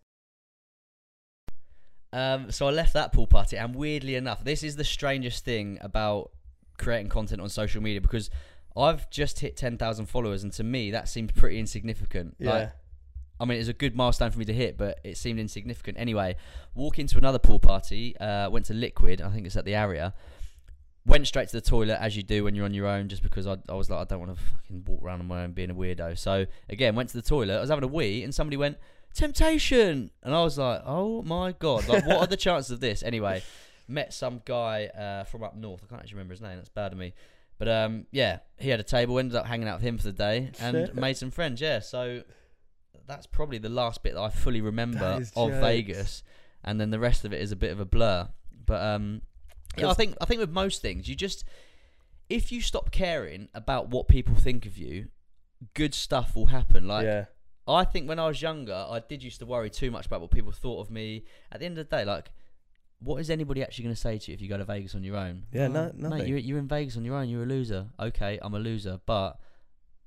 um, 2.13 2.51
so 2.51 2.67
I 2.67 2.71
left 2.71 2.93
that 2.93 3.13
pool 3.13 3.27
party, 3.27 3.57
and 3.57 3.75
weirdly 3.75 4.15
enough, 4.15 4.43
this 4.43 4.63
is 4.63 4.75
the 4.75 4.83
strangest 4.83 5.43
thing 5.43 5.79
about 5.81 6.31
creating 6.77 7.09
content 7.09 7.41
on 7.41 7.49
social 7.49 7.81
media 7.81 8.01
because 8.01 8.29
I've 8.75 9.09
just 9.09 9.39
hit 9.39 9.57
ten 9.57 9.77
thousand 9.77 10.05
followers, 10.07 10.43
and 10.43 10.53
to 10.53 10.63
me 10.63 10.91
that 10.91 11.09
seems 11.09 11.31
pretty 11.31 11.59
insignificant. 11.59 12.35
Yeah. 12.39 12.51
Like, 12.51 12.71
I 13.39 13.45
mean, 13.45 13.55
it 13.55 13.59
was 13.59 13.67
a 13.69 13.73
good 13.73 13.95
milestone 13.95 14.31
for 14.31 14.39
me 14.39 14.45
to 14.45 14.53
hit, 14.53 14.77
but 14.77 14.99
it 15.03 15.17
seemed 15.17 15.39
insignificant. 15.39 15.97
Anyway, 15.99 16.35
walk 16.73 16.99
into 16.99 17.17
another 17.17 17.39
pool 17.39 17.59
party, 17.59 18.15
uh, 18.17 18.49
went 18.49 18.65
to 18.67 18.73
Liquid, 18.73 19.21
I 19.21 19.29
think 19.29 19.45
it's 19.45 19.57
at 19.57 19.65
the 19.65 19.75
Aria. 19.75 20.13
Went 21.05 21.27
straight 21.27 21.49
to 21.49 21.57
the 21.59 21.61
toilet 21.61 21.99
as 22.01 22.17
you 22.17 22.23
do 22.23 22.43
when 22.45 22.55
you're 22.55 22.65
on 22.65 22.73
your 22.73 22.87
own, 22.87 23.09
just 23.09 23.21
because 23.21 23.45
I, 23.45 23.57
I 23.69 23.73
was 23.73 23.89
like, 23.89 23.99
I 23.99 24.03
don't 24.05 24.19
want 24.19 24.35
to 24.35 24.43
fucking 24.43 24.85
walk 24.85 25.03
around 25.03 25.19
on 25.19 25.27
my 25.27 25.43
own 25.43 25.51
being 25.51 25.69
a 25.69 25.75
weirdo. 25.75 26.17
So 26.17 26.45
again, 26.69 26.95
went 26.95 27.09
to 27.09 27.17
the 27.17 27.21
toilet. 27.21 27.57
I 27.57 27.61
was 27.61 27.69
having 27.69 27.83
a 27.83 27.87
wee, 27.87 28.23
and 28.23 28.33
somebody 28.33 28.57
went, 28.57 28.77
"Temptation," 29.13 30.09
and 30.23 30.33
I 30.33 30.41
was 30.41 30.57
like, 30.57 30.81
"Oh 30.83 31.21
my 31.21 31.51
god! 31.51 31.87
Like, 31.87 32.07
what 32.07 32.17
are 32.17 32.27
the 32.27 32.37
chances 32.47 32.71
of 32.71 32.79
this?" 32.79 33.03
Anyway, 33.03 33.43
met 33.87 34.15
some 34.15 34.41
guy 34.45 34.87
uh, 34.87 35.25
from 35.25 35.43
up 35.43 35.55
north. 35.55 35.83
I 35.83 35.87
can't 35.87 36.01
actually 36.01 36.15
remember 36.15 36.33
his 36.33 36.41
name. 36.41 36.55
That's 36.55 36.69
bad 36.69 36.91
of 36.91 36.97
me. 36.97 37.13
But 37.59 37.67
um, 37.67 38.07
yeah, 38.11 38.39
he 38.57 38.69
had 38.69 38.79
a 38.79 38.83
table. 38.83 39.19
Ended 39.19 39.35
up 39.35 39.45
hanging 39.45 39.67
out 39.67 39.75
with 39.81 39.87
him 39.87 39.97
for 39.97 40.05
the 40.05 40.11
day 40.11 40.49
and 40.59 40.93
made 40.95 41.17
some 41.17 41.29
friends. 41.29 41.61
Yeah, 41.61 41.79
so 41.81 42.23
that's 43.07 43.25
probably 43.27 43.57
the 43.57 43.69
last 43.69 44.03
bit 44.03 44.13
that 44.15 44.21
I 44.21 44.29
fully 44.29 44.61
remember 44.61 44.99
of 45.35 45.51
jokes. 45.51 45.61
Vegas, 45.61 46.23
and 46.63 46.79
then 46.79 46.89
the 46.89 46.99
rest 46.99 47.25
of 47.25 47.33
it 47.33 47.41
is 47.41 47.51
a 47.51 47.55
bit 47.55 47.71
of 47.71 47.79
a 47.79 47.85
blur. 47.85 48.29
But 48.65 48.81
um, 48.81 49.21
yeah, 49.77 49.89
I 49.89 49.93
think 49.93 50.15
I 50.21 50.25
think 50.25 50.39
with 50.39 50.49
most 50.51 50.81
things, 50.81 51.07
you 51.07 51.15
just 51.15 51.43
if 52.29 52.51
you 52.51 52.61
stop 52.61 52.91
caring 52.91 53.49
about 53.53 53.89
what 53.89 54.07
people 54.07 54.35
think 54.35 54.65
of 54.65 54.77
you, 54.77 55.07
good 55.73 55.93
stuff 55.93 56.35
will 56.35 56.47
happen. 56.47 56.87
Like 56.87 57.05
yeah. 57.05 57.25
I 57.67 57.83
think 57.83 58.07
when 58.07 58.19
I 58.19 58.27
was 58.27 58.41
younger, 58.41 58.73
I 58.73 59.01
did 59.07 59.23
used 59.23 59.39
to 59.39 59.45
worry 59.45 59.69
too 59.69 59.89
much 59.91 60.05
about 60.05 60.21
what 60.21 60.31
people 60.31 60.51
thought 60.51 60.81
of 60.81 60.91
me. 60.91 61.25
At 61.51 61.59
the 61.59 61.65
end 61.65 61.77
of 61.79 61.89
the 61.89 61.95
day, 61.97 62.05
like, 62.05 62.29
what 62.99 63.19
is 63.19 63.29
anybody 63.31 63.63
actually 63.63 63.85
going 63.85 63.95
to 63.95 64.01
say 64.01 64.19
to 64.19 64.31
you 64.31 64.35
if 64.35 64.41
you 64.41 64.47
go 64.47 64.57
to 64.57 64.65
Vegas 64.65 64.93
on 64.95 65.03
your 65.03 65.17
own? 65.17 65.45
Yeah, 65.51 65.67
no- 65.67 65.91
"Oh, 65.91 66.09
mate, 66.09 66.27
you're, 66.27 66.37
you're 66.37 66.59
in 66.59 66.67
Vegas 66.67 66.95
on 66.95 67.03
your 67.05 67.15
own. 67.15 67.27
You're 67.27 67.41
a 67.43 67.47
loser. 67.47 67.87
Okay, 67.99 68.37
I'm 68.41 68.53
a 68.53 68.59
loser, 68.59 68.99
but 69.07 69.39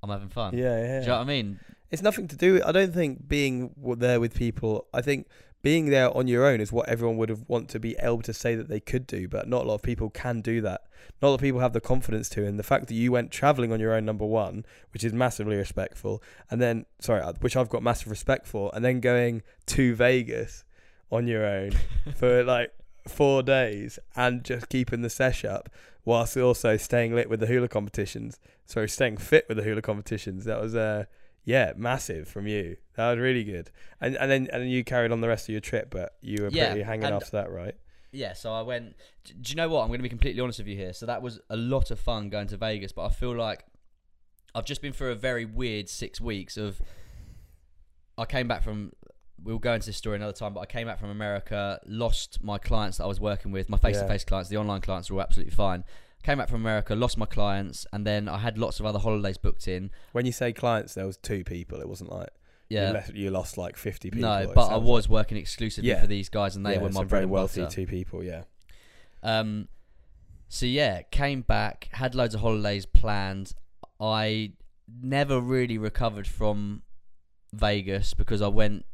I'm 0.02 0.10
having 0.10 0.28
fun. 0.28 0.56
Yeah, 0.56 0.80
yeah. 0.80 0.98
Do 1.00 1.02
you 1.02 1.08
know 1.08 1.14
what 1.16 1.22
I 1.22 1.24
mean? 1.24 1.60
It's 1.90 2.02
nothing 2.02 2.28
to 2.28 2.36
do. 2.36 2.60
I 2.64 2.72
don't 2.72 2.92
think 2.92 3.28
being 3.28 3.74
there 3.96 4.20
with 4.20 4.34
people. 4.34 4.86
I 4.92 5.00
think 5.00 5.26
being 5.62 5.86
there 5.86 6.14
on 6.16 6.28
your 6.28 6.46
own 6.46 6.60
is 6.60 6.70
what 6.70 6.88
everyone 6.88 7.16
would 7.16 7.30
have 7.30 7.44
want 7.48 7.68
to 7.70 7.80
be 7.80 7.96
able 7.98 8.22
to 8.22 8.32
say 8.32 8.54
that 8.54 8.68
they 8.68 8.80
could 8.80 9.06
do, 9.06 9.26
but 9.26 9.48
not 9.48 9.64
a 9.64 9.68
lot 9.68 9.74
of 9.74 9.82
people 9.82 10.10
can 10.10 10.40
do 10.40 10.60
that. 10.60 10.82
Not 11.20 11.28
a 11.28 11.30
lot 11.30 11.34
of 11.36 11.40
people 11.40 11.60
have 11.60 11.72
the 11.72 11.80
confidence 11.80 12.28
to. 12.30 12.46
And 12.46 12.58
the 12.58 12.62
fact 12.62 12.86
that 12.88 12.94
you 12.94 13.10
went 13.10 13.30
traveling 13.30 13.72
on 13.72 13.80
your 13.80 13.94
own, 13.94 14.04
number 14.04 14.26
one, 14.26 14.64
which 14.92 15.02
is 15.02 15.12
massively 15.12 15.56
respectful, 15.56 16.22
and 16.50 16.60
then 16.60 16.86
sorry, 17.00 17.22
uh, 17.22 17.32
which 17.40 17.56
I've 17.56 17.68
got 17.68 17.82
massive 17.82 18.08
respect 18.08 18.46
for, 18.46 18.70
and 18.74 18.84
then 18.84 19.00
going 19.00 19.42
to 19.66 19.94
Vegas 19.94 20.64
on 21.10 21.26
your 21.26 21.44
own 21.44 21.72
for 22.16 22.44
like 22.44 22.72
four 23.08 23.42
days 23.42 23.98
and 24.14 24.44
just 24.44 24.68
keeping 24.68 25.00
the 25.00 25.10
sesh 25.10 25.44
up 25.44 25.70
whilst 26.04 26.36
also 26.36 26.76
staying 26.76 27.14
lit 27.14 27.28
with 27.28 27.40
the 27.40 27.46
hula 27.46 27.68
competitions. 27.68 28.38
Sorry, 28.66 28.88
staying 28.88 29.16
fit 29.16 29.46
with 29.48 29.56
the 29.56 29.64
hula 29.64 29.82
competitions. 29.82 30.44
That 30.44 30.60
was 30.60 30.74
uh 30.74 31.04
yeah, 31.48 31.72
massive 31.76 32.28
from 32.28 32.46
you. 32.46 32.76
That 32.96 33.10
was 33.10 33.18
really 33.18 33.42
good. 33.42 33.70
And 34.02 34.16
and 34.16 34.30
then 34.30 34.48
and 34.52 34.62
then 34.62 34.68
you 34.68 34.84
carried 34.84 35.12
on 35.12 35.20
the 35.22 35.28
rest 35.28 35.48
of 35.48 35.52
your 35.52 35.62
trip, 35.62 35.88
but 35.90 36.12
you 36.20 36.42
were 36.42 36.50
Yeah, 36.50 36.66
pretty 36.68 36.82
hanging 36.82 37.06
and- 37.06 37.14
after 37.14 37.30
that, 37.38 37.50
right? 37.50 37.74
Yeah, 38.12 38.32
so 38.34 38.52
I 38.52 38.62
went. 38.62 38.96
Do 39.24 39.50
you 39.50 39.54
know 39.56 39.68
what? 39.68 39.80
I'm 39.82 39.88
going 39.88 39.98
to 39.98 40.02
be 40.02 40.08
completely 40.08 40.40
honest 40.42 40.58
with 40.58 40.68
you 40.68 40.76
here. 40.76 40.92
So 40.92 41.06
that 41.06 41.20
was 41.22 41.40
a 41.50 41.56
lot 41.56 41.90
of 41.90 41.98
fun 42.00 42.28
going 42.30 42.48
to 42.48 42.56
Vegas, 42.56 42.92
but 42.92 43.04
I 43.06 43.10
feel 43.10 43.34
like 43.34 43.64
I've 44.54 44.64
just 44.66 44.80
been 44.82 44.92
through 44.92 45.12
a 45.12 45.14
very 45.14 45.44
weird 45.44 45.88
six 45.88 46.20
weeks 46.20 46.56
of. 46.58 46.80
I 48.18 48.24
came 48.24 48.46
back 48.48 48.62
from. 48.62 48.92
We'll 49.42 49.58
go 49.58 49.72
into 49.74 49.86
this 49.86 49.96
story 49.96 50.16
another 50.16 50.32
time, 50.32 50.52
but 50.52 50.60
I 50.60 50.66
came 50.66 50.86
back 50.86 50.98
from 50.98 51.10
America, 51.10 51.80
lost 51.86 52.42
my 52.42 52.58
clients 52.58 52.98
that 52.98 53.04
I 53.04 53.06
was 53.06 53.20
working 53.20 53.52
with, 53.52 53.68
my 53.70 53.78
face-to-face 53.78 54.24
clients. 54.24 54.50
The 54.50 54.56
online 54.56 54.80
clients 54.80 55.10
were 55.10 55.16
all 55.18 55.22
absolutely 55.22 55.54
fine. 55.54 55.84
Came 56.28 56.36
back 56.36 56.50
from 56.50 56.60
America, 56.60 56.94
lost 56.94 57.16
my 57.16 57.24
clients, 57.24 57.86
and 57.90 58.06
then 58.06 58.28
I 58.28 58.36
had 58.36 58.58
lots 58.58 58.80
of 58.80 58.84
other 58.84 58.98
holidays 58.98 59.38
booked 59.38 59.66
in. 59.66 59.90
When 60.12 60.26
you 60.26 60.32
say 60.32 60.52
clients, 60.52 60.92
there 60.92 61.06
was 61.06 61.16
two 61.16 61.42
people. 61.42 61.80
It 61.80 61.88
wasn't 61.88 62.12
like 62.12 62.28
Yeah, 62.68 62.88
you, 62.88 62.92
left, 62.92 63.14
you 63.14 63.30
lost 63.30 63.56
like 63.56 63.78
fifty 63.78 64.10
people. 64.10 64.28
no, 64.28 64.52
but 64.54 64.68
I 64.68 64.76
was 64.76 65.08
working 65.08 65.38
exclusively 65.38 65.88
Yeah. 65.88 66.02
for 66.02 66.06
these 66.06 66.28
guys, 66.28 66.54
and 66.54 66.66
they 66.66 66.74
Yeah, 66.74 66.82
were 66.82 66.90
my 66.90 67.04
very 67.04 67.24
wealthy 67.24 67.62
butter. 67.62 67.74
two 67.74 67.86
people. 67.86 68.22
Yeah, 68.22 68.42
Um, 69.22 69.68
so 70.50 70.66
yeah, 70.66 71.00
came 71.00 71.40
back, 71.40 71.88
had 71.92 72.14
loads 72.14 72.34
of 72.34 72.42
holidays 72.42 72.84
planned. 72.84 73.54
I 73.98 74.52
never 74.86 75.40
really 75.40 75.78
recovered 75.78 76.26
from 76.26 76.82
Vegas 77.54 78.12
because 78.12 78.42
I 78.42 78.48
went 78.48 78.84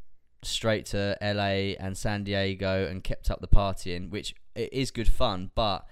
straight 0.44 0.86
to 0.86 1.18
LA 1.20 1.74
and 1.80 1.98
San 1.98 2.22
Diego 2.22 2.86
and 2.86 3.02
kept 3.02 3.28
up 3.28 3.40
the 3.40 3.48
partying, 3.48 4.10
which 4.10 4.36
it 4.54 4.72
is 4.72 4.92
good 4.92 5.08
fun, 5.08 5.50
but 5.56 5.84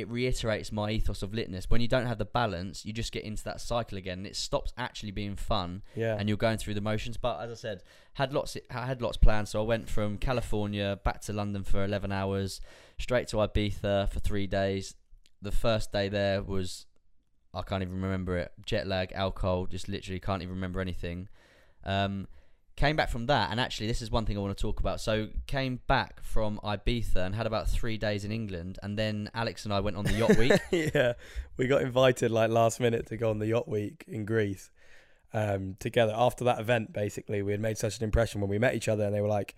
it 0.00 0.08
reiterates 0.08 0.70
my 0.72 0.90
ethos 0.90 1.22
of 1.22 1.32
litness. 1.32 1.64
When 1.68 1.80
you 1.80 1.88
don't 1.88 2.06
have 2.06 2.18
the 2.18 2.24
balance, 2.24 2.84
you 2.84 2.92
just 2.92 3.12
get 3.12 3.24
into 3.24 3.44
that 3.44 3.60
cycle 3.60 3.98
again, 3.98 4.18
and 4.18 4.26
it 4.26 4.36
stops 4.36 4.72
actually 4.76 5.10
being 5.10 5.36
fun 5.36 5.82
yeah. 5.94 6.16
and 6.18 6.28
you're 6.28 6.38
going 6.38 6.58
through 6.58 6.74
the 6.74 6.80
motions. 6.80 7.16
But 7.16 7.40
as 7.40 7.50
I 7.50 7.54
said, 7.54 7.82
had 8.14 8.32
lots 8.32 8.56
I 8.70 8.86
had 8.86 9.02
lots 9.02 9.16
planned. 9.16 9.48
So 9.48 9.60
I 9.60 9.64
went 9.64 9.88
from 9.88 10.18
California 10.18 10.98
back 11.04 11.20
to 11.22 11.32
London 11.32 11.64
for 11.64 11.84
11 11.84 12.12
hours, 12.12 12.60
straight 12.98 13.28
to 13.28 13.36
Ibiza 13.36 14.10
for 14.10 14.20
three 14.20 14.46
days. 14.46 14.94
The 15.42 15.52
first 15.52 15.92
day 15.92 16.08
there 16.08 16.42
was 16.42 16.86
I 17.54 17.62
can't 17.62 17.82
even 17.82 18.00
remember 18.00 18.36
it. 18.36 18.52
Jet 18.64 18.86
lag, 18.86 19.12
alcohol, 19.12 19.66
just 19.66 19.88
literally 19.88 20.20
can't 20.20 20.42
even 20.42 20.54
remember 20.54 20.80
anything. 20.80 21.28
Um, 21.84 22.28
came 22.78 22.94
back 22.94 23.10
from 23.10 23.26
that, 23.26 23.50
and 23.50 23.60
actually, 23.60 23.88
this 23.88 24.00
is 24.00 24.10
one 24.10 24.24
thing 24.24 24.38
I 24.38 24.40
want 24.40 24.56
to 24.56 24.62
talk 24.62 24.78
about. 24.78 25.00
So, 25.00 25.28
came 25.48 25.80
back 25.88 26.22
from 26.22 26.60
Ibiza 26.62 27.16
and 27.16 27.34
had 27.34 27.46
about 27.46 27.68
three 27.68 27.98
days 27.98 28.24
in 28.24 28.30
England, 28.30 28.78
and 28.82 28.96
then 28.96 29.30
Alex 29.34 29.64
and 29.64 29.74
I 29.74 29.80
went 29.80 29.96
on 29.96 30.04
the 30.04 30.12
yacht 30.12 30.36
week. 30.38 30.52
yeah, 30.94 31.14
we 31.56 31.66
got 31.66 31.82
invited 31.82 32.30
like 32.30 32.50
last 32.50 32.78
minute 32.78 33.06
to 33.08 33.16
go 33.16 33.30
on 33.30 33.40
the 33.40 33.48
yacht 33.48 33.68
week 33.68 34.04
in 34.06 34.24
Greece 34.24 34.70
um, 35.34 35.76
together. 35.80 36.14
After 36.16 36.44
that 36.44 36.60
event, 36.60 36.92
basically, 36.92 37.42
we 37.42 37.50
had 37.50 37.60
made 37.60 37.78
such 37.78 37.98
an 37.98 38.04
impression 38.04 38.40
when 38.40 38.48
we 38.48 38.60
met 38.60 38.74
each 38.74 38.88
other, 38.88 39.04
and 39.04 39.14
they 39.14 39.20
were 39.20 39.28
like, 39.28 39.56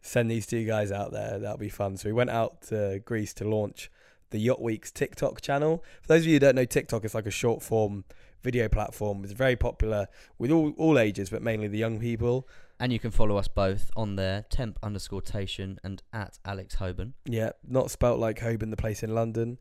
"Send 0.00 0.30
these 0.30 0.46
two 0.46 0.64
guys 0.64 0.92
out 0.92 1.10
there; 1.10 1.40
that'll 1.40 1.58
be 1.58 1.68
fun." 1.68 1.96
So 1.96 2.08
we 2.08 2.12
went 2.12 2.30
out 2.30 2.62
to 2.68 3.02
Greece 3.04 3.34
to 3.34 3.44
launch 3.48 3.90
the 4.30 4.38
Yacht 4.38 4.62
Week's 4.62 4.92
TikTok 4.92 5.40
channel. 5.40 5.84
For 6.02 6.08
those 6.08 6.22
of 6.22 6.28
you 6.28 6.34
who 6.34 6.38
don't 6.38 6.54
know, 6.54 6.64
TikTok 6.64 7.04
it's 7.04 7.14
like 7.14 7.26
a 7.26 7.32
short 7.32 7.64
form 7.64 8.04
video 8.42 8.68
platform. 8.68 9.24
It's 9.24 9.32
very 9.32 9.56
popular 9.56 10.08
with 10.38 10.50
all 10.50 10.72
all 10.76 10.98
ages, 10.98 11.30
but 11.30 11.42
mainly 11.42 11.68
the 11.68 11.78
young 11.78 12.00
people. 12.00 12.48
And 12.78 12.92
you 12.92 12.98
can 12.98 13.10
follow 13.10 13.36
us 13.36 13.46
both 13.46 13.90
on 13.94 14.16
there, 14.16 14.46
temp 14.48 14.78
underscore 14.82 15.20
tation 15.20 15.76
and 15.84 16.02
at 16.14 16.38
Alex 16.46 16.76
Hobern. 16.76 17.12
Yeah, 17.26 17.50
not 17.68 17.90
spelt 17.90 18.18
like 18.18 18.40
Holborn, 18.40 18.70
the 18.70 18.76
place 18.76 19.02
in 19.02 19.14
London. 19.14 19.58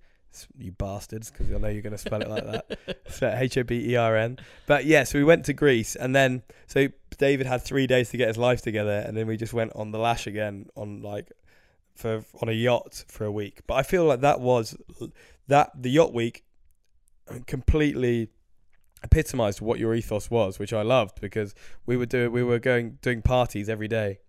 You 0.58 0.72
bastards, 0.72 1.30
because 1.30 1.52
I 1.52 1.58
know 1.58 1.68
you're 1.68 1.82
going 1.82 1.92
to 1.92 1.98
spell 1.98 2.22
it 2.22 2.30
like 2.30 2.46
that. 2.46 3.00
So 3.10 3.34
H 3.36 3.58
O 3.58 3.64
B 3.64 3.92
E 3.92 3.96
R 3.96 4.16
N. 4.16 4.38
But 4.68 4.86
yeah, 4.86 5.04
so 5.04 5.18
we 5.18 5.26
went 5.26 5.46
to 5.46 5.54
Greece, 5.54 5.96
and 5.96 6.16
then 6.16 6.44
so 6.68 6.88
David 7.18 7.48
had 7.48 7.64
three 7.64 7.88
days 7.88 8.12
to 8.12 8.18
get 8.18 8.28
his 8.28 8.38
life 8.38 8.62
together, 8.62 9.04
and 9.06 9.18
then 9.18 9.26
we 9.26 9.36
just 9.36 9.52
went 9.52 9.72
on 9.76 9.92
the 9.92 9.98
lash 9.98 10.28
again 10.28 10.68
on 10.76 11.02
like 11.02 11.32
for 11.96 12.24
on 12.42 12.48
a 12.48 12.54
yacht 12.54 13.04
for 13.08 13.26
a 13.26 13.32
week. 13.32 13.62
But 13.66 13.76
I 13.76 13.84
feel 13.84 14.06
like 14.06 14.22
that 14.22 14.40
was 14.40 14.78
that 15.48 15.72
the 15.76 15.90
yacht 15.90 16.14
week 16.14 16.44
completely 17.48 18.30
epitomized 19.04 19.62
what 19.62 19.80
your 19.80 19.94
ethos 19.94 20.30
was, 20.30 20.60
which 20.60 20.74
I 20.74 20.82
loved 20.82 21.22
because 21.22 21.56
we 21.86 21.98
were 21.98 22.06
doing 22.06 22.32
we 22.32 22.44
were 22.44 22.60
going 22.60 22.98
doing 23.02 23.22
parties 23.22 23.70
every 23.70 23.88
day 23.88 24.20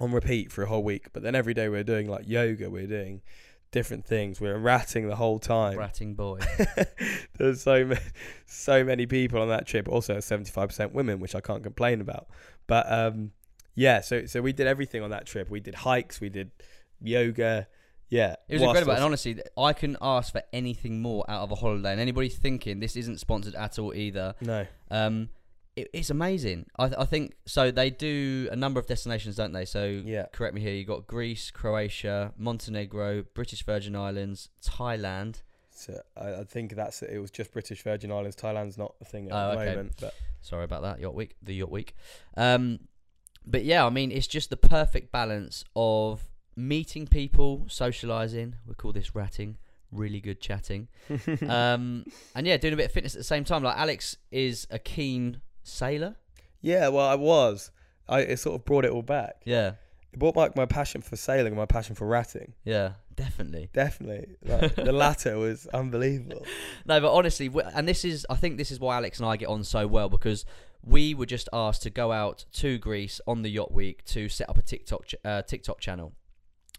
on 0.00 0.12
repeat 0.12 0.50
for 0.50 0.62
a 0.62 0.66
whole 0.66 0.82
week. 0.82 1.12
But 1.12 1.22
then 1.22 1.34
every 1.34 1.54
day 1.54 1.68
we 1.68 1.76
were 1.76 1.84
doing 1.84 2.08
like 2.08 2.26
yoga, 2.26 2.70
we 2.70 2.82
were 2.82 2.86
doing 2.86 3.22
different 3.70 4.04
things. 4.04 4.40
We 4.40 4.48
were 4.48 4.58
ratting 4.58 5.08
the 5.08 5.16
whole 5.16 5.38
time. 5.38 5.78
Ratting 5.78 6.14
boy. 6.14 6.40
There's 7.38 7.62
so 7.62 7.84
many, 7.84 8.00
so 8.46 8.84
many 8.84 9.06
people 9.06 9.40
on 9.40 9.48
that 9.48 9.66
trip. 9.66 9.88
Also, 9.88 10.20
seventy 10.20 10.50
five 10.50 10.68
percent 10.68 10.94
women, 10.94 11.20
which 11.20 11.34
I 11.34 11.40
can't 11.40 11.62
complain 11.62 12.00
about. 12.00 12.28
But 12.66 12.90
um, 12.90 13.32
yeah, 13.74 14.00
so 14.00 14.26
so 14.26 14.40
we 14.40 14.52
did 14.52 14.66
everything 14.66 15.02
on 15.02 15.10
that 15.10 15.26
trip. 15.26 15.50
We 15.50 15.60
did 15.60 15.74
hikes, 15.74 16.20
we 16.20 16.28
did 16.28 16.50
yoga. 17.00 17.68
Yeah, 18.10 18.34
It 18.48 18.54
was 18.54 18.62
incredible, 18.62 18.92
and 18.92 19.04
honestly, 19.04 19.40
I 19.56 19.72
can 19.72 19.96
ask 20.02 20.32
for 20.32 20.42
anything 20.52 21.00
more 21.00 21.24
out 21.28 21.42
of 21.42 21.52
a 21.52 21.54
holiday. 21.54 21.92
And 21.92 22.00
anybody 22.00 22.28
thinking 22.28 22.80
this 22.80 22.96
isn't 22.96 23.18
sponsored 23.20 23.54
at 23.54 23.78
all 23.78 23.94
either, 23.94 24.34
no, 24.40 24.66
um, 24.90 25.28
it, 25.76 25.88
it's 25.94 26.10
amazing. 26.10 26.66
I, 26.76 26.88
th- 26.88 26.98
I 26.98 27.04
think 27.04 27.34
so. 27.46 27.70
They 27.70 27.88
do 27.90 28.48
a 28.50 28.56
number 28.56 28.80
of 28.80 28.86
destinations, 28.88 29.36
don't 29.36 29.52
they? 29.52 29.64
So 29.64 29.84
yeah, 30.04 30.26
correct 30.32 30.54
me 30.54 30.60
here. 30.60 30.74
You 30.74 30.84
got 30.84 31.06
Greece, 31.06 31.52
Croatia, 31.52 32.32
Montenegro, 32.36 33.22
British 33.34 33.64
Virgin 33.64 33.94
Islands, 33.94 34.48
Thailand. 34.64 35.42
so 35.70 36.00
I, 36.16 36.40
I 36.40 36.44
think 36.44 36.74
that's 36.74 37.02
it. 37.02 37.16
Was 37.18 37.30
just 37.30 37.52
British 37.52 37.82
Virgin 37.84 38.10
Islands. 38.10 38.34
Thailand's 38.34 38.76
not 38.76 38.98
the 38.98 39.04
thing 39.04 39.30
at 39.30 39.32
Oh, 39.32 39.52
the 39.54 39.60
okay. 39.60 39.70
moment, 39.70 39.92
but 40.00 40.14
Sorry 40.42 40.64
about 40.64 40.82
that. 40.82 40.98
Yacht 41.00 41.14
week, 41.14 41.36
the 41.42 41.54
yacht 41.54 41.70
week. 41.70 41.94
Um, 42.36 42.80
but 43.46 43.62
yeah, 43.64 43.86
I 43.86 43.90
mean, 43.90 44.10
it's 44.10 44.26
just 44.26 44.50
the 44.50 44.56
perfect 44.56 45.12
balance 45.12 45.64
of 45.76 46.29
meeting 46.56 47.06
people, 47.06 47.64
socializing. 47.68 48.56
We 48.66 48.74
call 48.74 48.92
this 48.92 49.14
ratting. 49.14 49.56
Really 49.92 50.20
good 50.20 50.40
chatting. 50.40 50.88
um, 51.48 52.04
and 52.34 52.46
yeah, 52.46 52.56
doing 52.56 52.74
a 52.74 52.76
bit 52.76 52.86
of 52.86 52.92
fitness 52.92 53.14
at 53.14 53.18
the 53.18 53.24
same 53.24 53.44
time. 53.44 53.62
Like 53.62 53.76
Alex 53.76 54.16
is 54.30 54.66
a 54.70 54.78
keen 54.78 55.40
sailor. 55.62 56.16
yeah, 56.60 56.88
well, 56.88 57.06
I 57.06 57.14
was. 57.16 57.70
I 58.08 58.20
it 58.20 58.38
sort 58.38 58.54
of 58.56 58.64
brought 58.64 58.84
it 58.84 58.90
all 58.90 59.02
back. 59.02 59.42
Yeah, 59.44 59.72
It 60.12 60.18
brought 60.18 60.34
back 60.34 60.56
my 60.56 60.66
passion 60.66 61.00
for 61.00 61.16
sailing 61.16 61.48
and 61.48 61.56
my 61.56 61.66
passion 61.66 61.94
for 61.94 62.06
ratting. 62.06 62.54
yeah, 62.64 62.92
definitely. 63.14 63.68
Definitely, 63.72 64.36
like, 64.44 64.74
the 64.88 64.92
latter 64.92 65.38
was 65.38 65.66
unbelievable. 65.68 66.44
No, 66.86 67.00
but 67.00 67.12
honestly, 67.12 67.50
and 67.74 67.86
this 67.86 68.04
is, 68.04 68.26
I 68.30 68.34
think 68.36 68.56
this 68.58 68.70
is 68.72 68.80
why 68.80 68.96
Alex 68.96 69.18
and 69.20 69.28
I 69.28 69.36
get 69.36 69.48
on 69.48 69.62
so 69.64 69.86
well 69.86 70.08
because 70.08 70.44
we 70.84 71.14
were 71.14 71.26
just 71.26 71.48
asked 71.52 71.82
to 71.82 71.90
go 71.90 72.10
out 72.10 72.44
to 72.54 72.78
Greece 72.78 73.20
on 73.26 73.42
the 73.42 73.50
yacht 73.50 73.70
week 73.72 74.04
to 74.06 74.28
set 74.28 74.48
up 74.48 74.58
a 74.58 74.62
TikTok 74.62 75.04
uh, 75.24 75.42
TikTok 75.42 75.78
channel 75.80 76.14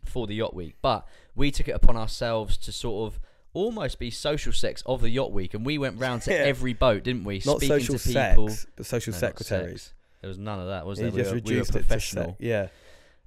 for 0.05 0.27
the 0.27 0.35
yacht 0.35 0.53
week, 0.55 0.75
but 0.81 1.07
we 1.35 1.51
took 1.51 1.67
it 1.67 1.71
upon 1.71 1.95
ourselves 1.97 2.57
to 2.57 2.71
sort 2.71 3.11
of 3.13 3.19
almost 3.53 3.99
be 3.99 4.09
social 4.09 4.53
sex 4.53 4.81
of 4.85 5.01
the 5.01 5.09
yacht 5.09 5.31
week, 5.31 5.53
and 5.53 5.65
we 5.65 5.77
went 5.77 5.99
round 5.99 6.21
to 6.23 6.31
Yeah. 6.33 6.37
every 6.39 6.73
boat, 6.73 7.03
didn't 7.03 7.23
we? 7.25 7.41
Not 7.45 7.57
Speaking 7.57 7.79
social 7.79 7.97
to 7.97 8.07
people. 8.07 8.49
sex, 8.49 8.65
but 8.75 8.85
social 8.85 9.11
No, 9.13 9.19
secretaries. 9.19 9.81
sex. 9.81 9.93
There 10.21 10.27
was 10.27 10.37
none 10.37 10.59
of 10.59 10.67
that, 10.67 10.85
was 10.85 10.99
He 10.99 11.03
there? 11.09 11.11
just 11.11 11.17
we, 11.17 11.23
were, 11.23 11.43
we 11.45 11.51
were 11.53 11.55
reduced 11.59 11.69
it 11.69 11.73
to 11.73 11.79
professional. 11.79 12.25
sex. 12.25 12.37
Yeah. 12.39 12.67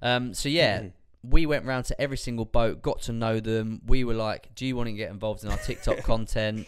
Um, 0.01 0.33
so 0.33 0.49
yeah, 0.49 0.79
Mhm. 0.81 0.91
we 1.23 1.45
went 1.45 1.65
round 1.65 1.85
to 1.85 2.01
every 2.01 2.17
single 2.17 2.45
boat, 2.45 2.81
got 2.81 3.01
to 3.03 3.11
know 3.13 3.39
them. 3.39 3.81
We 3.85 4.03
were 4.03 4.13
like, 4.13 4.53
"Do 4.55 4.65
you 4.65 4.75
want 4.75 4.87
to 4.87 4.93
get 4.93 5.11
involved 5.11 5.43
in 5.43 5.49
our 5.51 5.57
TikTok 5.57 5.97
content?" 6.03 6.67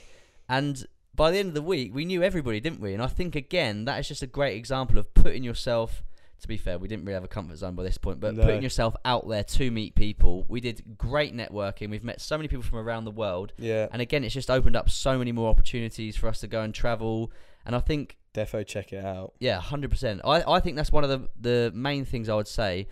And 0.50 0.86
by 1.16 1.32
the 1.32 1.38
end 1.40 1.50
of 1.50 1.54
the 1.56 1.62
week, 1.62 1.94
we 1.96 2.06
knew 2.06 2.22
everybody, 2.24 2.60
didn't 2.60 2.80
we? 2.80 2.94
And 2.94 3.02
I 3.02 3.08
think 3.08 3.36
again, 3.36 3.86
that 3.86 4.00
is 4.00 4.08
just 4.08 4.22
a 4.22 4.28
great 4.28 4.56
example 4.56 4.98
of 4.98 5.14
putting 5.14 5.44
yourself. 5.44 6.04
To 6.42 6.48
be 6.48 6.58
fair, 6.58 6.78
we 6.78 6.88
didn't 6.88 7.06
really 7.06 7.16
have 7.16 7.24
a 7.24 7.28
comfort 7.28 7.58
zone 7.58 7.74
by 7.76 7.82
this 7.84 7.98
point, 7.98 8.20
but 8.20 8.36
No. 8.36 8.44
putting 8.44 8.62
yourself 8.62 8.96
out 9.04 9.28
there 9.28 9.44
to 9.44 9.72
meet 9.72 9.96
people. 9.96 10.46
We 10.48 10.62
did 10.62 10.98
great 10.98 11.36
networking. 11.36 11.90
We've 11.90 12.04
met 12.04 12.22
so 12.22 12.38
many 12.38 12.48
people 12.48 12.62
from 12.64 12.78
around 12.80 13.06
the 13.06 13.12
world, 13.12 13.54
Yeah. 13.58 13.88
and 13.92 14.02
again, 14.04 14.24
it's 14.24 14.36
just 14.36 14.52
opened 14.52 14.76
up 14.76 14.90
so 14.90 15.18
many 15.18 15.32
more 15.32 15.50
opportunities 15.50 16.16
for 16.16 16.28
us 16.28 16.40
to 16.42 16.48
go 16.48 16.62
and 16.62 16.74
travel. 16.76 17.32
And 17.66 17.76
I 17.76 17.80
think 17.80 18.18
Defo, 18.36 18.64
check 18.66 18.94
it 18.94 19.04
out. 19.04 19.34
yeah, 19.40 19.60
hundred 19.60 19.90
percent. 19.90 20.22
I 20.24 20.44
I 20.48 20.60
think 20.60 20.76
that's 20.76 20.92
one 20.92 21.04
of 21.04 21.10
the 21.10 21.28
the 21.40 21.72
main 21.74 22.06
things 22.06 22.30
I 22.30 22.36
would 22.36 22.48
say. 22.48 22.88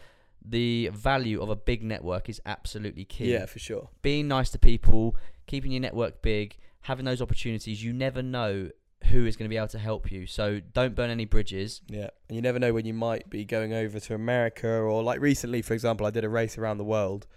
The 0.47 0.89
value 0.93 1.41
of 1.41 1.49
a 1.49 1.55
big 1.55 1.81
network 1.83 2.29
is 2.29 2.39
absolutely 2.45 3.05
key. 3.05 3.31
Yeah, 3.31 3.45
for 3.47 3.57
sure. 3.59 3.89
Being 4.03 4.27
nice 4.27 4.49
to 4.51 4.59
people, 4.59 5.15
keeping 5.47 5.71
your 5.71 5.81
network 5.81 6.21
big, 6.21 6.57
having 6.81 7.05
those 7.05 7.21
opportunities. 7.21 7.83
You 7.83 7.93
never 7.93 8.21
know 8.21 8.69
who 9.11 9.25
is 9.25 9.35
going 9.35 9.45
to 9.45 9.49
be 9.49 9.57
able 9.57 9.67
to 9.69 9.79
help 9.79 10.11
you. 10.11 10.25
So 10.27 10.61
don't 10.73 10.95
burn 10.95 11.09
any 11.09 11.25
bridges. 11.25 11.81
Yeah, 11.87 12.09
and 12.27 12.35
you 12.35 12.41
never 12.41 12.59
know 12.59 12.73
when 12.73 12.85
you 12.85 12.93
might 12.93 13.29
be 13.29 13.45
going 13.45 13.73
over 13.73 13.99
to 13.99 14.15
America 14.15 14.67
or 14.67 15.03
like 15.03 15.19
recently, 15.19 15.61
for 15.61 15.73
example, 15.73 16.05
I 16.05 16.09
did 16.09 16.23
a 16.23 16.29
race 16.29 16.57
around 16.57 16.77
the 16.77 16.83
world, 16.83 17.27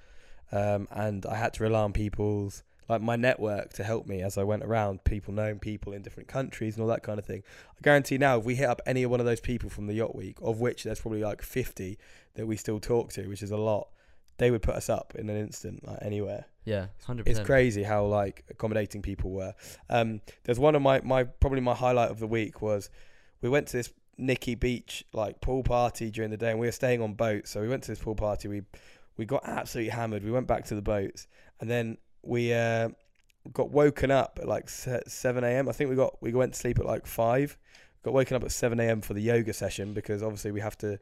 um, 0.52 0.88
and 0.90 1.24
I 1.26 1.37
had 1.37 1.52
to 1.54 1.62
rely 1.62 1.83
on 1.83 1.92
people's 1.92 2.62
like 2.88 3.02
my 3.02 3.16
network 3.16 3.72
to 3.74 3.85
help 3.85 4.07
me 4.07 4.22
as 4.22 4.38
I 4.38 4.44
went 4.44 4.64
around, 4.64 5.04
people 5.04 5.35
knowing 5.35 5.59
people 5.59 5.92
in 5.92 6.02
different 6.02 6.28
countries 6.28 6.74
and 6.74 6.83
all 6.83 6.88
that 6.88 7.02
kind 7.02 7.18
of 7.18 7.26
thing. 7.26 7.42
I 7.70 7.81
guarantee 7.83 8.16
now, 8.16 8.38
if 8.38 8.44
we 8.44 8.54
hit 8.54 8.68
up 8.68 8.81
any 8.87 9.04
one 9.04 9.20
of 9.20 9.26
those 9.26 9.40
people 9.40 9.68
from 9.68 9.87
the 9.87 9.94
yacht 9.94 10.16
week, 10.16 10.38
of 10.40 10.61
which 10.61 10.85
there's 10.85 11.00
probably 11.00 11.22
like 11.22 11.42
50 11.42 11.98
that 12.35 12.46
we 12.46 12.57
still 12.57 12.81
talk 12.81 13.12
to, 13.12 13.26
which 13.26 13.42
is 13.42 13.50
a 13.50 13.59
lot, 13.59 13.88
they 14.38 14.51
would 14.51 14.62
put 14.62 14.74
us 14.74 14.88
up 14.88 15.14
in 15.16 15.29
an 15.29 15.37
instant, 15.37 15.87
like 15.87 15.98
anywhere. 16.01 16.46
Yeah, 16.64 16.87
hundred 17.05 17.29
It's 17.29 17.40
crazy 17.40 17.83
how 17.83 18.05
like 18.07 18.44
accommodating 18.51 19.03
people 19.03 19.31
were. 19.31 19.55
Um, 19.90 20.20
there's 20.44 20.59
one 20.59 20.74
of 20.74 20.83
my 20.83 21.01
my 21.01 21.24
probably 21.24 21.61
my 21.61 21.74
highlight 21.74 22.11
of 22.11 22.18
the 22.18 22.27
week 22.27 22.62
was 22.62 22.90
we 23.40 23.48
went 23.48 23.66
to 23.68 23.77
this 23.77 23.92
Nikki 24.16 24.55
Beach 24.55 25.05
like 25.12 25.40
pool 25.40 25.62
party 25.62 26.11
during 26.11 26.31
the 26.31 26.37
day, 26.37 26.51
and 26.51 26.59
we 26.59 26.66
were 26.66 26.72
staying 26.72 27.03
on 27.03 27.14
boats. 27.14 27.51
So 27.51 27.61
we 27.61 27.68
went 27.68 27.85
to 27.85 27.92
this 27.92 27.98
pool 28.01 28.14
party. 28.14 28.48
We 28.48 28.62
we 29.16 29.24
got 29.24 29.42
absolutely 29.44 29.90
hammered. 29.90 30.24
We 30.24 30.31
went 30.31 30.46
back 30.46 30.64
to 30.66 30.74
the 30.74 30.83
boats, 30.83 31.27
and 31.61 31.68
then 31.68 31.98
we 32.22 32.53
uh, 32.53 32.90
got 33.53 33.70
woken 33.70 34.11
up 34.11 34.38
at 34.40 34.46
like 34.46 34.68
seven 34.68 35.44
a.m. 35.44 35.68
I 35.68 35.72
think 35.72 35.90
we 35.90 35.96
got 35.96 36.20
we 36.22 36.33
went 36.33 36.55
to 36.55 36.59
sleep 36.59 36.79
at 36.79 36.87
like 36.87 37.07
five. 37.07 37.57
Got 38.05 38.14
woken 38.14 38.37
up 38.37 38.44
at 38.44 38.53
seven 38.53 38.79
a.m. 38.79 39.01
for 39.01 39.14
the 39.14 39.22
yoga 39.22 39.53
session 39.53 39.92
because 39.92 40.22
obviously 40.22 40.53
we 40.53 40.61
have 40.61 40.79
to 40.79 40.98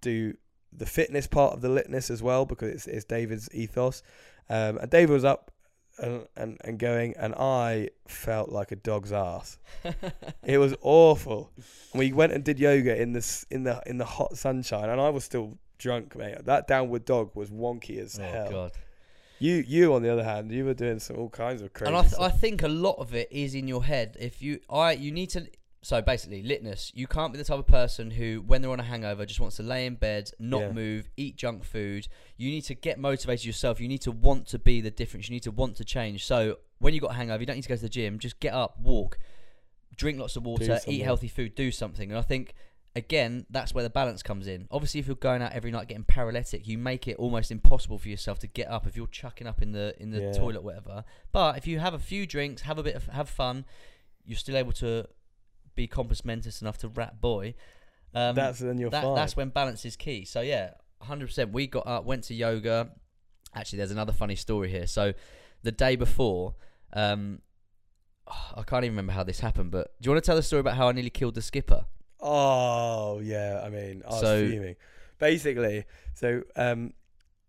do 0.00 0.34
the 0.76 0.86
fitness 0.86 1.26
part 1.26 1.54
of 1.54 1.60
the 1.60 1.68
litness 1.68 2.10
as 2.10 2.22
well 2.22 2.44
because 2.46 2.70
it's, 2.70 2.86
it's 2.86 3.04
David's 3.04 3.48
ethos. 3.52 4.02
Um, 4.48 4.78
and 4.78 4.90
David 4.90 5.12
was 5.12 5.24
up 5.24 5.50
and, 5.98 6.26
and, 6.36 6.58
and 6.64 6.78
going, 6.78 7.14
and 7.18 7.34
I 7.34 7.90
felt 8.06 8.50
like 8.50 8.72
a 8.72 8.76
dog's 8.76 9.12
ass. 9.12 9.58
It 10.44 10.58
was 10.58 10.74
awful. 10.82 11.52
And 11.92 12.00
we 12.00 12.12
went 12.12 12.32
and 12.32 12.42
did 12.42 12.58
yoga 12.58 13.00
in 13.00 13.12
this 13.12 13.46
in 13.48 13.62
the 13.62 13.80
in 13.86 13.98
the 13.98 14.04
hot 14.04 14.36
sunshine, 14.36 14.88
and 14.88 15.00
I 15.00 15.08
was 15.08 15.22
still 15.22 15.56
drunk, 15.78 16.16
mate. 16.16 16.44
That 16.44 16.66
downward 16.66 17.04
dog 17.04 17.30
was 17.34 17.50
wonky 17.50 17.98
as 17.98 18.18
oh 18.18 18.22
hell. 18.22 18.50
god. 18.50 18.72
You 19.38 19.64
you 19.66 19.94
on 19.94 20.02
the 20.02 20.10
other 20.10 20.24
hand, 20.24 20.50
you 20.50 20.64
were 20.64 20.74
doing 20.74 20.98
some 20.98 21.16
all 21.16 21.28
kinds 21.28 21.62
of 21.62 21.72
crazy. 21.72 21.88
And 21.88 21.96
I, 21.96 22.02
th- 22.02 22.20
I 22.20 22.28
think 22.28 22.62
a 22.62 22.68
lot 22.68 22.96
of 22.98 23.14
it 23.14 23.28
is 23.30 23.54
in 23.54 23.68
your 23.68 23.84
head. 23.84 24.16
If 24.18 24.42
you, 24.42 24.60
I, 24.68 24.92
you 24.92 25.12
need 25.12 25.30
to. 25.30 25.46
So 25.84 26.00
basically, 26.00 26.44
litness. 26.44 26.92
You 26.94 27.08
can't 27.08 27.32
be 27.32 27.38
the 27.38 27.44
type 27.44 27.58
of 27.58 27.66
person 27.66 28.12
who, 28.12 28.40
when 28.46 28.62
they're 28.62 28.70
on 28.70 28.78
a 28.78 28.84
hangover, 28.84 29.26
just 29.26 29.40
wants 29.40 29.56
to 29.56 29.64
lay 29.64 29.84
in 29.84 29.96
bed, 29.96 30.30
not 30.38 30.60
Yeah. 30.60 30.72
move, 30.72 31.08
eat 31.16 31.36
junk 31.36 31.64
food. 31.64 32.06
You 32.36 32.50
need 32.50 32.62
to 32.62 32.74
get 32.76 33.00
motivated 33.00 33.44
yourself. 33.44 33.80
You 33.80 33.88
need 33.88 34.02
to 34.02 34.12
want 34.12 34.46
to 34.48 34.58
be 34.60 34.80
the 34.80 34.92
difference. 34.92 35.28
You 35.28 35.34
need 35.34 35.42
to 35.42 35.50
want 35.50 35.76
to 35.78 35.84
change. 35.84 36.24
So 36.24 36.58
when 36.78 36.94
you 36.94 37.00
got 37.00 37.10
a 37.10 37.14
hangover, 37.14 37.40
you 37.42 37.46
don't 37.46 37.56
need 37.56 37.62
to 37.62 37.68
go 37.68 37.74
to 37.76 37.82
the 37.82 37.88
gym. 37.88 38.20
Just 38.20 38.38
get 38.38 38.54
up, 38.54 38.78
walk, 38.80 39.18
drink 39.96 40.18
lots 40.20 40.36
of 40.36 40.44
water, 40.46 40.64
eat 40.86 41.00
healthy 41.04 41.28
food, 41.28 41.54
do 41.56 41.70
something. 41.72 42.10
And 42.10 42.18
I 42.18 42.22
think 42.22 42.54
again, 42.94 43.46
that's 43.50 43.74
where 43.74 43.82
the 43.82 43.90
balance 43.90 44.22
comes 44.22 44.46
in. 44.46 44.68
Obviously, 44.70 45.00
if 45.00 45.06
you're 45.06 45.16
going 45.16 45.42
out 45.42 45.50
every 45.52 45.70
night 45.72 45.88
getting 45.88 46.04
paralytic, 46.04 46.68
you 46.68 46.76
make 46.78 47.08
it 47.08 47.16
almost 47.16 47.50
impossible 47.50 47.98
for 47.98 48.08
yourself 48.08 48.38
to 48.40 48.46
get 48.46 48.68
up 48.68 48.86
if 48.86 48.96
you're 48.96 49.06
chucking 49.08 49.46
up 49.48 49.62
in 49.62 49.72
the 49.72 49.94
in 49.98 50.10
the 50.10 50.20
Yeah. 50.20 50.32
toilet, 50.32 50.62
whatever. 50.62 51.04
But 51.32 51.56
if 51.56 51.66
you 51.66 51.80
have 51.80 51.94
a 51.94 51.98
few 51.98 52.24
drinks, 52.26 52.62
have 52.62 52.78
a 52.78 52.82
bit 52.84 52.94
of 52.94 53.06
have 53.06 53.28
fun, 53.28 53.64
you're 54.24 54.38
still 54.38 54.56
able 54.56 54.72
to 54.72 55.08
be 55.74 55.86
compos 55.86 56.24
mentis 56.24 56.60
enough 56.62 56.78
to 56.78 56.88
rat 56.88 57.20
boy. 57.20 57.54
Um, 58.14 58.34
that's 58.34 58.58
then 58.58 58.78
you're 58.78 58.90
that, 58.90 59.02
fine. 59.02 59.14
that's 59.14 59.36
when 59.36 59.48
balance 59.48 59.84
is 59.84 59.96
key. 59.96 60.24
So 60.24 60.40
yeah, 60.40 60.72
100%. 61.02 61.52
We 61.52 61.66
got 61.66 61.86
up, 61.86 62.04
went 62.04 62.24
to 62.24 62.34
yoga. 62.34 62.90
Actually, 63.54 63.78
there's 63.78 63.90
another 63.90 64.12
funny 64.12 64.36
story 64.36 64.70
here. 64.70 64.86
So 64.86 65.12
the 65.62 65.72
day 65.72 65.96
before, 65.96 66.54
um, 66.92 67.40
I 68.28 68.62
can't 68.62 68.84
even 68.84 68.94
remember 68.94 69.12
how 69.12 69.24
this 69.24 69.40
happened, 69.40 69.70
but 69.70 69.92
do 70.00 70.08
you 70.08 70.12
want 70.12 70.22
to 70.22 70.26
tell 70.26 70.36
the 70.36 70.42
story 70.42 70.60
about 70.60 70.76
how 70.76 70.88
I 70.88 70.92
nearly 70.92 71.10
killed 71.10 71.34
the 71.34 71.42
skipper? 71.42 71.86
Oh 72.20 73.20
yeah, 73.20 73.62
I 73.64 73.68
mean, 73.68 74.02
I 74.06 74.10
was 74.10 74.20
So- 74.20 74.48
fuming. 74.48 74.76
Basically, 75.18 75.84
so 76.14 76.42
um, 76.56 76.94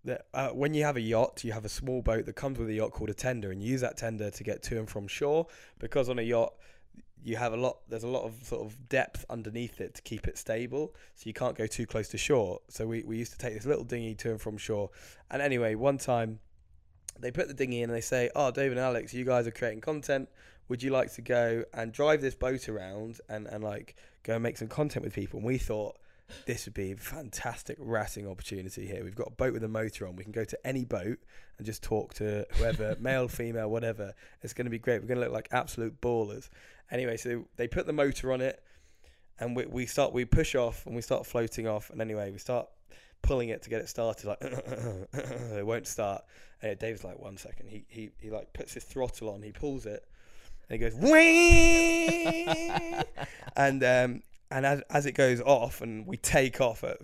the, 0.03 0.19
uh, 0.31 0.49
when 0.49 0.75
you 0.75 0.83
have 0.83 0.95
a 0.95 1.01
yacht, 1.01 1.43
you 1.43 1.53
have 1.53 1.65
a 1.65 1.69
small 1.69 2.03
boat 2.03 2.27
that 2.27 2.33
comes 2.35 2.59
with 2.59 2.69
a 2.69 2.73
yacht 2.73 2.91
called 2.91 3.09
a 3.09 3.15
tender, 3.15 3.51
and 3.51 3.63
you 3.63 3.71
use 3.71 3.81
that 3.81 3.97
tender 3.97 4.29
to 4.29 4.43
get 4.43 4.61
to 4.63 4.77
and 4.77 4.87
from 4.87 5.07
shore. 5.07 5.47
Because 5.79 6.07
on 6.07 6.19
a 6.19 6.21
yacht, 6.21 6.53
you 7.23 7.37
have 7.37 7.53
a 7.53 7.57
lot. 7.57 7.77
There's 7.89 8.03
a 8.03 8.07
lot 8.07 8.23
of 8.23 8.43
sort 8.43 8.65
of 8.65 8.89
depth 8.89 9.25
underneath 9.29 9.81
it 9.81 9.95
to 9.95 10.01
keep 10.01 10.27
it 10.27 10.37
stable, 10.37 10.93
so 11.15 11.23
you 11.25 11.33
can't 11.33 11.57
go 11.57 11.67
too 11.67 11.85
close 11.85 12.09
to 12.09 12.17
shore. 12.17 12.59
So 12.69 12.85
we 12.85 13.03
we 13.03 13.17
used 13.17 13.31
to 13.31 13.37
take 13.37 13.53
this 13.53 13.65
little 13.65 13.83
dinghy 13.83 14.15
to 14.15 14.31
and 14.31 14.41
from 14.41 14.57
shore. 14.57 14.89
And 15.31 15.41
anyway, 15.41 15.75
one 15.75 15.97
time. 15.97 16.39
They 17.19 17.29
put 17.29 17.47
the 17.47 17.53
dinghy 17.53 17.83
in 17.83 17.91
and 17.91 17.95
they 17.95 18.01
say, 18.01 18.31
"Oh, 18.35 18.49
David 18.49 18.79
and 18.79 18.85
Alex, 18.87 19.13
you 19.13 19.23
guys 19.23 19.45
are 19.45 19.51
creating 19.51 19.81
content. 19.81 20.29
Would 20.67 20.81
you 20.81 20.89
like 20.89 21.13
to 21.13 21.21
go 21.21 21.63
and 21.71 21.91
drive 21.91 22.21
this 22.21 22.33
boat 22.33 22.67
around 22.67 23.21
and, 23.29 23.45
and 23.45 23.63
like 23.63 23.95
go 24.23 24.33
and 24.33 24.43
make 24.43 24.57
some 24.57 24.67
content 24.67 25.03
with 25.03 25.13
people. 25.13 25.37
And 25.37 25.45
we 25.45 25.57
thought 25.57 25.97
this 26.45 26.65
would 26.65 26.73
be 26.73 26.93
a 26.93 26.95
fantastic 26.95 27.77
ratting 27.79 28.27
opportunity 28.27 28.87
here. 28.87 29.03
We've 29.03 29.15
got 29.15 29.27
a 29.27 29.31
boat 29.31 29.53
with 29.53 29.63
a 29.63 29.67
motor 29.67 30.07
on. 30.07 30.15
We 30.15 30.23
can 30.23 30.31
go 30.31 30.45
to 30.45 30.67
any 30.67 30.85
boat 30.85 31.19
and 31.57 31.65
just 31.65 31.83
talk 31.83 32.13
to 32.15 32.47
whoever, 32.53 32.95
male, 32.99 33.27
female, 33.27 33.69
whatever. 33.69 34.13
It's 34.41 34.53
going 34.53 34.65
to 34.65 34.71
be 34.71 34.79
great. 34.79 35.01
We're 35.01 35.07
going 35.07 35.19
to 35.19 35.25
look 35.25 35.33
like 35.33 35.49
absolute 35.51 35.99
ballers. 36.01 36.49
Anyway, 36.91 37.17
so 37.17 37.45
they 37.57 37.67
put 37.67 37.85
the 37.87 37.93
motor 37.93 38.31
on 38.31 38.41
it, 38.41 38.61
and 39.39 39.55
we, 39.55 39.65
we 39.65 39.85
start 39.85 40.13
we 40.13 40.25
push 40.25 40.55
off 40.55 40.85
and 40.85 40.95
we 40.95 41.01
start 41.01 41.25
floating 41.25 41.67
off. 41.67 41.89
And 41.89 42.01
anyway, 42.01 42.31
we 42.31 42.37
start 42.37 42.67
pulling 43.21 43.49
it 43.49 43.61
to 43.63 43.69
get 43.69 43.81
it 43.81 43.89
started. 43.89 44.25
Like 44.25 44.39
it 45.13 45.65
won't 45.65 45.87
start. 45.87 46.23
And 46.61 46.77
Dave's 46.79 47.03
like, 47.03 47.19
one 47.19 47.37
second. 47.37 47.69
He 47.69 47.85
he 47.87 48.11
he 48.19 48.29
like 48.29 48.53
puts 48.53 48.73
his 48.73 48.83
throttle 48.83 49.29
on. 49.29 49.41
He 49.41 49.51
pulls 49.51 49.85
it. 49.85 50.05
And 50.69 50.79
he 50.81 50.89
goes, 50.89 50.95
Whee! 50.95 52.47
and 53.55 53.83
um, 53.83 54.23
and 54.51 54.65
as 54.65 54.81
as 54.89 55.05
it 55.05 55.13
goes 55.13 55.41
off 55.41 55.81
and 55.81 56.05
we 56.07 56.17
take 56.17 56.61
off 56.61 56.83
at 56.83 56.97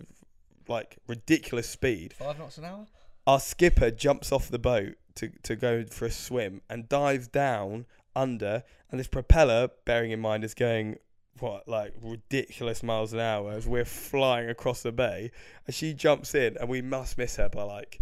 like 0.68 0.98
ridiculous 1.08 1.68
speed, 1.68 2.14
Five 2.14 2.38
knots 2.38 2.58
an 2.58 2.66
hour. 2.66 2.86
our 3.28 3.40
skipper 3.40 3.92
jumps 3.92 4.32
off 4.32 4.50
the 4.50 4.60
boat 4.60 4.96
to 5.16 5.30
to 5.44 5.56
go 5.56 5.84
for 5.86 6.06
a 6.06 6.12
swim 6.12 6.62
and 6.70 6.88
dives 6.88 7.28
down 7.28 7.86
under, 8.20 8.64
and 8.92 9.00
this 9.00 9.08
propeller, 9.08 9.70
bearing 9.86 10.12
in 10.12 10.20
mind, 10.20 10.44
is 10.44 10.54
going 10.54 10.98
what 11.40 11.68
like 11.68 11.94
ridiculous 12.02 12.84
miles 12.84 13.14
an 13.14 13.20
hour 13.20 13.52
as 13.54 13.66
we're 13.66 13.86
flying 13.86 14.50
across 14.50 14.84
the 14.84 14.92
bay, 14.92 15.32
and 15.66 15.74
she 15.74 15.94
jumps 15.94 16.36
in, 16.36 16.58
and 16.58 16.70
we 16.70 16.82
must 16.82 17.18
miss 17.18 17.38
her 17.38 17.50
by 17.50 17.64
like 17.64 18.00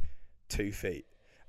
two 0.49 0.71
feet. 0.71 1.06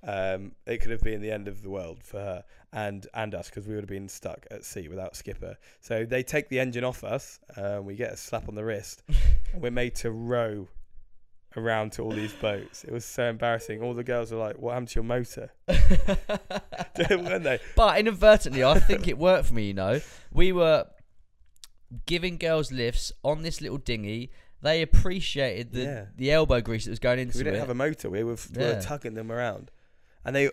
Um, 0.07 0.53
it 0.67 0.79
could 0.79 0.93
have 0.93 1.01
been 1.01 1.21
the 1.21 1.33
end 1.33 1.49
of 1.49 1.63
the 1.63 1.71
world 1.71 2.05
for 2.05 2.19
her 2.19 2.45
and 2.73 3.07
and 3.15 3.35
us 3.35 3.49
because 3.49 3.67
we 3.67 3.75
would 3.75 3.83
have 3.83 3.89
been 3.89 4.09
stuck 4.09 4.47
at 4.51 4.65
sea 4.65 4.89
without 4.89 5.17
skipper. 5.17 5.57
So 5.81 6.05
they 6.05 6.23
take 6.23 6.49
the 6.49 6.61
engine 6.61 6.85
off 6.85 7.03
us, 7.03 7.41
uh, 7.57 7.81
we 7.83 7.97
get 7.97 8.13
a 8.13 8.17
slap 8.17 8.49
on 8.49 8.55
the 8.55 8.65
wrist, 8.65 9.03
and 9.53 9.63
we're 9.63 9.71
made 9.71 9.95
to 9.97 10.11
row 10.11 10.69
around 11.57 11.93
to 11.93 12.03
all 12.03 12.11
these 12.11 12.33
boats. 12.35 12.85
It 12.85 12.93
was 12.93 13.05
so 13.05 13.25
embarrassing. 13.25 13.83
All 13.83 13.95
the 13.95 14.05
girls 14.05 14.31
were 14.33 14.39
like, 14.39 14.59
"What 14.59 14.73
happened 14.73 14.89
to 14.89 14.95
your 14.97 15.05
motor?" 15.05 15.51
Weren't 17.11 17.45
they? 17.45 17.59
But 17.77 17.99
inadvertently, 17.99 18.65
I 18.65 18.79
think 18.79 19.09
it 19.09 19.19
worked 19.19 19.47
for 19.49 19.55
me. 19.55 19.69
You 19.69 19.75
know, 19.75 20.01
we 20.33 20.53
were 20.53 20.87
giving 22.07 22.37
girls 22.37 22.71
lifts 22.73 23.13
on 23.23 23.43
this 23.43 23.61
little 23.61 23.79
dinghy. 23.79 24.31
They 24.61 24.83
appreciated 24.83 25.73
the 25.73 25.81
Yeah. 25.83 26.05
the 26.17 26.33
elbow 26.33 26.61
grease 26.61 26.85
that 26.85 26.91
was 26.91 26.99
going 26.99 27.19
into 27.21 27.37
it. 27.37 27.39
We 27.39 27.45
didn't 27.45 27.57
it. 27.57 27.61
have 27.61 27.71
a 27.71 27.75
motor. 27.75 28.11
We 28.11 28.25
were, 28.25 28.35
we 28.35 28.63
Yeah. 28.63 28.75
were 28.77 28.83
tugging 28.83 29.15
them 29.15 29.31
around, 29.31 29.71
and 30.25 30.35
they, 30.35 30.51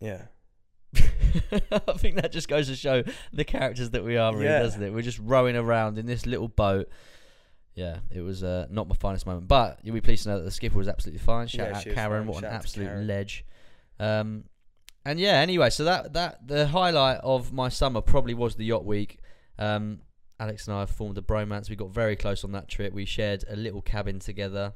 yeah, 0.00 0.26
I 0.94 1.92
think 1.96 2.16
that 2.16 2.30
just 2.32 2.48
goes 2.48 2.68
to 2.68 2.76
show 2.76 3.02
the 3.32 3.44
characters 3.44 3.90
that 3.90 4.04
we 4.04 4.16
are, 4.16 4.32
really, 4.34 4.44
Yeah. 4.46 4.60
doesn't 4.60 4.82
it? 4.82 4.92
We're 4.92 5.02
just 5.02 5.18
rowing 5.18 5.56
around 5.56 5.98
in 5.98 6.06
this 6.06 6.26
little 6.26 6.48
boat. 6.48 6.88
Yeah, 7.76 7.98
it 8.10 8.22
was 8.22 8.42
uh, 8.42 8.66
not 8.70 8.88
my 8.88 8.94
finest 8.96 9.26
moment, 9.26 9.46
but 9.48 9.78
you'll 9.82 9.94
be 9.94 10.00
pleased 10.00 10.22
to 10.24 10.30
know 10.30 10.38
that 10.38 10.44
the 10.44 10.50
skipper 10.50 10.78
was 10.78 10.88
absolutely 10.88 11.18
fine. 11.20 11.46
Shout 11.46 11.68
Yeah, 11.70 11.76
out 11.76 11.82
she 11.82 11.90
was 11.90 11.94
Karen, 11.96 12.22
fine. 12.22 12.26
what 12.28 12.36
an 12.38 12.40
Shout 12.42 12.44
out 12.48 12.50
to 12.52 12.56
absolute 12.56 12.86
Karen. 12.86 13.06
ledge. 13.06 13.44
Um, 14.00 14.44
and 15.04 15.20
yeah, 15.20 15.34
anyway, 15.40 15.70
so 15.70 15.84
that 15.84 16.14
that 16.14 16.48
the 16.48 16.66
highlight 16.68 17.20
of 17.22 17.52
my 17.52 17.68
summer 17.68 18.00
probably 18.00 18.34
was 18.34 18.56
the 18.56 18.64
yacht 18.64 18.84
week. 18.84 19.20
Um, 19.58 20.00
Alex 20.40 20.66
and 20.66 20.76
I 20.76 20.80
have 20.80 20.90
formed 20.90 21.16
a 21.18 21.22
bromance. 21.22 21.70
We 21.70 21.76
got 21.76 21.90
very 21.90 22.16
close 22.16 22.44
on 22.44 22.52
that 22.52 22.68
trip. 22.68 22.92
We 22.92 23.04
shared 23.04 23.44
a 23.48 23.56
little 23.56 23.82
cabin 23.82 24.18
together. 24.18 24.72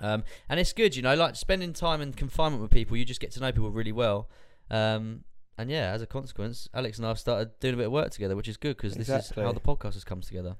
Um, 0.00 0.24
and 0.48 0.58
it's 0.58 0.72
good, 0.72 0.96
you 0.96 1.02
know, 1.02 1.14
like 1.14 1.36
spending 1.36 1.72
time 1.72 2.00
in 2.00 2.12
confinement 2.14 2.60
with 2.60 2.70
people, 2.72 2.96
you 2.96 3.04
just 3.04 3.20
get 3.20 3.30
to 3.32 3.40
know 3.40 3.52
people 3.52 3.70
really 3.70 3.92
well. 3.92 4.28
Um, 4.70 5.24
and 5.56 5.70
yeah, 5.70 5.92
as 5.92 6.02
a 6.02 6.06
consequence, 6.06 6.68
Alex 6.74 6.98
and 6.98 7.06
I 7.06 7.10
have 7.10 7.18
started 7.20 7.50
doing 7.60 7.74
a 7.74 7.76
bit 7.76 7.86
of 7.86 7.92
work 7.92 8.10
together, 8.10 8.34
which 8.34 8.48
is 8.48 8.56
good 8.56 8.76
because 8.76 8.94
this 8.94 9.08
is 9.08 9.14
Exactly. 9.14 9.44
how 9.44 9.52
the 9.52 9.60
podcast 9.60 9.92
has 9.94 10.02
come 10.04 10.20
together. 10.20 10.56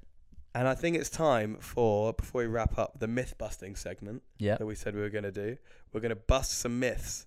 And 0.54 0.68
I 0.68 0.74
think 0.74 0.96
it's 0.96 1.10
time 1.10 1.56
for 1.60 2.12
before 2.12 2.42
we 2.42 2.46
wrap 2.46 2.78
up 2.78 2.98
the 3.00 3.08
myth 3.08 3.34
busting 3.38 3.74
segment 3.76 4.22
Yeah. 4.38 4.56
that 4.56 4.66
we 4.66 4.74
said 4.74 4.94
we 4.94 5.00
were 5.00 5.10
going 5.10 5.24
to 5.24 5.32
do. 5.32 5.56
We're 5.92 6.00
going 6.00 6.10
to 6.10 6.16
bust 6.16 6.58
some 6.58 6.78
myths. 6.78 7.26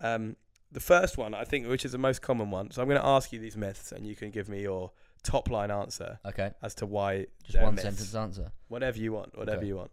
Um, 0.00 0.36
the 0.70 0.80
first 0.80 1.16
one, 1.16 1.32
I 1.34 1.44
think, 1.44 1.68
which 1.68 1.84
is 1.84 1.92
the 1.92 1.98
most 1.98 2.20
common 2.22 2.50
one. 2.50 2.70
So 2.70 2.82
I'm 2.82 2.88
going 2.88 3.00
to 3.00 3.06
ask 3.06 3.32
you 3.32 3.38
these 3.38 3.56
myths, 3.56 3.92
and 3.92 4.06
you 4.06 4.14
can 4.16 4.30
give 4.30 4.48
me 4.48 4.60
your 4.62 4.90
top 5.22 5.48
line 5.50 5.70
answer 5.70 6.18
Okay. 6.26 6.50
as 6.62 6.74
to 6.76 6.86
why 6.86 7.26
Just 7.42 7.54
they're 7.54 7.62
one 7.62 7.74
myths. 7.76 7.82
sentence 7.84 8.14
answer. 8.14 8.52
Whatever 8.68 8.98
you 8.98 9.12
want, 9.12 9.36
whatever 9.38 9.58
Okay. 9.58 9.66
you 9.68 9.76
want. 9.76 9.90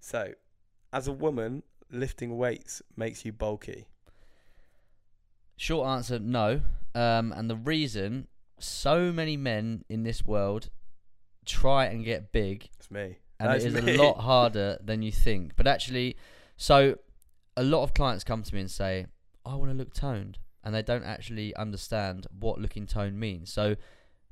So, 0.00 0.32
as 0.92 1.08
a 1.08 1.12
woman, 1.12 1.62
lifting 1.90 2.36
weights 2.36 2.82
makes 2.96 3.24
you 3.24 3.32
bulky. 3.32 3.86
Short 5.56 5.88
answer, 5.88 6.18
no. 6.18 6.60
Um, 6.94 7.32
and 7.32 7.48
the 7.50 7.56
reason, 7.56 8.28
so 8.58 9.12
many 9.12 9.36
men 9.36 9.84
in 9.88 10.02
this 10.02 10.24
world 10.24 10.70
try 11.44 11.86
and 11.86 12.04
get 12.04 12.32
big, 12.32 12.68
It's 12.78 12.90
me. 12.90 13.16
and 13.40 13.48
That's 13.50 13.64
it 13.64 13.74
is 13.76 13.82
me. 13.82 13.94
a 13.96 14.02
lot 14.02 14.18
harder 14.30 14.78
than 14.82 15.02
you 15.02 15.12
think. 15.12 15.54
But 15.56 15.66
actually, 15.66 16.16
so 16.56 16.98
a 17.56 17.62
lot 17.62 17.82
of 17.82 17.94
clients 17.94 18.24
come 18.24 18.42
to 18.42 18.54
me 18.54 18.60
and 18.60 18.70
say, 18.70 19.06
"I 19.44 19.54
want 19.54 19.70
to 19.70 19.76
look 19.76 19.92
toned," 19.92 20.38
and 20.64 20.74
they 20.74 20.82
don't 20.82 21.04
actually 21.04 21.54
understand 21.56 22.26
what 22.38 22.58
looking 22.60 22.86
toned 22.86 23.18
means. 23.18 23.52
So 23.52 23.76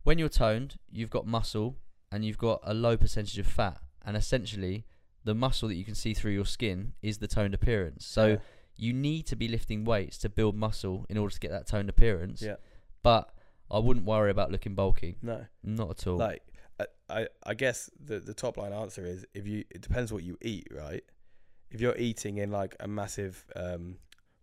when 0.05 0.19
you're 0.19 0.29
toned, 0.29 0.77
you've 0.91 1.11
got 1.11 1.27
muscle 1.27 1.77
and 2.13 2.25
you've 2.25 2.39
got 2.39 2.61
a 2.65 2.75
low 2.75 2.97
percentage 2.97 3.39
of 3.39 3.47
fat, 3.47 3.81
and 4.05 4.17
essentially 4.17 4.85
the 5.25 5.35
muscle 5.35 5.69
that 5.69 5.75
you 5.75 5.85
can 5.85 5.95
see 5.95 6.15
through 6.15 6.33
your 6.33 6.47
skin 6.47 6.95
is 7.03 7.19
the 7.19 7.29
toned 7.29 7.53
appearance. 7.55 8.07
So 8.07 8.27
Yeah. 8.27 8.37
you 8.77 8.93
need 8.95 9.27
to 9.27 9.37
be 9.37 9.49
lifting 9.49 9.85
weights 9.85 10.17
to 10.19 10.29
build 10.31 10.57
muscle 10.57 11.05
in 11.11 11.19
order 11.19 11.35
to 11.35 11.39
get 11.41 11.51
that 11.51 11.67
toned 11.67 11.91
appearance. 11.91 12.41
Yeah. 12.41 12.57
But 13.03 13.31
I 13.71 13.79
wouldn't 13.81 14.07
worry 14.07 14.31
about 14.31 14.51
looking 14.51 14.75
bulky. 14.75 15.19
No. 15.21 15.45
Not 15.63 15.91
at 15.91 16.07
all. 16.07 16.17
Like 16.17 16.43
I, 17.09 17.29
I, 17.45 17.55
guess 17.55 17.91
the 18.05 18.21
the 18.21 18.35
top 18.35 18.57
line 18.57 18.73
answer 18.73 19.05
is 19.05 19.27
if 19.35 19.47
you 19.47 19.65
it 19.71 19.81
depends 19.81 20.13
what 20.13 20.23
you 20.23 20.37
eat, 20.41 20.69
right? 20.71 21.03
If 21.71 21.81
you're 21.81 21.97
eating 21.97 22.39
in 22.39 22.51
like 22.51 22.77
a 22.81 22.89
massive 22.89 23.45
um, 23.57 23.97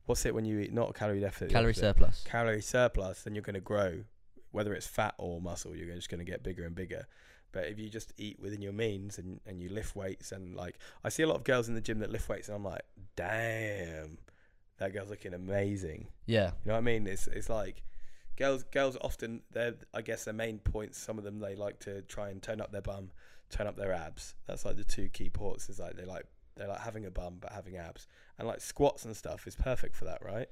what's 0.05 0.25
it 0.25 0.33
when 0.33 0.45
you 0.45 0.59
eat 0.59 0.73
not 0.73 0.89
a 0.89 0.93
calorie 0.93 1.19
deficit, 1.19 1.49
Calorie 1.49 1.73
surplus. 1.73 2.23
calorie 2.25 2.61
surplus, 2.61 3.23
then 3.23 3.35
you're 3.35 3.43
going 3.43 3.53
to 3.55 3.59
grow. 3.59 4.03
Whether 4.51 4.73
it's 4.73 4.88
fat 4.88 5.13
or 5.17 5.41
muscle, 5.41 5.75
you're 5.75 5.93
just 5.93 6.09
going 6.09 6.19
to 6.19 6.25
get 6.25 6.41
bigger 6.41 6.65
and 6.65 6.73
bigger. 6.73 7.05
But 7.51 7.65
if 7.67 7.79
you 7.79 7.89
just 7.89 8.13
eat 8.17 8.39
within 8.39 8.61
your 8.61 8.73
means 8.73 9.17
and, 9.17 9.39
and 9.45 9.61
you 9.61 9.69
lift 9.69 9.95
weights 9.95 10.31
and 10.31 10.55
like 10.55 10.79
I 11.03 11.09
see 11.09 11.23
a 11.23 11.27
lot 11.27 11.35
of 11.35 11.43
girls 11.43 11.67
in 11.67 11.75
the 11.75 11.81
gym 11.81 11.99
that 11.99 12.11
lift 12.11 12.27
weights 12.29 12.47
and 12.47 12.55
I'm 12.55 12.63
like, 12.63 12.83
damn, 13.15 14.17
that 14.77 14.93
girl's 14.93 15.09
looking 15.09 15.33
amazing. 15.33 16.07
Yeah. 16.25 16.51
You 16.63 16.69
know 16.69 16.73
what 16.73 16.79
I 16.79 16.81
mean? 16.81 17.07
It's 17.07 17.27
it's 17.27 17.49
like 17.49 17.83
girls 18.38 18.63
girls 18.63 18.97
often 19.01 19.41
they're 19.51 19.75
I 19.93 20.01
guess 20.01 20.23
their 20.25 20.33
main 20.33 20.59
points. 20.59 20.97
Some 20.97 21.17
of 21.17 21.23
them 21.23 21.39
they 21.39 21.55
like 21.55 21.79
to 21.81 22.01
try 22.03 22.29
and 22.29 22.41
turn 22.41 22.61
up 22.61 22.71
their 22.71 22.81
bum, 22.81 23.11
turn 23.49 23.67
up 23.67 23.75
their 23.75 23.93
abs. 23.93 24.35
That's 24.47 24.63
like 24.65 24.77
the 24.77 24.83
two 24.83 25.09
key 25.09 25.29
ports. 25.29 25.69
Is 25.69 25.79
like 25.79 25.95
they 25.97 26.05
like 26.05 26.25
they 26.55 26.65
like 26.65 26.79
having 26.79 27.05
a 27.05 27.11
bum 27.11 27.38
but 27.41 27.51
having 27.51 27.77
abs. 27.77 28.07
And 28.39 28.47
like 28.47 28.61
squats 28.61 29.03
and 29.05 29.15
stuff 29.15 29.47
is 29.47 29.55
perfect 29.55 29.95
for 29.95 30.05
that, 30.05 30.23
right? 30.23 30.47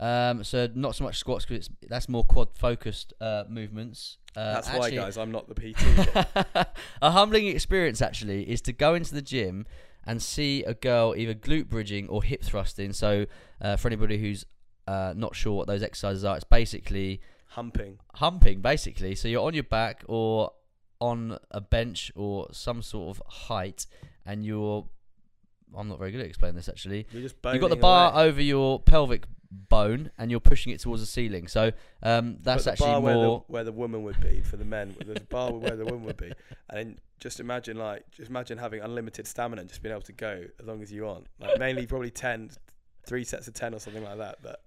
Um, 0.00 0.42
so 0.42 0.68
not 0.74 0.96
so 0.96 1.04
much 1.04 1.18
squats 1.18 1.44
because 1.44 1.70
that's 1.88 2.08
more 2.08 2.24
quad 2.24 2.48
focused 2.56 3.12
uh, 3.20 3.44
movements. 3.48 4.18
Uh, 4.36 4.54
That's 4.54 4.68
actually- 4.68 4.98
why, 4.98 5.04
guys, 5.04 5.16
I'm 5.16 5.30
not 5.30 5.48
the 5.48 5.54
PT. 5.54 6.66
a 7.02 7.10
humbling 7.12 7.46
experience 7.46 8.02
actually 8.02 8.50
is 8.50 8.60
to 8.62 8.72
go 8.72 8.94
into 8.94 9.14
the 9.14 9.22
gym 9.22 9.66
and 10.04 10.20
see 10.20 10.64
a 10.64 10.74
girl 10.74 11.14
either 11.16 11.34
glute 11.34 11.68
bridging 11.68 12.08
or 12.08 12.22
hip 12.24 12.42
thrusting. 12.42 12.92
So 12.92 13.26
uh, 13.60 13.76
for 13.76 13.88
anybody 13.88 14.18
who's 14.18 14.44
uh, 14.86 15.14
not 15.16 15.34
sure 15.34 15.52
what 15.54 15.66
those 15.66 15.82
exercises 15.82 16.24
are, 16.24 16.36
it's 16.36 16.44
basically 16.44 17.20
Humping. 17.48 17.98
humping. 18.14 18.60
Basically, 18.60 19.14
so 19.14 19.28
you're 19.28 19.46
on 19.46 19.54
your 19.54 19.62
back 19.64 20.02
or 20.06 20.50
on 21.00 21.38
a 21.50 21.60
bench 21.60 22.10
or 22.16 22.48
some 22.52 22.82
sort 22.82 23.16
of 23.16 23.22
height, 23.26 23.86
and 24.26 24.44
you're. 24.44 24.86
I'm 25.76 25.88
not 25.88 25.98
very 25.98 26.12
good 26.12 26.20
at 26.20 26.26
explaining 26.26 26.54
this 26.56 26.68
actually. 26.68 27.06
You're 27.10 27.22
just 27.22 27.34
You've 27.44 27.60
got 27.60 27.68
the 27.70 27.76
boning 27.76 27.80
bar 27.80 28.12
away. 28.12 28.22
over 28.28 28.40
your 28.42 28.78
pelvic 28.80 29.24
bone 29.50 30.10
and 30.18 30.30
you're 30.30 30.40
pushing 30.40 30.72
it 30.72 30.80
towards 30.80 31.00
the 31.02 31.06
ceiling. 31.06 31.46
So 31.48 31.72
um, 32.02 32.38
that's 32.42 32.62
Put 32.62 32.64
the 32.64 32.72
actually 32.72 32.86
bar 32.86 33.00
more. 33.00 33.02
where 33.02 33.14
the, 33.14 33.52
where 33.52 33.64
the 33.64 33.72
woman 33.72 34.02
would 34.04 34.20
be 34.20 34.40
for 34.40 34.56
the 34.56 34.64
men. 34.64 34.94
There's 35.04 35.18
a 35.18 35.24
bar 35.24 35.52
where 35.52 35.74
the 35.76 35.84
woman 35.84 36.04
would 36.04 36.16
be, 36.16 36.32
and 36.70 36.78
then 36.78 36.98
just 37.20 37.40
imagine 37.40 37.76
like 37.76 38.08
just 38.10 38.30
imagine 38.30 38.58
having 38.58 38.80
unlimited 38.82 39.26
stamina 39.26 39.60
and 39.62 39.68
just 39.68 39.82
being 39.82 39.92
able 39.92 40.02
to 40.02 40.12
go 40.12 40.44
as 40.60 40.66
long 40.66 40.82
as 40.82 40.92
you 40.92 41.04
want. 41.04 41.26
Like 41.40 41.58
mainly 41.58 41.86
probably 41.86 42.10
10, 42.10 42.50
three 43.06 43.24
sets 43.24 43.48
of 43.48 43.54
ten 43.54 43.74
or 43.74 43.80
something 43.80 44.02
like 44.04 44.18
that. 44.18 44.38
But 44.42 44.62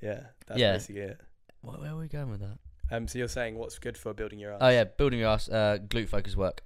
yeah, 0.00 0.26
that's 0.46 0.58
Yeah. 0.60 0.72
basically 0.72 1.02
it. 1.02 1.20
Where, 1.62 1.78
where 1.78 1.90
are 1.92 1.96
we 1.98 2.08
going 2.08 2.30
with 2.30 2.40
that? 2.40 2.58
Um, 2.90 3.06
so 3.06 3.18
you're 3.18 3.28
saying 3.28 3.56
what's 3.56 3.78
good 3.78 3.96
for 3.96 4.12
building 4.14 4.38
your 4.38 4.52
ass? 4.52 4.58
Oh 4.62 4.68
yeah, 4.68 4.84
building 4.84 5.20
your 5.20 5.28
ass, 5.28 5.48
uh, 5.48 5.78
glute 5.86 6.08
focus 6.08 6.36
work. 6.36 6.62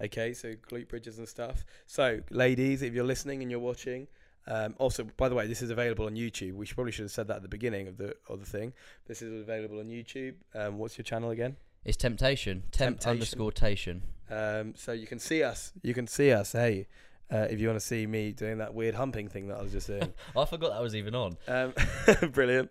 Okay, 0.00 0.32
so 0.34 0.52
glute 0.54 0.88
bridges 0.88 1.18
and 1.18 1.26
stuff. 1.28 1.64
So, 1.86 2.20
ladies, 2.30 2.82
if 2.82 2.92
you're 2.92 3.04
listening 3.04 3.40
and 3.42 3.50
you're 3.50 3.60
watching, 3.60 4.06
um, 4.46 4.74
also 4.78 5.04
by 5.16 5.28
the 5.28 5.34
way, 5.34 5.46
this 5.46 5.62
is 5.62 5.70
available 5.70 6.04
on 6.06 6.14
YouTube. 6.14 6.52
We 6.52 6.66
should, 6.66 6.74
probably 6.76 6.92
should 6.92 7.04
have 7.04 7.10
said 7.12 7.28
that 7.28 7.36
at 7.36 7.42
the 7.42 7.48
beginning 7.48 7.88
of 7.88 7.96
the 7.96 8.14
of 8.28 8.40
the 8.40 8.46
thing. 8.46 8.74
This 9.06 9.22
is 9.22 9.40
available 9.40 9.80
on 9.80 9.86
YouTube. 9.86 10.34
Um, 10.54 10.78
what's 10.78 10.98
your 10.98 11.04
channel 11.04 11.30
again? 11.30 11.56
It's 11.84 11.96
temptation. 11.96 12.64
Temp 12.72 13.00
Temptation. 13.00 13.10
underscore 13.10 13.52
tation. 13.52 14.00
Um, 14.28 14.74
so 14.76 14.92
you 14.92 15.06
can 15.06 15.18
see 15.18 15.42
us. 15.42 15.72
You 15.82 15.94
can 15.94 16.06
see 16.06 16.30
us. 16.32 16.52
Hey, 16.52 16.88
uh, 17.30 17.46
if 17.50 17.60
you 17.60 17.68
want 17.68 17.80
to 17.80 17.86
see 17.86 18.06
me 18.06 18.32
doing 18.32 18.58
that 18.58 18.74
weird 18.74 18.94
humping 18.94 19.28
thing 19.28 19.48
that 19.48 19.58
I 19.58 19.62
was 19.62 19.72
just 19.72 19.86
doing. 19.86 20.12
I 20.36 20.44
forgot 20.44 20.70
that 20.70 20.82
was 20.82 20.94
even 20.94 21.14
on. 21.14 21.36
um, 21.48 21.72
brilliant. 22.30 22.70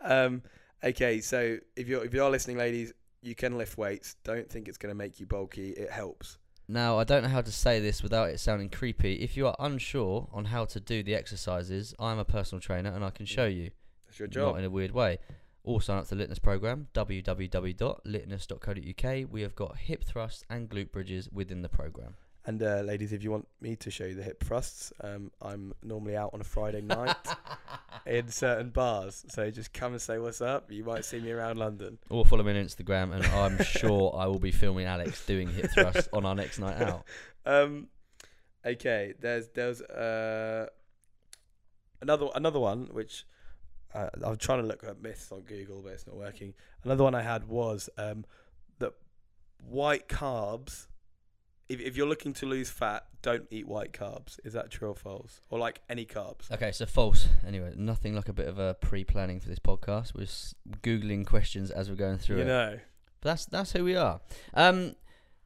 Um, 0.00 0.42
okay, 0.82 1.20
so 1.20 1.58
if 1.76 1.88
you're 1.88 2.04
if 2.04 2.14
you 2.14 2.22
are 2.22 2.30
listening, 2.30 2.58
ladies, 2.58 2.92
you 3.22 3.34
can 3.34 3.58
lift 3.58 3.76
weights. 3.76 4.16
Don't 4.24 4.48
think 4.48 4.68
it's 4.68 4.78
going 4.78 4.90
to 4.90 4.96
make 4.96 5.18
you 5.18 5.26
bulky. 5.26 5.70
It 5.70 5.90
helps. 5.90 6.38
Now 6.68 6.98
I 6.98 7.04
don't 7.04 7.22
know 7.22 7.28
how 7.28 7.42
to 7.42 7.52
say 7.52 7.78
this 7.78 8.02
without 8.02 8.30
it 8.30 8.40
sounding 8.40 8.70
creepy. 8.70 9.16
If 9.16 9.36
you 9.36 9.46
are 9.46 9.54
unsure 9.58 10.28
on 10.32 10.46
how 10.46 10.64
to 10.66 10.80
do 10.80 11.02
the 11.02 11.14
exercises, 11.14 11.94
I'm 11.98 12.18
a 12.18 12.24
personal 12.24 12.60
trainer 12.60 12.90
and 12.90 13.04
I 13.04 13.10
can 13.10 13.26
show 13.26 13.46
you. 13.46 13.70
That's 14.06 14.18
your 14.18 14.28
job. 14.28 14.54
Not 14.54 14.60
in 14.60 14.64
a 14.64 14.70
weird 14.70 14.92
way. 14.92 15.18
Or 15.62 15.82
sign 15.82 15.98
up 15.98 16.06
to 16.08 16.14
the 16.14 16.24
Litness 16.24 16.40
program, 16.40 16.86
www.litness.co.uk. 16.94 19.32
We 19.32 19.40
have 19.42 19.56
got 19.56 19.76
hip 19.78 20.04
thrusts 20.04 20.44
and 20.48 20.68
glute 20.68 20.92
bridges 20.92 21.28
within 21.32 21.62
the 21.62 21.68
program. 21.68 22.14
And 22.46 22.62
uh, 22.62 22.82
ladies, 22.82 23.12
if 23.12 23.24
you 23.24 23.32
want 23.32 23.48
me 23.60 23.74
to 23.74 23.90
show 23.90 24.04
you 24.04 24.14
the 24.14 24.22
hip 24.22 24.42
thrusts, 24.44 24.92
um, 25.00 25.32
I'm 25.42 25.74
normally 25.82 26.16
out 26.16 26.30
on 26.32 26.40
a 26.40 26.44
Friday 26.44 26.80
night 26.80 27.16
in 28.06 28.28
certain 28.28 28.70
bars. 28.70 29.24
So 29.28 29.50
just 29.50 29.72
come 29.72 29.92
and 29.92 30.00
say 30.00 30.18
what's 30.18 30.40
up. 30.40 30.70
You 30.70 30.84
might 30.84 31.04
see 31.04 31.18
me 31.18 31.32
around 31.32 31.58
London. 31.58 31.98
Or 32.08 32.24
follow 32.24 32.44
me 32.44 32.56
on 32.56 32.64
Instagram, 32.64 33.12
and 33.12 33.26
I'm 33.26 33.58
sure 33.64 34.14
I 34.16 34.26
will 34.26 34.38
be 34.38 34.52
filming 34.52 34.86
Alex 34.86 35.26
doing 35.26 35.48
hip 35.48 35.72
thrusts 35.72 36.08
on 36.12 36.24
our 36.24 36.34
next 36.34 36.58
night 36.58 36.80
out. 36.80 37.04
Um, 37.48 37.86
okay, 38.66 39.14
there's 39.20 39.46
there's 39.54 39.80
uh, 39.80 40.66
another 42.02 42.26
another 42.34 42.58
one 42.58 42.88
which 42.90 43.24
uh, 43.94 44.08
I'm 44.20 44.36
trying 44.36 44.62
to 44.62 44.66
look 44.66 44.82
at 44.82 45.00
myths 45.00 45.30
on 45.30 45.42
Google, 45.42 45.80
but 45.80 45.92
it's 45.92 46.08
not 46.08 46.16
working. 46.16 46.54
Another 46.82 47.04
one 47.04 47.14
I 47.14 47.22
had 47.22 47.46
was 47.46 47.88
um, 47.96 48.24
that 48.80 48.94
white 49.64 50.08
carbs. 50.08 50.88
If, 51.68 51.80
if 51.80 51.96
you're 51.96 52.06
looking 52.06 52.32
to 52.34 52.46
lose 52.46 52.70
fat, 52.70 53.06
don't 53.22 53.46
eat 53.50 53.66
white 53.66 53.92
carbs. 53.92 54.38
Is 54.44 54.52
that 54.52 54.70
true 54.70 54.90
or 54.90 54.94
false? 54.94 55.40
Or 55.50 55.58
like 55.58 55.80
any 55.88 56.06
carbs? 56.06 56.50
Okay, 56.50 56.70
so 56.70 56.86
false. 56.86 57.26
Anyway, 57.46 57.72
nothing 57.76 58.14
like 58.14 58.28
a 58.28 58.32
bit 58.32 58.46
of 58.46 58.58
a 58.58 58.74
pre-planning 58.74 59.40
for 59.40 59.48
this 59.48 59.58
podcast. 59.58 60.14
We're 60.14 60.26
googling 60.82 61.26
questions 61.26 61.70
as 61.72 61.88
we're 61.90 61.96
going 61.96 62.18
through 62.18 62.36
You 62.36 62.42
it. 62.42 62.46
know. 62.46 62.78
But 63.20 63.30
that's 63.30 63.46
that's 63.46 63.72
who 63.72 63.82
we 63.82 63.96
are. 63.96 64.20
Um, 64.54 64.94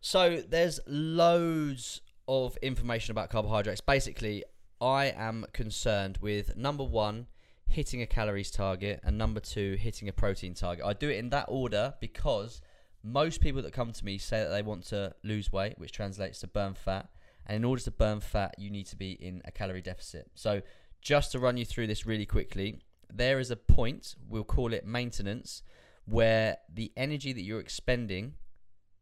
so 0.03 0.43
there's 0.47 0.79
loads 0.87 2.03
of 2.29 2.57
information 2.59 3.13
about 3.13 3.31
carbohydrates. 3.31 3.81
Basically, 3.81 4.45
I 4.81 5.07
am 5.07 5.47
concerned 5.53 6.19
with 6.21 6.57
number 6.57 6.85
one, 6.85 7.27
hitting 7.67 8.03
a 8.03 8.07
calories 8.07 8.51
target, 8.51 9.01
and 9.03 9.17
number 9.17 9.41
two, 9.41 9.77
hitting 9.81 10.09
a 10.09 10.13
protein 10.13 10.55
target. 10.55 10.85
I 10.85 10.93
do 10.93 11.09
it 11.09 11.17
in 11.17 11.31
that 11.31 11.47
order 11.49 11.95
because 12.01 12.61
most 13.03 13.41
people 13.41 13.63
that 13.63 13.73
come 13.73 13.93
to 13.93 14.05
me 14.05 14.19
say 14.19 14.43
that 14.43 14.51
they 14.51 14.63
want 14.63 14.85
to 14.89 15.15
lose 15.23 15.53
weight, 15.53 15.79
which 15.79 15.93
translates 15.93 16.41
to 16.41 16.47
burn 16.47 16.75
fat. 16.75 17.09
And 17.47 17.57
in 17.57 17.65
order 17.65 17.83
to 17.83 17.91
burn 17.91 18.21
fat, 18.21 18.55
you 18.59 18.71
need 18.71 18.87
to 18.87 18.97
be 18.97 19.13
in 19.13 19.43
a 19.45 19.51
calorie 19.51 19.83
deficit. 19.83 20.31
So, 20.35 20.63
just 21.01 21.33
to 21.33 21.39
run 21.39 21.57
you 21.57 21.65
through 21.65 21.87
this 21.87 22.05
really 22.05 22.27
quickly, 22.27 22.83
there 23.13 23.39
is 23.39 23.51
a 23.51 23.57
point, 23.57 24.15
we'll 24.29 24.45
call 24.45 24.75
it 24.75 24.87
maintenance, 24.87 25.63
where 26.05 26.59
the 26.73 26.93
energy 26.97 27.33
that 27.33 27.43
you're 27.43 27.61
expending, 27.61 28.35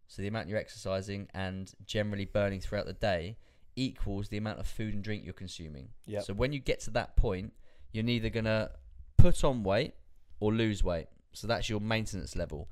so 0.06 0.22
the 0.22 0.28
amount 0.28 0.48
you're 0.48 0.58
exercising 0.58 1.28
and 1.34 1.72
generally 1.84 2.24
burning 2.24 2.60
throughout 2.60 2.86
the 2.86 2.92
day, 2.92 3.36
equals 3.74 4.28
the 4.28 4.36
amount 4.36 4.58
of 4.60 4.66
food 4.66 4.94
and 4.94 5.02
drink 5.02 5.24
you're 5.24 5.32
consuming. 5.32 5.88
Yep. 6.06 6.24
So 6.24 6.34
when 6.34 6.52
you 6.52 6.60
get 6.60 6.80
to 6.80 6.90
that 6.90 7.16
point, 7.16 7.52
you're 7.92 8.04
neither 8.04 8.28
going 8.28 8.44
to 8.44 8.70
put 9.16 9.44
on 9.44 9.62
weight 9.62 9.94
or 10.40 10.52
lose 10.52 10.82
weight. 10.84 11.06
So 11.32 11.46
that's 11.46 11.68
your 11.68 11.80
maintenance 11.80 12.36
level. 12.36 12.70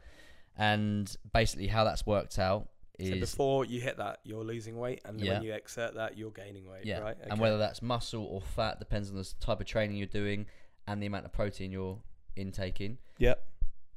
And 0.56 1.14
basically, 1.32 1.66
how 1.66 1.84
that's 1.84 2.06
worked 2.06 2.38
out 2.38 2.68
So 2.98 3.04
is 3.06 3.20
before 3.20 3.64
you 3.66 3.80
hit 3.80 3.98
that, 3.98 4.20
you're 4.24 4.42
losing 4.44 4.78
weight, 4.78 5.02
and 5.04 5.20
Yeah. 5.20 5.34
when 5.34 5.42
you 5.42 5.52
exert 5.52 5.94
that, 5.96 6.16
you're 6.16 6.30
gaining 6.30 6.66
weight. 6.68 6.86
yeah, 6.86 7.00
Right. 7.00 7.16
and 7.20 7.38
whether 7.38 7.58
that's 7.58 7.82
muscle 7.82 8.24
or 8.24 8.40
fat 8.40 8.78
depends 8.78 9.10
on 9.10 9.16
the 9.16 9.34
type 9.38 9.60
of 9.60 9.66
training 9.66 9.98
you're 9.98 10.06
doing 10.06 10.46
and 10.86 11.02
the 11.02 11.06
amount 11.06 11.26
of 11.26 11.32
protein 11.32 11.70
you're 11.72 12.02
intaking. 12.36 12.98
Yep. 13.18 13.42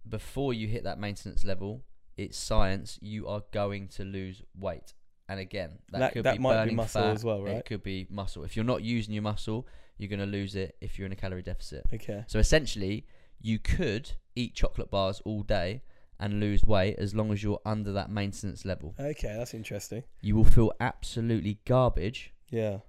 before 0.07 0.53
you 0.53 0.67
hit 0.67 0.83
that 0.85 0.97
maintenance 0.97 1.43
level, 1.43 1.83
it's 2.17 2.35
science. 2.37 2.97
You 3.01 3.27
are 3.27 3.43
going 3.51 3.89
to 3.89 4.03
lose 4.03 4.41
weight, 4.57 4.93
and 5.27 5.39
again, 5.39 5.79
that, 5.91 5.99
That- 5.99 6.13
could 6.13 6.23
that 6.23 6.37
be 6.37 6.39
might 6.41 6.53
be 6.53 6.59
burning 6.61 6.75
muscle 6.77 7.01
fat, 7.03 7.11
as 7.15 7.23
well, 7.23 7.43
right? 7.43 7.57
It 7.57 7.65
could 7.65 7.83
be 7.83 8.07
muscle. 8.09 8.43
If 8.43 8.55
you're 8.55 8.65
not 8.65 8.81
using 8.81 9.13
your 9.13 9.21
muscle, 9.23 9.67
you're 9.97 10.09
going 10.09 10.19
to 10.21 10.25
lose 10.25 10.55
it. 10.55 10.75
If 10.81 10.97
you're 10.97 11.05
in 11.05 11.11
a 11.11 11.15
calorie 11.17 11.43
deficit, 11.43 11.85
Okay. 11.93 12.23
so 12.27 12.39
essentially, 12.39 13.05
you 13.39 13.59
could 13.59 14.13
eat 14.35 14.55
chocolate 14.55 14.89
bars 14.89 15.21
all 15.25 15.43
day 15.43 15.83
and 16.19 16.39
lose 16.39 16.63
weight 16.65 16.95
as 16.99 17.15
long 17.15 17.31
as 17.31 17.41
you're 17.43 17.61
under 17.65 17.91
that 17.93 18.09
maintenance 18.09 18.65
level. 18.65 18.93
Okay, 18.99 19.35
that's 19.37 19.53
interesting. 19.53 20.03
You 20.21 20.35
will 20.35 20.43
feel 20.45 20.71
absolutely 20.79 21.59
garbage, 21.65 22.33
Yeah. 22.49 22.79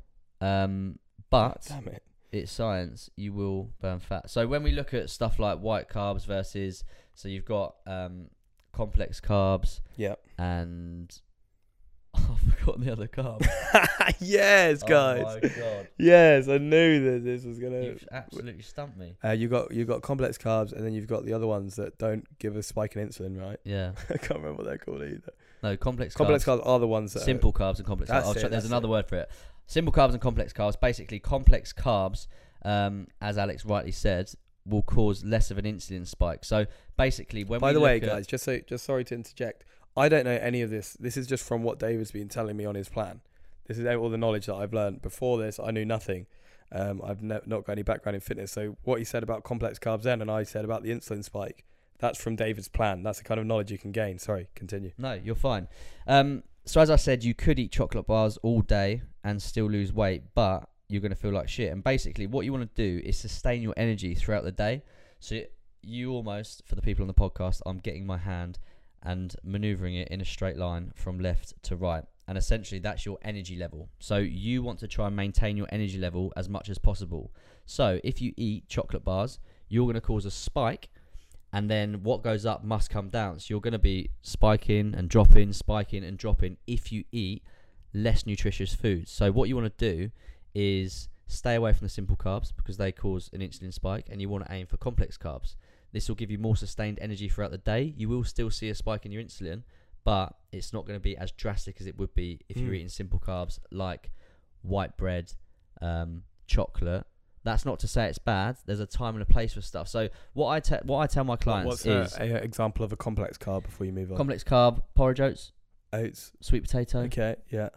um, 0.41 0.99
but 1.31 1.65
Damn 1.69 1.89
it. 1.89 2.03
it's 2.33 2.51
science, 2.53 3.09
you 3.17 3.33
will 3.33 3.71
burn 3.81 4.01
fat. 4.01 4.31
So 4.31 4.47
when 4.47 4.63
we 4.63 4.73
look 4.73 4.93
at 4.95 5.11
stuff 5.11 5.39
like 5.39 5.59
white 5.61 5.89
carbs 5.89 6.27
versus, 6.27 6.85
so 7.15 7.29
you've 7.29 7.45
got 7.45 7.77
um, 7.87 8.27
complex 8.73 9.21
carbs, 9.21 9.81
Yep. 9.97 10.21
and 10.39 11.21
I've 12.15 12.55
forgotten 12.59 12.85
the 12.85 12.93
other 12.93 13.07
carb. 13.09 13.47
yes, 14.21 14.83
guys. 14.83 15.25
Oh 15.27 15.39
my 15.43 15.49
god, 15.49 15.89
Yes, 15.99 16.49
I 16.49 16.59
knew 16.59 17.13
that 17.13 17.25
this 17.25 17.45
was 17.45 17.59
gonna. 17.59 17.83
you've 17.83 18.09
absolutely 18.11 18.63
stumped 18.63 18.97
me. 18.99 19.17
Uh, 19.25 19.31
you 19.31 19.49
got 19.49 19.73
you 19.73 19.85
got 19.85 20.03
complex 20.03 20.37
carbs, 20.39 20.73
and 20.73 20.85
then 20.85 20.93
you've 20.93 21.07
got 21.07 21.25
the 21.25 21.33
other 21.33 21.47
ones 21.47 21.77
that 21.77 21.99
don't 21.99 22.27
give 22.39 22.57
a 22.57 22.63
spike 22.63 22.97
in 22.97 23.09
insulin, 23.09 23.41
right? 23.41 23.59
Yeah, 23.65 23.93
I 24.11 24.17
can't 24.17 24.41
remember 24.41 24.63
what 24.63 24.67
they're 24.67 24.79
called 24.79 25.03
either. 25.03 25.33
no 25.63 25.77
complex, 25.77 26.15
Complex 26.15 26.45
carbs. 26.45 26.61
carbs 26.63 26.67
are 26.67 26.79
the 26.81 26.89
ones 26.89 27.13
that 27.13 27.21
Simple 27.21 27.53
carbs 27.53 27.79
and 27.79 27.87
complex 27.87 28.11
That's 28.11 28.27
carbs. 28.29 28.43
Oh, 28.43 28.47
it, 28.47 28.51
there's 28.51 28.65
another 28.65 28.89
it. 28.89 28.91
word 28.91 29.07
for 29.09 29.17
it. 29.17 29.31
Simple 29.67 29.93
carbs 29.93 30.11
and 30.13 30.21
complex 30.21 30.53
carbs. 30.53 30.79
Basically, 30.81 31.21
complex 31.21 31.73
carbs, 31.73 32.27
um, 32.65 33.07
as 33.21 33.39
Alex 33.39 33.65
rightly 33.65 33.93
said, 33.93 34.31
will 34.67 34.83
cause 34.83 35.25
less 35.25 35.51
of 35.51 35.59
an 35.59 35.65
insulin 35.65 36.07
spike. 36.07 36.45
So 36.45 36.67
basically, 36.97 37.45
when 37.45 37.61
By 37.61 37.73
the 37.73 37.81
way, 37.81 38.01
guys, 38.01 38.27
just 38.27 38.45
so 38.45 38.59
just 38.67 38.85
sorry 38.85 39.05
to 39.05 39.15
interject. 39.15 39.65
I 39.97 40.09
don't 40.09 40.25
know 40.25 40.39
any 40.41 40.63
of 40.63 40.71
this. 40.71 40.97
This 41.01 41.17
is 41.17 41.27
just 41.27 41.45
from 41.47 41.63
what 41.63 41.79
David's 41.79 42.11
been 42.13 42.29
telling 42.29 42.57
me 42.57 42.65
on 42.65 42.75
his 42.75 42.89
plan. 42.89 43.21
This 43.67 43.79
is 43.79 43.87
all 43.87 44.11
the 44.11 44.19
knowledge 44.19 44.47
that 44.47 44.55
I've 44.55 44.73
learned. 44.73 45.03
Before 45.03 45.39
this, 45.39 45.61
I 45.61 45.71
knew 45.71 45.85
nothing. 45.85 46.27
Um, 46.73 47.01
I've 47.05 47.23
not 47.23 47.47
got 47.47 47.69
any 47.71 47.83
background 47.83 48.15
in 48.15 48.21
fitness. 48.21 48.53
So 48.53 48.77
what 48.85 48.99
he 48.99 49.05
said 49.05 49.23
about 49.23 49.45
complex 49.45 49.79
carbs 49.79 50.03
then, 50.03 50.23
and 50.23 50.31
I 50.31 50.45
said 50.45 50.65
about 50.65 50.83
the 50.83 50.91
insulin 50.91 51.25
spike, 51.25 51.65
that's 51.99 52.21
from 52.21 52.37
David's 52.37 52.69
plan. 52.69 53.03
That's 53.03 53.19
the 53.19 53.25
kind 53.25 53.39
of 53.39 53.47
knowledge 53.47 53.71
you 53.71 53.79
can 53.79 53.93
gain. 53.93 54.19
Sorry, 54.19 54.49
continue. 54.55 54.93
No, 54.97 55.13
you're 55.13 55.35
fine. 55.35 55.69
Um, 56.07 56.45
so 56.65 56.81
as 56.81 56.91
I 56.91 56.97
said, 56.97 57.25
you 57.25 57.35
could 57.35 57.59
eat 57.59 57.73
chocolate 57.73 58.07
bars 58.07 58.39
all 58.39 58.63
day 58.63 59.03
and 59.25 59.43
still 59.43 59.67
lose 59.67 59.93
weight, 59.93 60.23
but 60.35 60.69
you're 60.89 61.01
going 61.01 61.11
to 61.11 61.17
feel 61.17 61.33
like 61.33 61.49
shit. 61.49 61.73
And 61.73 61.85
basically, 61.85 62.27
what 62.27 62.45
you 62.45 62.53
want 62.53 62.75
to 62.75 62.83
do 62.83 63.07
is 63.07 63.19
sustain 63.19 63.63
your 63.63 63.75
energy 63.77 64.15
throughout 64.15 64.45
the 64.45 64.53
day. 64.53 64.83
So 65.19 65.43
you 65.83 66.13
almost, 66.13 66.63
for 66.67 66.75
the 66.75 66.83
people 66.83 67.03
on 67.03 67.09
the 67.09 67.15
podcast, 67.15 67.61
I'm 67.67 67.79
getting 67.79 68.07
my 68.07 68.19
hand 68.19 68.59
and 69.03 69.35
maneuvering 69.43 69.95
it 69.95 70.09
in 70.09 70.21
a 70.21 70.25
straight 70.25 70.57
line 70.57 70.93
from 70.95 71.19
left 71.19 71.55
to 71.65 71.77
right. 71.77 72.05
And 72.29 72.39
essentially, 72.39 72.79
that's 72.79 73.05
your 73.05 73.19
energy 73.23 73.57
level. 73.57 73.89
So 73.99 74.19
you 74.19 74.63
want 74.63 74.79
to 74.81 74.89
try 74.89 75.09
and 75.09 75.17
maintain 75.17 75.57
your 75.57 75.67
energy 75.71 75.99
level 75.99 76.33
as 76.37 76.49
much 76.49 76.69
as 76.69 76.79
possible. 76.79 77.33
So 77.67 78.01
if 78.05 78.21
you 78.21 78.33
eat 78.37 78.69
chocolate 78.69 79.05
bars, 79.05 79.41
you're 79.69 79.87
going 79.87 79.95
to 79.95 80.01
cause 80.01 80.27
a 80.27 80.31
spike 80.31 80.91
and 81.53 81.71
then 81.71 82.03
what 82.03 82.23
goes 82.23 82.47
up 82.47 82.63
must 82.63 82.91
come 82.91 83.09
down. 83.09 83.41
So 83.41 83.47
you're 83.49 83.61
going 83.61 83.73
to 83.73 83.79
be 83.79 84.11
spiking 84.23 84.95
and 84.95 85.09
dropping, 85.09 85.53
spiking 85.53 86.05
and 86.05 86.17
dropping 86.17 86.59
if 86.67 86.93
you 86.93 87.05
eat 87.11 87.43
less 87.93 88.25
nutritious 88.27 88.75
foods. 88.75 89.11
So 89.11 89.33
what 89.33 89.49
you 89.49 89.57
want 89.57 89.77
to 89.77 89.93
do 89.93 90.11
is 90.55 91.09
stay 91.27 91.55
away 91.55 91.73
from 91.73 91.87
the 91.87 91.91
simple 91.91 92.17
carbs 92.17 92.53
because 92.57 92.77
they 92.77 92.93
cause 92.93 93.31
an 93.33 93.41
insulin 93.41 93.73
spike, 93.73 94.09
and 94.11 94.21
you 94.21 94.29
want 94.29 94.47
to 94.47 94.53
aim 94.53 94.67
for 94.67 94.77
complex 94.77 95.17
carbs. 95.17 95.57
This 95.93 96.09
will 96.09 96.15
give 96.17 96.31
you 96.31 96.39
more 96.39 96.57
sustained 96.57 96.99
energy 97.01 97.29
throughout 97.29 97.51
the 97.51 97.59
day. 97.59 97.95
You 97.97 98.09
will 98.09 98.25
still 98.25 98.51
see 98.51 98.69
a 98.69 98.75
spike 98.75 99.05
in 99.07 99.13
your 99.13 99.23
insulin, 99.23 99.63
but 100.05 100.35
it's 100.53 100.73
not 100.73 100.87
going 100.87 100.97
to 100.99 101.03
be 101.03 101.17
as 101.17 101.33
drastic 101.33 101.81
as 101.81 101.87
it 101.87 101.99
would 101.99 102.15
be 102.15 102.41
if 102.49 102.57
you're 102.59 102.71
Mm. 102.73 102.77
eating 102.77 102.89
simple 102.89 103.19
carbs 103.19 103.59
like 103.71 104.11
white 104.63 104.97
bread, 104.97 105.33
um, 105.81 106.23
chocolate. 106.47 107.05
That's 107.43 107.65
not 107.65 107.81
to 107.81 107.89
say 107.89 108.07
it's 108.07 108.19
bad. 108.19 108.59
There's 108.67 108.81
a 108.81 108.87
time 108.87 109.15
and 109.15 109.23
a 109.23 109.27
place 109.27 109.55
for 109.55 109.63
stuff. 109.63 109.89
So 109.89 110.11
what 110.35 110.49
I 110.49 110.61
te- 110.61 110.85
what 110.85 110.99
I 110.99 111.07
tell 111.07 111.25
my 111.25 111.37
clients 111.37 111.87
is 111.87 112.15
a, 112.19 112.23
a 112.23 112.35
example 112.37 112.85
of 112.85 112.93
a 112.93 112.97
complex 112.97 113.39
carb 113.39 113.63
before 113.65 113.87
you 113.87 113.93
move 113.93 114.11
on? 114.13 114.17
complex 114.19 114.45
carb, 114.45 114.83
porridge 114.95 115.21
oats, 115.21 115.53
Oats. 115.93 116.33
sweet 116.41 116.63
potato. 116.63 117.01
Okay. 117.05 117.37
Yeah. 117.51 117.71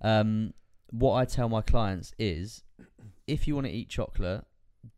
Um, 0.00 0.54
what 0.90 1.14
I 1.14 1.24
tell 1.24 1.48
my 1.48 1.62
clients 1.62 2.12
is, 2.18 2.62
if 3.26 3.48
you 3.48 3.54
want 3.56 3.66
to 3.66 3.72
eat 3.72 3.88
chocolate, 3.88 4.44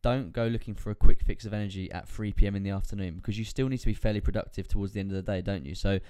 don't 0.03 0.32
go 0.32 0.47
looking 0.47 0.74
for 0.74 0.91
a 0.91 0.95
quick 0.95 1.22
fix 1.22 1.45
of 1.45 1.53
energy 1.53 1.91
at 1.93 2.09
3 2.09 2.32
p.m. 2.32 2.57
in 2.57 2.62
the 2.62 2.70
afternoon 2.70 3.14
because 3.16 3.38
you 3.38 3.45
still 3.45 3.68
need 3.68 3.78
to 3.78 3.86
be 3.86 3.95
fairly 3.95 4.20
productive 4.20 4.68
towards 4.68 4.93
the 4.93 5.01
end 5.01 5.11
of 5.11 5.16
the 5.16 5.22
day, 5.22 5.41
don't 5.41 5.66
you? 5.66 5.74
So, 5.74 6.01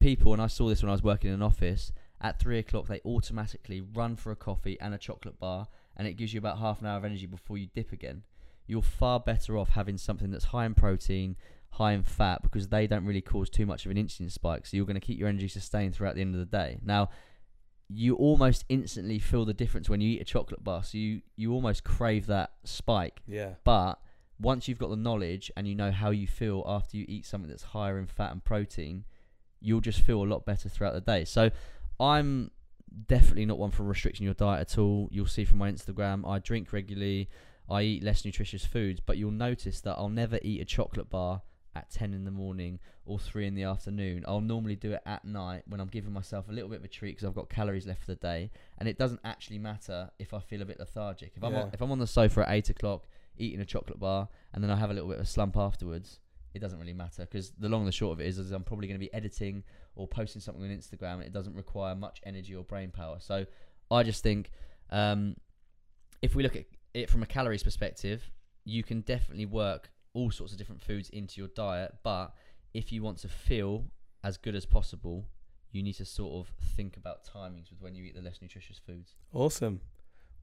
people, 0.00 0.32
and 0.32 0.42
I 0.42 0.46
saw 0.46 0.68
this 0.68 0.82
when 0.82 0.90
I 0.90 0.92
was 0.92 1.02
working 1.02 1.28
in 1.28 1.34
an 1.34 1.42
office, 1.42 1.92
at 2.20 2.38
three 2.38 2.58
o'clock 2.58 2.86
they 2.86 3.00
automatically 3.04 3.80
run 3.80 4.16
for 4.16 4.32
a 4.32 4.36
coffee 4.36 4.78
and 4.80 4.94
a 4.94 4.98
chocolate 4.98 5.38
bar, 5.38 5.68
and 5.96 6.06
it 6.06 6.14
gives 6.14 6.32
you 6.32 6.38
about 6.38 6.58
half 6.58 6.80
an 6.80 6.86
hour 6.86 6.98
of 6.98 7.04
energy 7.04 7.26
before 7.26 7.58
you 7.58 7.68
dip 7.74 7.92
again. 7.92 8.22
You're 8.66 8.82
far 8.82 9.20
better 9.20 9.56
off 9.56 9.70
having 9.70 9.96
something 9.96 10.30
that's 10.30 10.46
high 10.46 10.66
in 10.66 10.74
protein, 10.74 11.36
high 11.70 11.92
in 11.92 12.02
fat, 12.02 12.42
because 12.42 12.68
they 12.68 12.86
don't 12.86 13.04
really 13.04 13.20
cause 13.20 13.48
too 13.48 13.66
much 13.66 13.84
of 13.84 13.90
an 13.90 13.96
insulin 13.96 14.30
spike. 14.30 14.66
So 14.66 14.76
you're 14.76 14.86
going 14.86 14.94
to 14.94 15.00
keep 15.00 15.18
your 15.18 15.28
energy 15.28 15.48
sustained 15.48 15.94
throughout 15.94 16.14
the 16.14 16.20
end 16.20 16.34
of 16.34 16.40
the 16.40 16.56
day. 16.56 16.78
Now, 16.84 17.10
you 17.88 18.16
almost 18.16 18.64
instantly 18.68 19.18
feel 19.18 19.44
the 19.44 19.54
difference 19.54 19.88
when 19.88 20.00
you 20.00 20.10
eat 20.10 20.20
a 20.20 20.24
chocolate 20.24 20.64
bar. 20.64 20.82
So 20.82 20.98
you, 20.98 21.22
you 21.36 21.52
almost 21.52 21.84
crave 21.84 22.26
that 22.26 22.52
spike. 22.64 23.20
Yeah. 23.26 23.54
But 23.64 24.00
once 24.40 24.68
you've 24.68 24.78
got 24.78 24.90
the 24.90 24.96
knowledge 24.96 25.50
and 25.56 25.68
you 25.68 25.74
know 25.74 25.90
how 25.90 26.10
you 26.10 26.26
feel 26.26 26.64
after 26.66 26.96
you 26.96 27.04
eat 27.08 27.24
something 27.24 27.48
that's 27.48 27.62
higher 27.62 27.98
in 27.98 28.06
fat 28.06 28.32
and 28.32 28.44
protein, 28.44 29.04
you'll 29.60 29.80
just 29.80 30.00
feel 30.00 30.22
a 30.22 30.26
lot 30.26 30.44
better 30.44 30.68
throughout 30.68 30.94
the 30.94 31.00
day. 31.00 31.24
So 31.24 31.50
I'm 32.00 32.50
definitely 33.06 33.46
not 33.46 33.58
one 33.58 33.70
for 33.70 33.84
restricting 33.84 34.24
your 34.24 34.34
diet 34.34 34.72
at 34.72 34.78
all. 34.78 35.08
You'll 35.10 35.26
see 35.26 35.44
from 35.44 35.58
my 35.58 35.70
Instagram, 35.70 36.28
I 36.28 36.38
drink 36.40 36.72
regularly, 36.72 37.28
I 37.68 37.82
eat 37.82 38.02
less 38.02 38.24
nutritious 38.24 38.64
foods, 38.64 39.00
but 39.04 39.16
you'll 39.16 39.30
notice 39.30 39.80
that 39.82 39.96
I'll 39.96 40.08
never 40.08 40.38
eat 40.42 40.60
a 40.60 40.64
chocolate 40.64 41.10
bar 41.10 41.42
at 41.76 41.90
10 41.90 42.12
in 42.14 42.24
the 42.24 42.30
morning 42.30 42.78
or 43.04 43.18
3 43.18 43.46
in 43.46 43.54
the 43.54 43.62
afternoon. 43.64 44.24
I'll 44.26 44.40
normally 44.40 44.76
do 44.76 44.92
it 44.92 45.02
at 45.06 45.24
night 45.24 45.62
when 45.66 45.80
I'm 45.80 45.88
giving 45.88 46.12
myself 46.12 46.48
a 46.48 46.52
little 46.52 46.68
bit 46.68 46.78
of 46.78 46.84
a 46.84 46.88
treat 46.88 47.12
because 47.16 47.26
I've 47.28 47.34
got 47.34 47.48
calories 47.50 47.86
left 47.86 48.00
for 48.00 48.06
the 48.06 48.16
day. 48.16 48.50
And 48.78 48.88
it 48.88 48.98
doesn't 48.98 49.20
actually 49.24 49.58
matter 49.58 50.10
if 50.18 50.34
I 50.34 50.40
feel 50.40 50.62
a 50.62 50.64
bit 50.64 50.78
lethargic. 50.78 51.32
If 51.36 51.44
I'm, 51.44 51.52
Yeah. 51.52 51.62
on, 51.64 51.70
if 51.72 51.80
I'm 51.80 51.90
on 51.92 51.98
the 51.98 52.06
sofa 52.06 52.40
at 52.48 52.54
8 52.54 52.70
o'clock 52.70 53.06
eating 53.38 53.60
a 53.60 53.64
chocolate 53.64 54.00
bar 54.00 54.28
and 54.54 54.64
then 54.64 54.70
I 54.70 54.76
have 54.76 54.90
a 54.90 54.94
little 54.94 55.08
bit 55.08 55.18
of 55.18 55.24
a 55.24 55.28
slump 55.28 55.56
afterwards, 55.56 56.20
it 56.54 56.58
doesn't 56.60 56.78
really 56.78 56.94
matter 56.94 57.22
because 57.22 57.50
the 57.58 57.68
long 57.68 57.82
and 57.82 57.88
the 57.88 57.92
short 57.92 58.14
of 58.14 58.20
it 58.20 58.26
is, 58.28 58.38
is 58.38 58.50
I'm 58.50 58.64
probably 58.64 58.88
going 58.88 58.98
to 58.98 59.06
be 59.06 59.12
editing 59.12 59.62
or 59.94 60.08
posting 60.08 60.40
something 60.40 60.64
on 60.64 60.70
Instagram 60.70 61.14
and 61.16 61.24
it 61.24 61.32
doesn't 61.32 61.54
require 61.54 61.94
much 61.94 62.20
energy 62.24 62.54
or 62.54 62.64
brain 62.64 62.90
power. 62.90 63.18
So 63.20 63.44
I 63.90 64.02
just 64.02 64.22
think 64.22 64.50
um, 64.90 65.36
if 66.22 66.34
we 66.34 66.42
look 66.42 66.56
at 66.56 66.64
it 66.94 67.10
from 67.10 67.22
a 67.22 67.26
calories 67.26 67.62
perspective, 67.62 68.30
you 68.64 68.82
can 68.82 69.02
definitely 69.02 69.44
work 69.46 69.90
all 70.16 70.30
sorts 70.30 70.52
of 70.52 70.58
different 70.58 70.80
foods 70.82 71.08
into 71.10 71.40
your 71.40 71.48
diet, 71.54 71.94
but 72.02 72.32
if 72.74 72.90
you 72.92 73.02
want 73.02 73.18
to 73.18 73.28
feel 73.28 73.84
as 74.24 74.36
good 74.38 74.54
as 74.54 74.64
possible, 74.66 75.26
you 75.72 75.82
need 75.82 75.92
to 75.94 76.04
sort 76.04 76.32
of 76.40 76.52
think 76.76 76.96
about 76.96 77.24
timings 77.24 77.70
with 77.70 77.80
when 77.80 77.94
you 77.94 78.04
eat 78.04 78.14
the 78.14 78.22
less 78.22 78.40
nutritious 78.40 78.80
foods. 78.84 79.14
Awesome. 79.32 79.80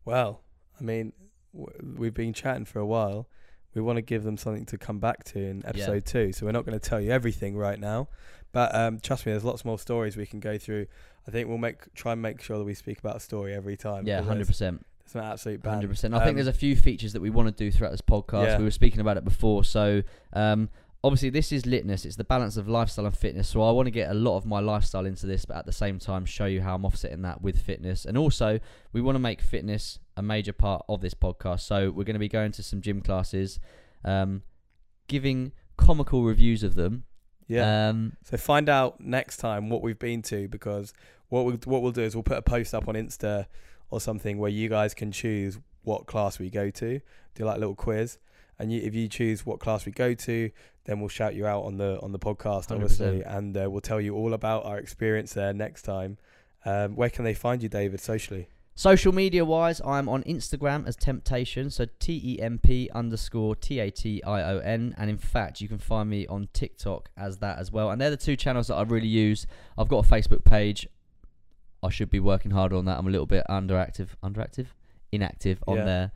Well, 0.05 0.43
I 0.80 0.84
mean, 0.84 1.13
w- 1.53 1.95
we've 1.97 2.13
been 2.13 2.34
chatting 2.34 2.65
for 2.65 2.80
a 2.80 2.86
while. 2.86 3.28
We 3.74 3.82
want 3.82 3.97
to 3.97 4.01
give 4.03 4.24
them 4.24 4.38
something 4.38 4.65
to 4.67 4.78
come 4.78 4.99
back 4.99 5.24
to 5.26 5.39
in 5.39 5.63
episode 5.65 6.05
two, 6.05 6.32
so 6.34 6.45
we're 6.45 6.51
not 6.51 6.65
going 6.65 6.80
to 6.80 6.89
tell 6.89 7.01
you 7.01 7.09
everything 7.11 7.57
right 7.57 7.80
now. 7.80 8.07
But 8.51 8.76
um, 8.76 8.99
trust 8.99 9.26
me, 9.26 9.32
there's 9.32 9.43
lots 9.43 9.65
more 9.65 9.80
stories 9.80 10.15
we 10.15 10.28
can 10.28 10.39
go 10.39 10.59
through. 10.59 10.86
I 11.28 11.32
think 11.32 11.49
we'll 11.49 11.57
make 11.57 11.91
try 11.95 12.11
and 12.11 12.21
make 12.21 12.39
sure 12.41 12.59
that 12.59 12.63
we 12.65 12.76
speak 12.76 12.99
about 12.99 13.15
a 13.15 13.19
story 13.19 13.53
every 13.53 13.76
time. 13.76 14.05
yeah, 14.05 14.21
hundred 14.21 14.45
percent. 14.45 14.86
It's 15.05 15.15
an 15.15 15.21
absolute 15.21 15.61
band. 15.61 15.75
Hundred 15.75 15.89
percent. 15.89 16.13
I 16.13 16.17
Um, 16.17 16.23
think 16.23 16.35
there's 16.37 16.47
a 16.47 16.53
few 16.53 16.75
features 16.75 17.13
that 17.13 17.21
we 17.21 17.29
want 17.29 17.47
to 17.49 17.63
do 17.63 17.71
throughout 17.71 17.91
this 17.91 18.01
podcast. 18.01 18.45
Yeah. 18.45 18.57
We 18.57 18.63
were 18.63 18.71
speaking 18.71 19.01
about 19.01 19.17
it 19.17 19.25
before, 19.25 19.63
so 19.65 20.01
um, 20.33 20.69
obviously 21.03 21.29
this 21.29 21.51
is 21.51 21.63
litness. 21.63 22.05
It's 22.05 22.15
the 22.15 22.23
balance 22.23 22.55
of 22.55 22.69
lifestyle 22.69 23.05
and 23.05 23.15
fitness. 23.17 23.49
So 23.49 23.61
I 23.61 23.71
want 23.71 23.87
to 23.87 23.91
get 23.91 24.09
a 24.09 24.13
lot 24.13 24.37
of 24.37 24.45
my 24.45 24.59
lifestyle 24.61 25.05
into 25.05 25.25
this, 25.27 25.43
but 25.45 25.57
at 25.57 25.65
the 25.65 25.73
same 25.73 25.99
time 25.99 26.25
show 26.25 26.45
you 26.45 26.61
how 26.61 26.75
I'm 26.75 26.85
offsetting 26.85 27.21
that 27.23 27.41
with 27.41 27.59
fitness. 27.61 28.05
And 28.05 28.17
also 28.17 28.59
we 28.93 29.01
want 29.01 29.15
to 29.15 29.19
make 29.19 29.41
fitness 29.41 29.99
a 30.15 30.21
major 30.21 30.53
part 30.53 30.85
of 30.87 31.01
this 31.01 31.13
podcast. 31.13 31.61
So 31.61 31.89
we're 31.91 32.05
going 32.05 32.13
to 32.13 32.19
be 32.19 32.29
going 32.29 32.53
to 32.53 32.63
some 32.63 32.79
gym 32.81 33.01
classes, 33.01 33.59
um, 34.05 34.43
giving 35.07 35.51
comical 35.77 36.23
reviews 36.23 36.63
of 36.63 36.75
them. 36.75 37.03
Yeah. 37.47 37.89
Um, 37.89 38.13
So 38.23 38.37
find 38.37 38.69
out 38.69 39.01
next 39.01 39.37
time 39.37 39.69
what 39.69 39.81
we've 39.81 39.99
been 39.99 40.21
to 40.23 40.47
because 40.47 40.93
what 41.27 41.45
we 41.45 41.53
what 41.65 41.81
we'll 41.81 41.91
do 41.91 42.01
is 42.03 42.15
we'll 42.15 42.23
put 42.23 42.37
a 42.37 42.41
post 42.41 42.73
up 42.73 42.87
on 42.87 42.95
Insta 42.95 43.47
or 43.93 44.01
something 44.01 44.37
where 44.37 44.49
you 44.49 44.69
guys 44.69 44.93
can 44.93 45.11
choose 45.11 45.59
what 45.83 46.05
class 46.05 46.39
we 46.39 46.49
go 46.49 46.69
to. 46.69 46.99
Do 47.35 47.45
like 47.45 47.57
a 47.57 47.59
little 47.59 47.75
quiz, 47.75 48.17
and 48.59 48.71
you, 48.71 48.81
if 48.81 48.93
you 48.93 49.07
choose 49.07 49.45
what 49.45 49.59
class 49.59 49.85
we 49.85 49.91
go 49.91 50.13
to, 50.13 50.51
then 50.85 50.99
we'll 50.99 51.09
shout 51.09 51.35
you 51.35 51.45
out 51.45 51.63
on 51.63 51.77
the 51.77 51.99
on 52.01 52.11
the 52.11 52.19
podcast, 52.19 52.67
100%. 52.67 52.71
obviously, 52.71 53.21
and 53.23 53.57
uh, 53.57 53.69
we'll 53.69 53.81
tell 53.81 54.01
you 54.01 54.15
all 54.15 54.33
about 54.33 54.65
our 54.65 54.77
experience 54.77 55.33
there 55.33 55.53
next 55.53 55.83
time. 55.83 56.17
Um, 56.65 56.95
where 56.95 57.09
can 57.09 57.25
they 57.25 57.33
find 57.33 57.61
you, 57.61 57.69
David, 57.69 57.99
socially? 57.99 58.47
Social 58.75 59.13
media 59.13 59.45
wise, 59.45 59.81
I'm 59.85 60.09
on 60.09 60.23
Instagram 60.23 60.87
as 60.87 60.95
Temptation, 60.95 61.69
so 61.69 61.85
T 61.99 62.19
E 62.23 62.41
M 62.41 62.57
P 62.57 62.89
underscore 62.93 63.55
T 63.55 63.79
A 63.79 63.91
T 63.91 64.23
I 64.23 64.41
O 64.41 64.57
N. 64.57 64.95
And 64.97 65.11
in 65.11 65.17
fact, 65.17 65.61
you 65.61 65.67
can 65.67 65.77
find 65.77 66.09
me 66.09 66.25
on 66.25 66.49
TikTok 66.53 67.09
as 67.15 67.37
that 67.37 67.59
as 67.59 67.71
well. 67.71 67.91
And 67.91 68.01
they're 68.01 68.09
the 68.09 68.17
two 68.17 68.35
channels 68.35 68.67
that 68.67 68.75
I 68.75 68.81
really 68.81 69.07
use. 69.07 69.45
I've 69.77 69.89
got 69.89 70.03
a 70.03 70.09
Facebook 70.09 70.43
page. 70.43 70.87
I 71.84 71.89
should 71.89 72.09
be 72.09 72.19
working 72.19 72.51
harder 72.51 72.75
on 72.75 72.86
that. 72.86 72.97
I'm 72.97 73.07
a 73.07 73.11
little 73.11 73.25
bit 73.27 73.43
underactive, 73.49 74.09
underactive, 74.23 74.67
inactive 75.11 75.61
on 75.67 75.77
Yeah. 75.77 75.86
there. 75.86 76.11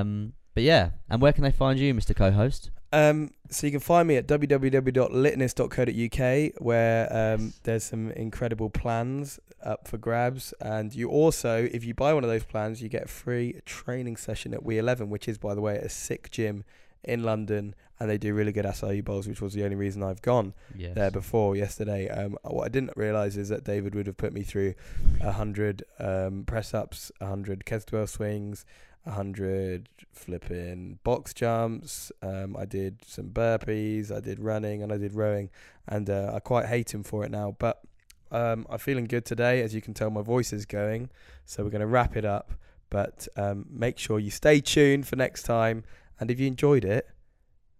Um, 0.00 0.32
but 0.54 0.62
yeah, 0.62 0.90
and 1.10 1.20
where 1.20 1.32
can 1.32 1.44
they 1.44 1.50
find 1.52 1.78
you, 1.78 1.92
Mr. 1.94 2.14
Co-host? 2.16 2.70
Um, 2.92 3.30
so 3.50 3.66
you 3.66 3.72
can 3.72 3.80
find 3.80 4.06
me 4.06 4.16
at 4.16 4.26
www.litness.co.uk 4.28 6.52
where 6.64 7.34
um, 7.34 7.52
there's 7.64 7.82
some 7.84 8.10
incredible 8.12 8.70
plans 8.70 9.40
up 9.64 9.88
for 9.88 9.98
grabs. 9.98 10.54
And 10.60 10.94
you 10.94 11.08
also, 11.10 11.68
if 11.72 11.84
you 11.84 11.94
buy 11.94 12.14
one 12.14 12.22
of 12.24 12.30
those 12.30 12.44
plans, 12.44 12.82
you 12.82 12.88
get 12.88 13.04
a 13.04 13.08
free 13.08 13.60
training 13.66 14.16
session 14.16 14.54
at 14.54 14.62
We11, 14.62 15.08
which 15.08 15.28
is, 15.28 15.38
by 15.38 15.54
the 15.54 15.60
way, 15.60 15.76
a 15.76 15.88
sick 15.88 16.30
gym 16.30 16.64
in 17.04 17.22
London, 17.22 17.74
and 18.00 18.10
they 18.10 18.18
do 18.18 18.34
really 18.34 18.52
good 18.52 18.64
acai 18.64 19.04
bowls, 19.04 19.26
which 19.28 19.40
was 19.40 19.54
the 19.54 19.64
only 19.64 19.76
reason 19.76 20.02
I've 20.02 20.22
gone 20.22 20.54
Yes. 20.76 20.94
there 20.94 21.10
before 21.10 21.54
yesterday. 21.56 22.08
Um, 22.08 22.36
what 22.42 22.64
I 22.64 22.68
didn't 22.68 22.96
realise 22.96 23.36
is 23.36 23.48
that 23.50 23.64
David 23.64 23.94
would 23.94 24.06
have 24.06 24.16
put 24.16 24.32
me 24.32 24.42
through 24.42 24.74
a 25.20 25.32
hundred 25.32 25.84
um, 25.98 26.44
press 26.46 26.74
ups, 26.74 27.12
a 27.20 27.26
hundred 27.26 27.64
kettlebell 27.64 28.08
swings, 28.08 28.64
a 29.06 29.12
hundred 29.12 29.88
flipping 30.12 30.98
box 31.04 31.34
jumps. 31.34 32.10
Um, 32.22 32.56
I 32.56 32.64
did 32.64 33.04
some 33.06 33.28
burpees, 33.30 34.10
I 34.10 34.20
did 34.20 34.40
running, 34.40 34.82
and 34.82 34.92
I 34.92 34.96
did 34.96 35.14
rowing, 35.14 35.50
and 35.86 36.08
uh, 36.10 36.32
I 36.34 36.40
quite 36.40 36.66
hate 36.66 36.92
him 36.94 37.02
for 37.04 37.24
it 37.24 37.30
now. 37.30 37.54
But 37.58 37.82
um, 38.30 38.66
I'm 38.70 38.78
feeling 38.78 39.04
good 39.04 39.24
today, 39.24 39.60
as 39.62 39.74
you 39.74 39.80
can 39.82 39.94
tell, 39.94 40.10
my 40.10 40.22
voice 40.22 40.52
is 40.52 40.66
going. 40.66 41.10
So 41.44 41.62
we're 41.62 41.70
going 41.70 41.80
to 41.82 41.86
wrap 41.86 42.16
it 42.16 42.24
up. 42.24 42.52
But 42.90 43.26
um, 43.36 43.66
make 43.70 43.98
sure 43.98 44.18
you 44.18 44.30
stay 44.30 44.60
tuned 44.60 45.06
for 45.08 45.16
next 45.16 45.42
time, 45.42 45.84
and 46.20 46.30
if 46.30 46.38
you 46.40 46.46
enjoyed 46.46 46.84
it, 46.84 47.08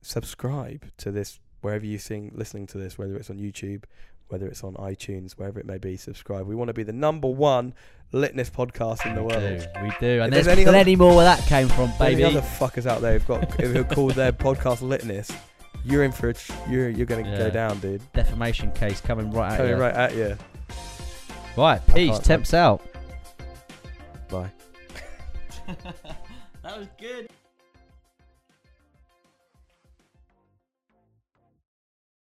subscribe 0.03 0.85
to 0.99 1.11
this 1.11 1.39
wherever 1.61 1.85
you 1.87 1.99
sing 1.99 2.31
listening 2.35 2.67
to 2.69 2.79
this, 2.79 2.99
whether 2.99 3.17
it's 3.17 3.31
on 3.31 3.39
YouTube, 3.39 3.85
whether 4.29 4.47
it's 4.47 4.63
on 4.65 4.75
iTunes, 4.75 5.33
wherever 5.33 5.59
it 5.59 5.67
may 5.67 5.79
be, 5.79 5.97
subscribe. 5.97 6.47
We 6.47 6.55
want 6.55 6.69
to 6.69 6.75
be 6.75 6.83
the 6.83 6.93
number 6.93 7.29
one 7.29 7.75
litness 8.13 8.51
podcast 8.51 9.07
in 9.07 9.15
the 9.15 9.23
we 9.23 9.35
world. 9.35 9.43
do, 9.43 9.67
we 9.83 9.91
do, 10.01 10.23
and 10.23 10.35
If 10.35 10.45
there's, 10.45 10.57
there's 10.57 10.69
any 10.69 10.95
other- 10.95 10.97
more 11.05 11.17
where 11.17 11.25
that 11.25 11.41
came 11.47 11.69
from, 11.69 11.91
Any 12.01 12.17
baby. 12.17 12.25
other 12.25 12.41
fuckers 12.43 12.87
out 12.87 13.01
there 13.01 13.15
who've 13.15 13.27
got 13.27 13.51
who've 13.61 13.89
called 13.89 14.13
their 14.13 14.33
podcast 14.33 14.81
litness, 14.83 15.35
you're 15.85 16.05
in 16.05 16.13
for 16.13 16.29
a 16.31 16.35
tr- 16.35 16.53
you're 16.69 16.89
you're 16.91 17.07
gonna 17.07 17.29
Yeah. 17.29 17.39
go 17.39 17.51
down, 17.51 17.79
dude. 17.81 18.01
Defamation 18.13 18.71
case 18.73 19.01
coming 19.01 19.31
right 19.31 19.53
at 19.53 19.57
Coming 19.59 19.73
you. 19.73 19.79
right 19.79 19.95
at 19.95 20.15
you. 20.15 20.37
Right, 21.57 21.87
peace. 21.95 22.11
can't- 22.13 22.25
Temps 22.25 22.55
out. 22.55 22.83
Bye. 24.29 24.51
that 26.63 26.79
was 26.79 26.89
good. 26.99 27.29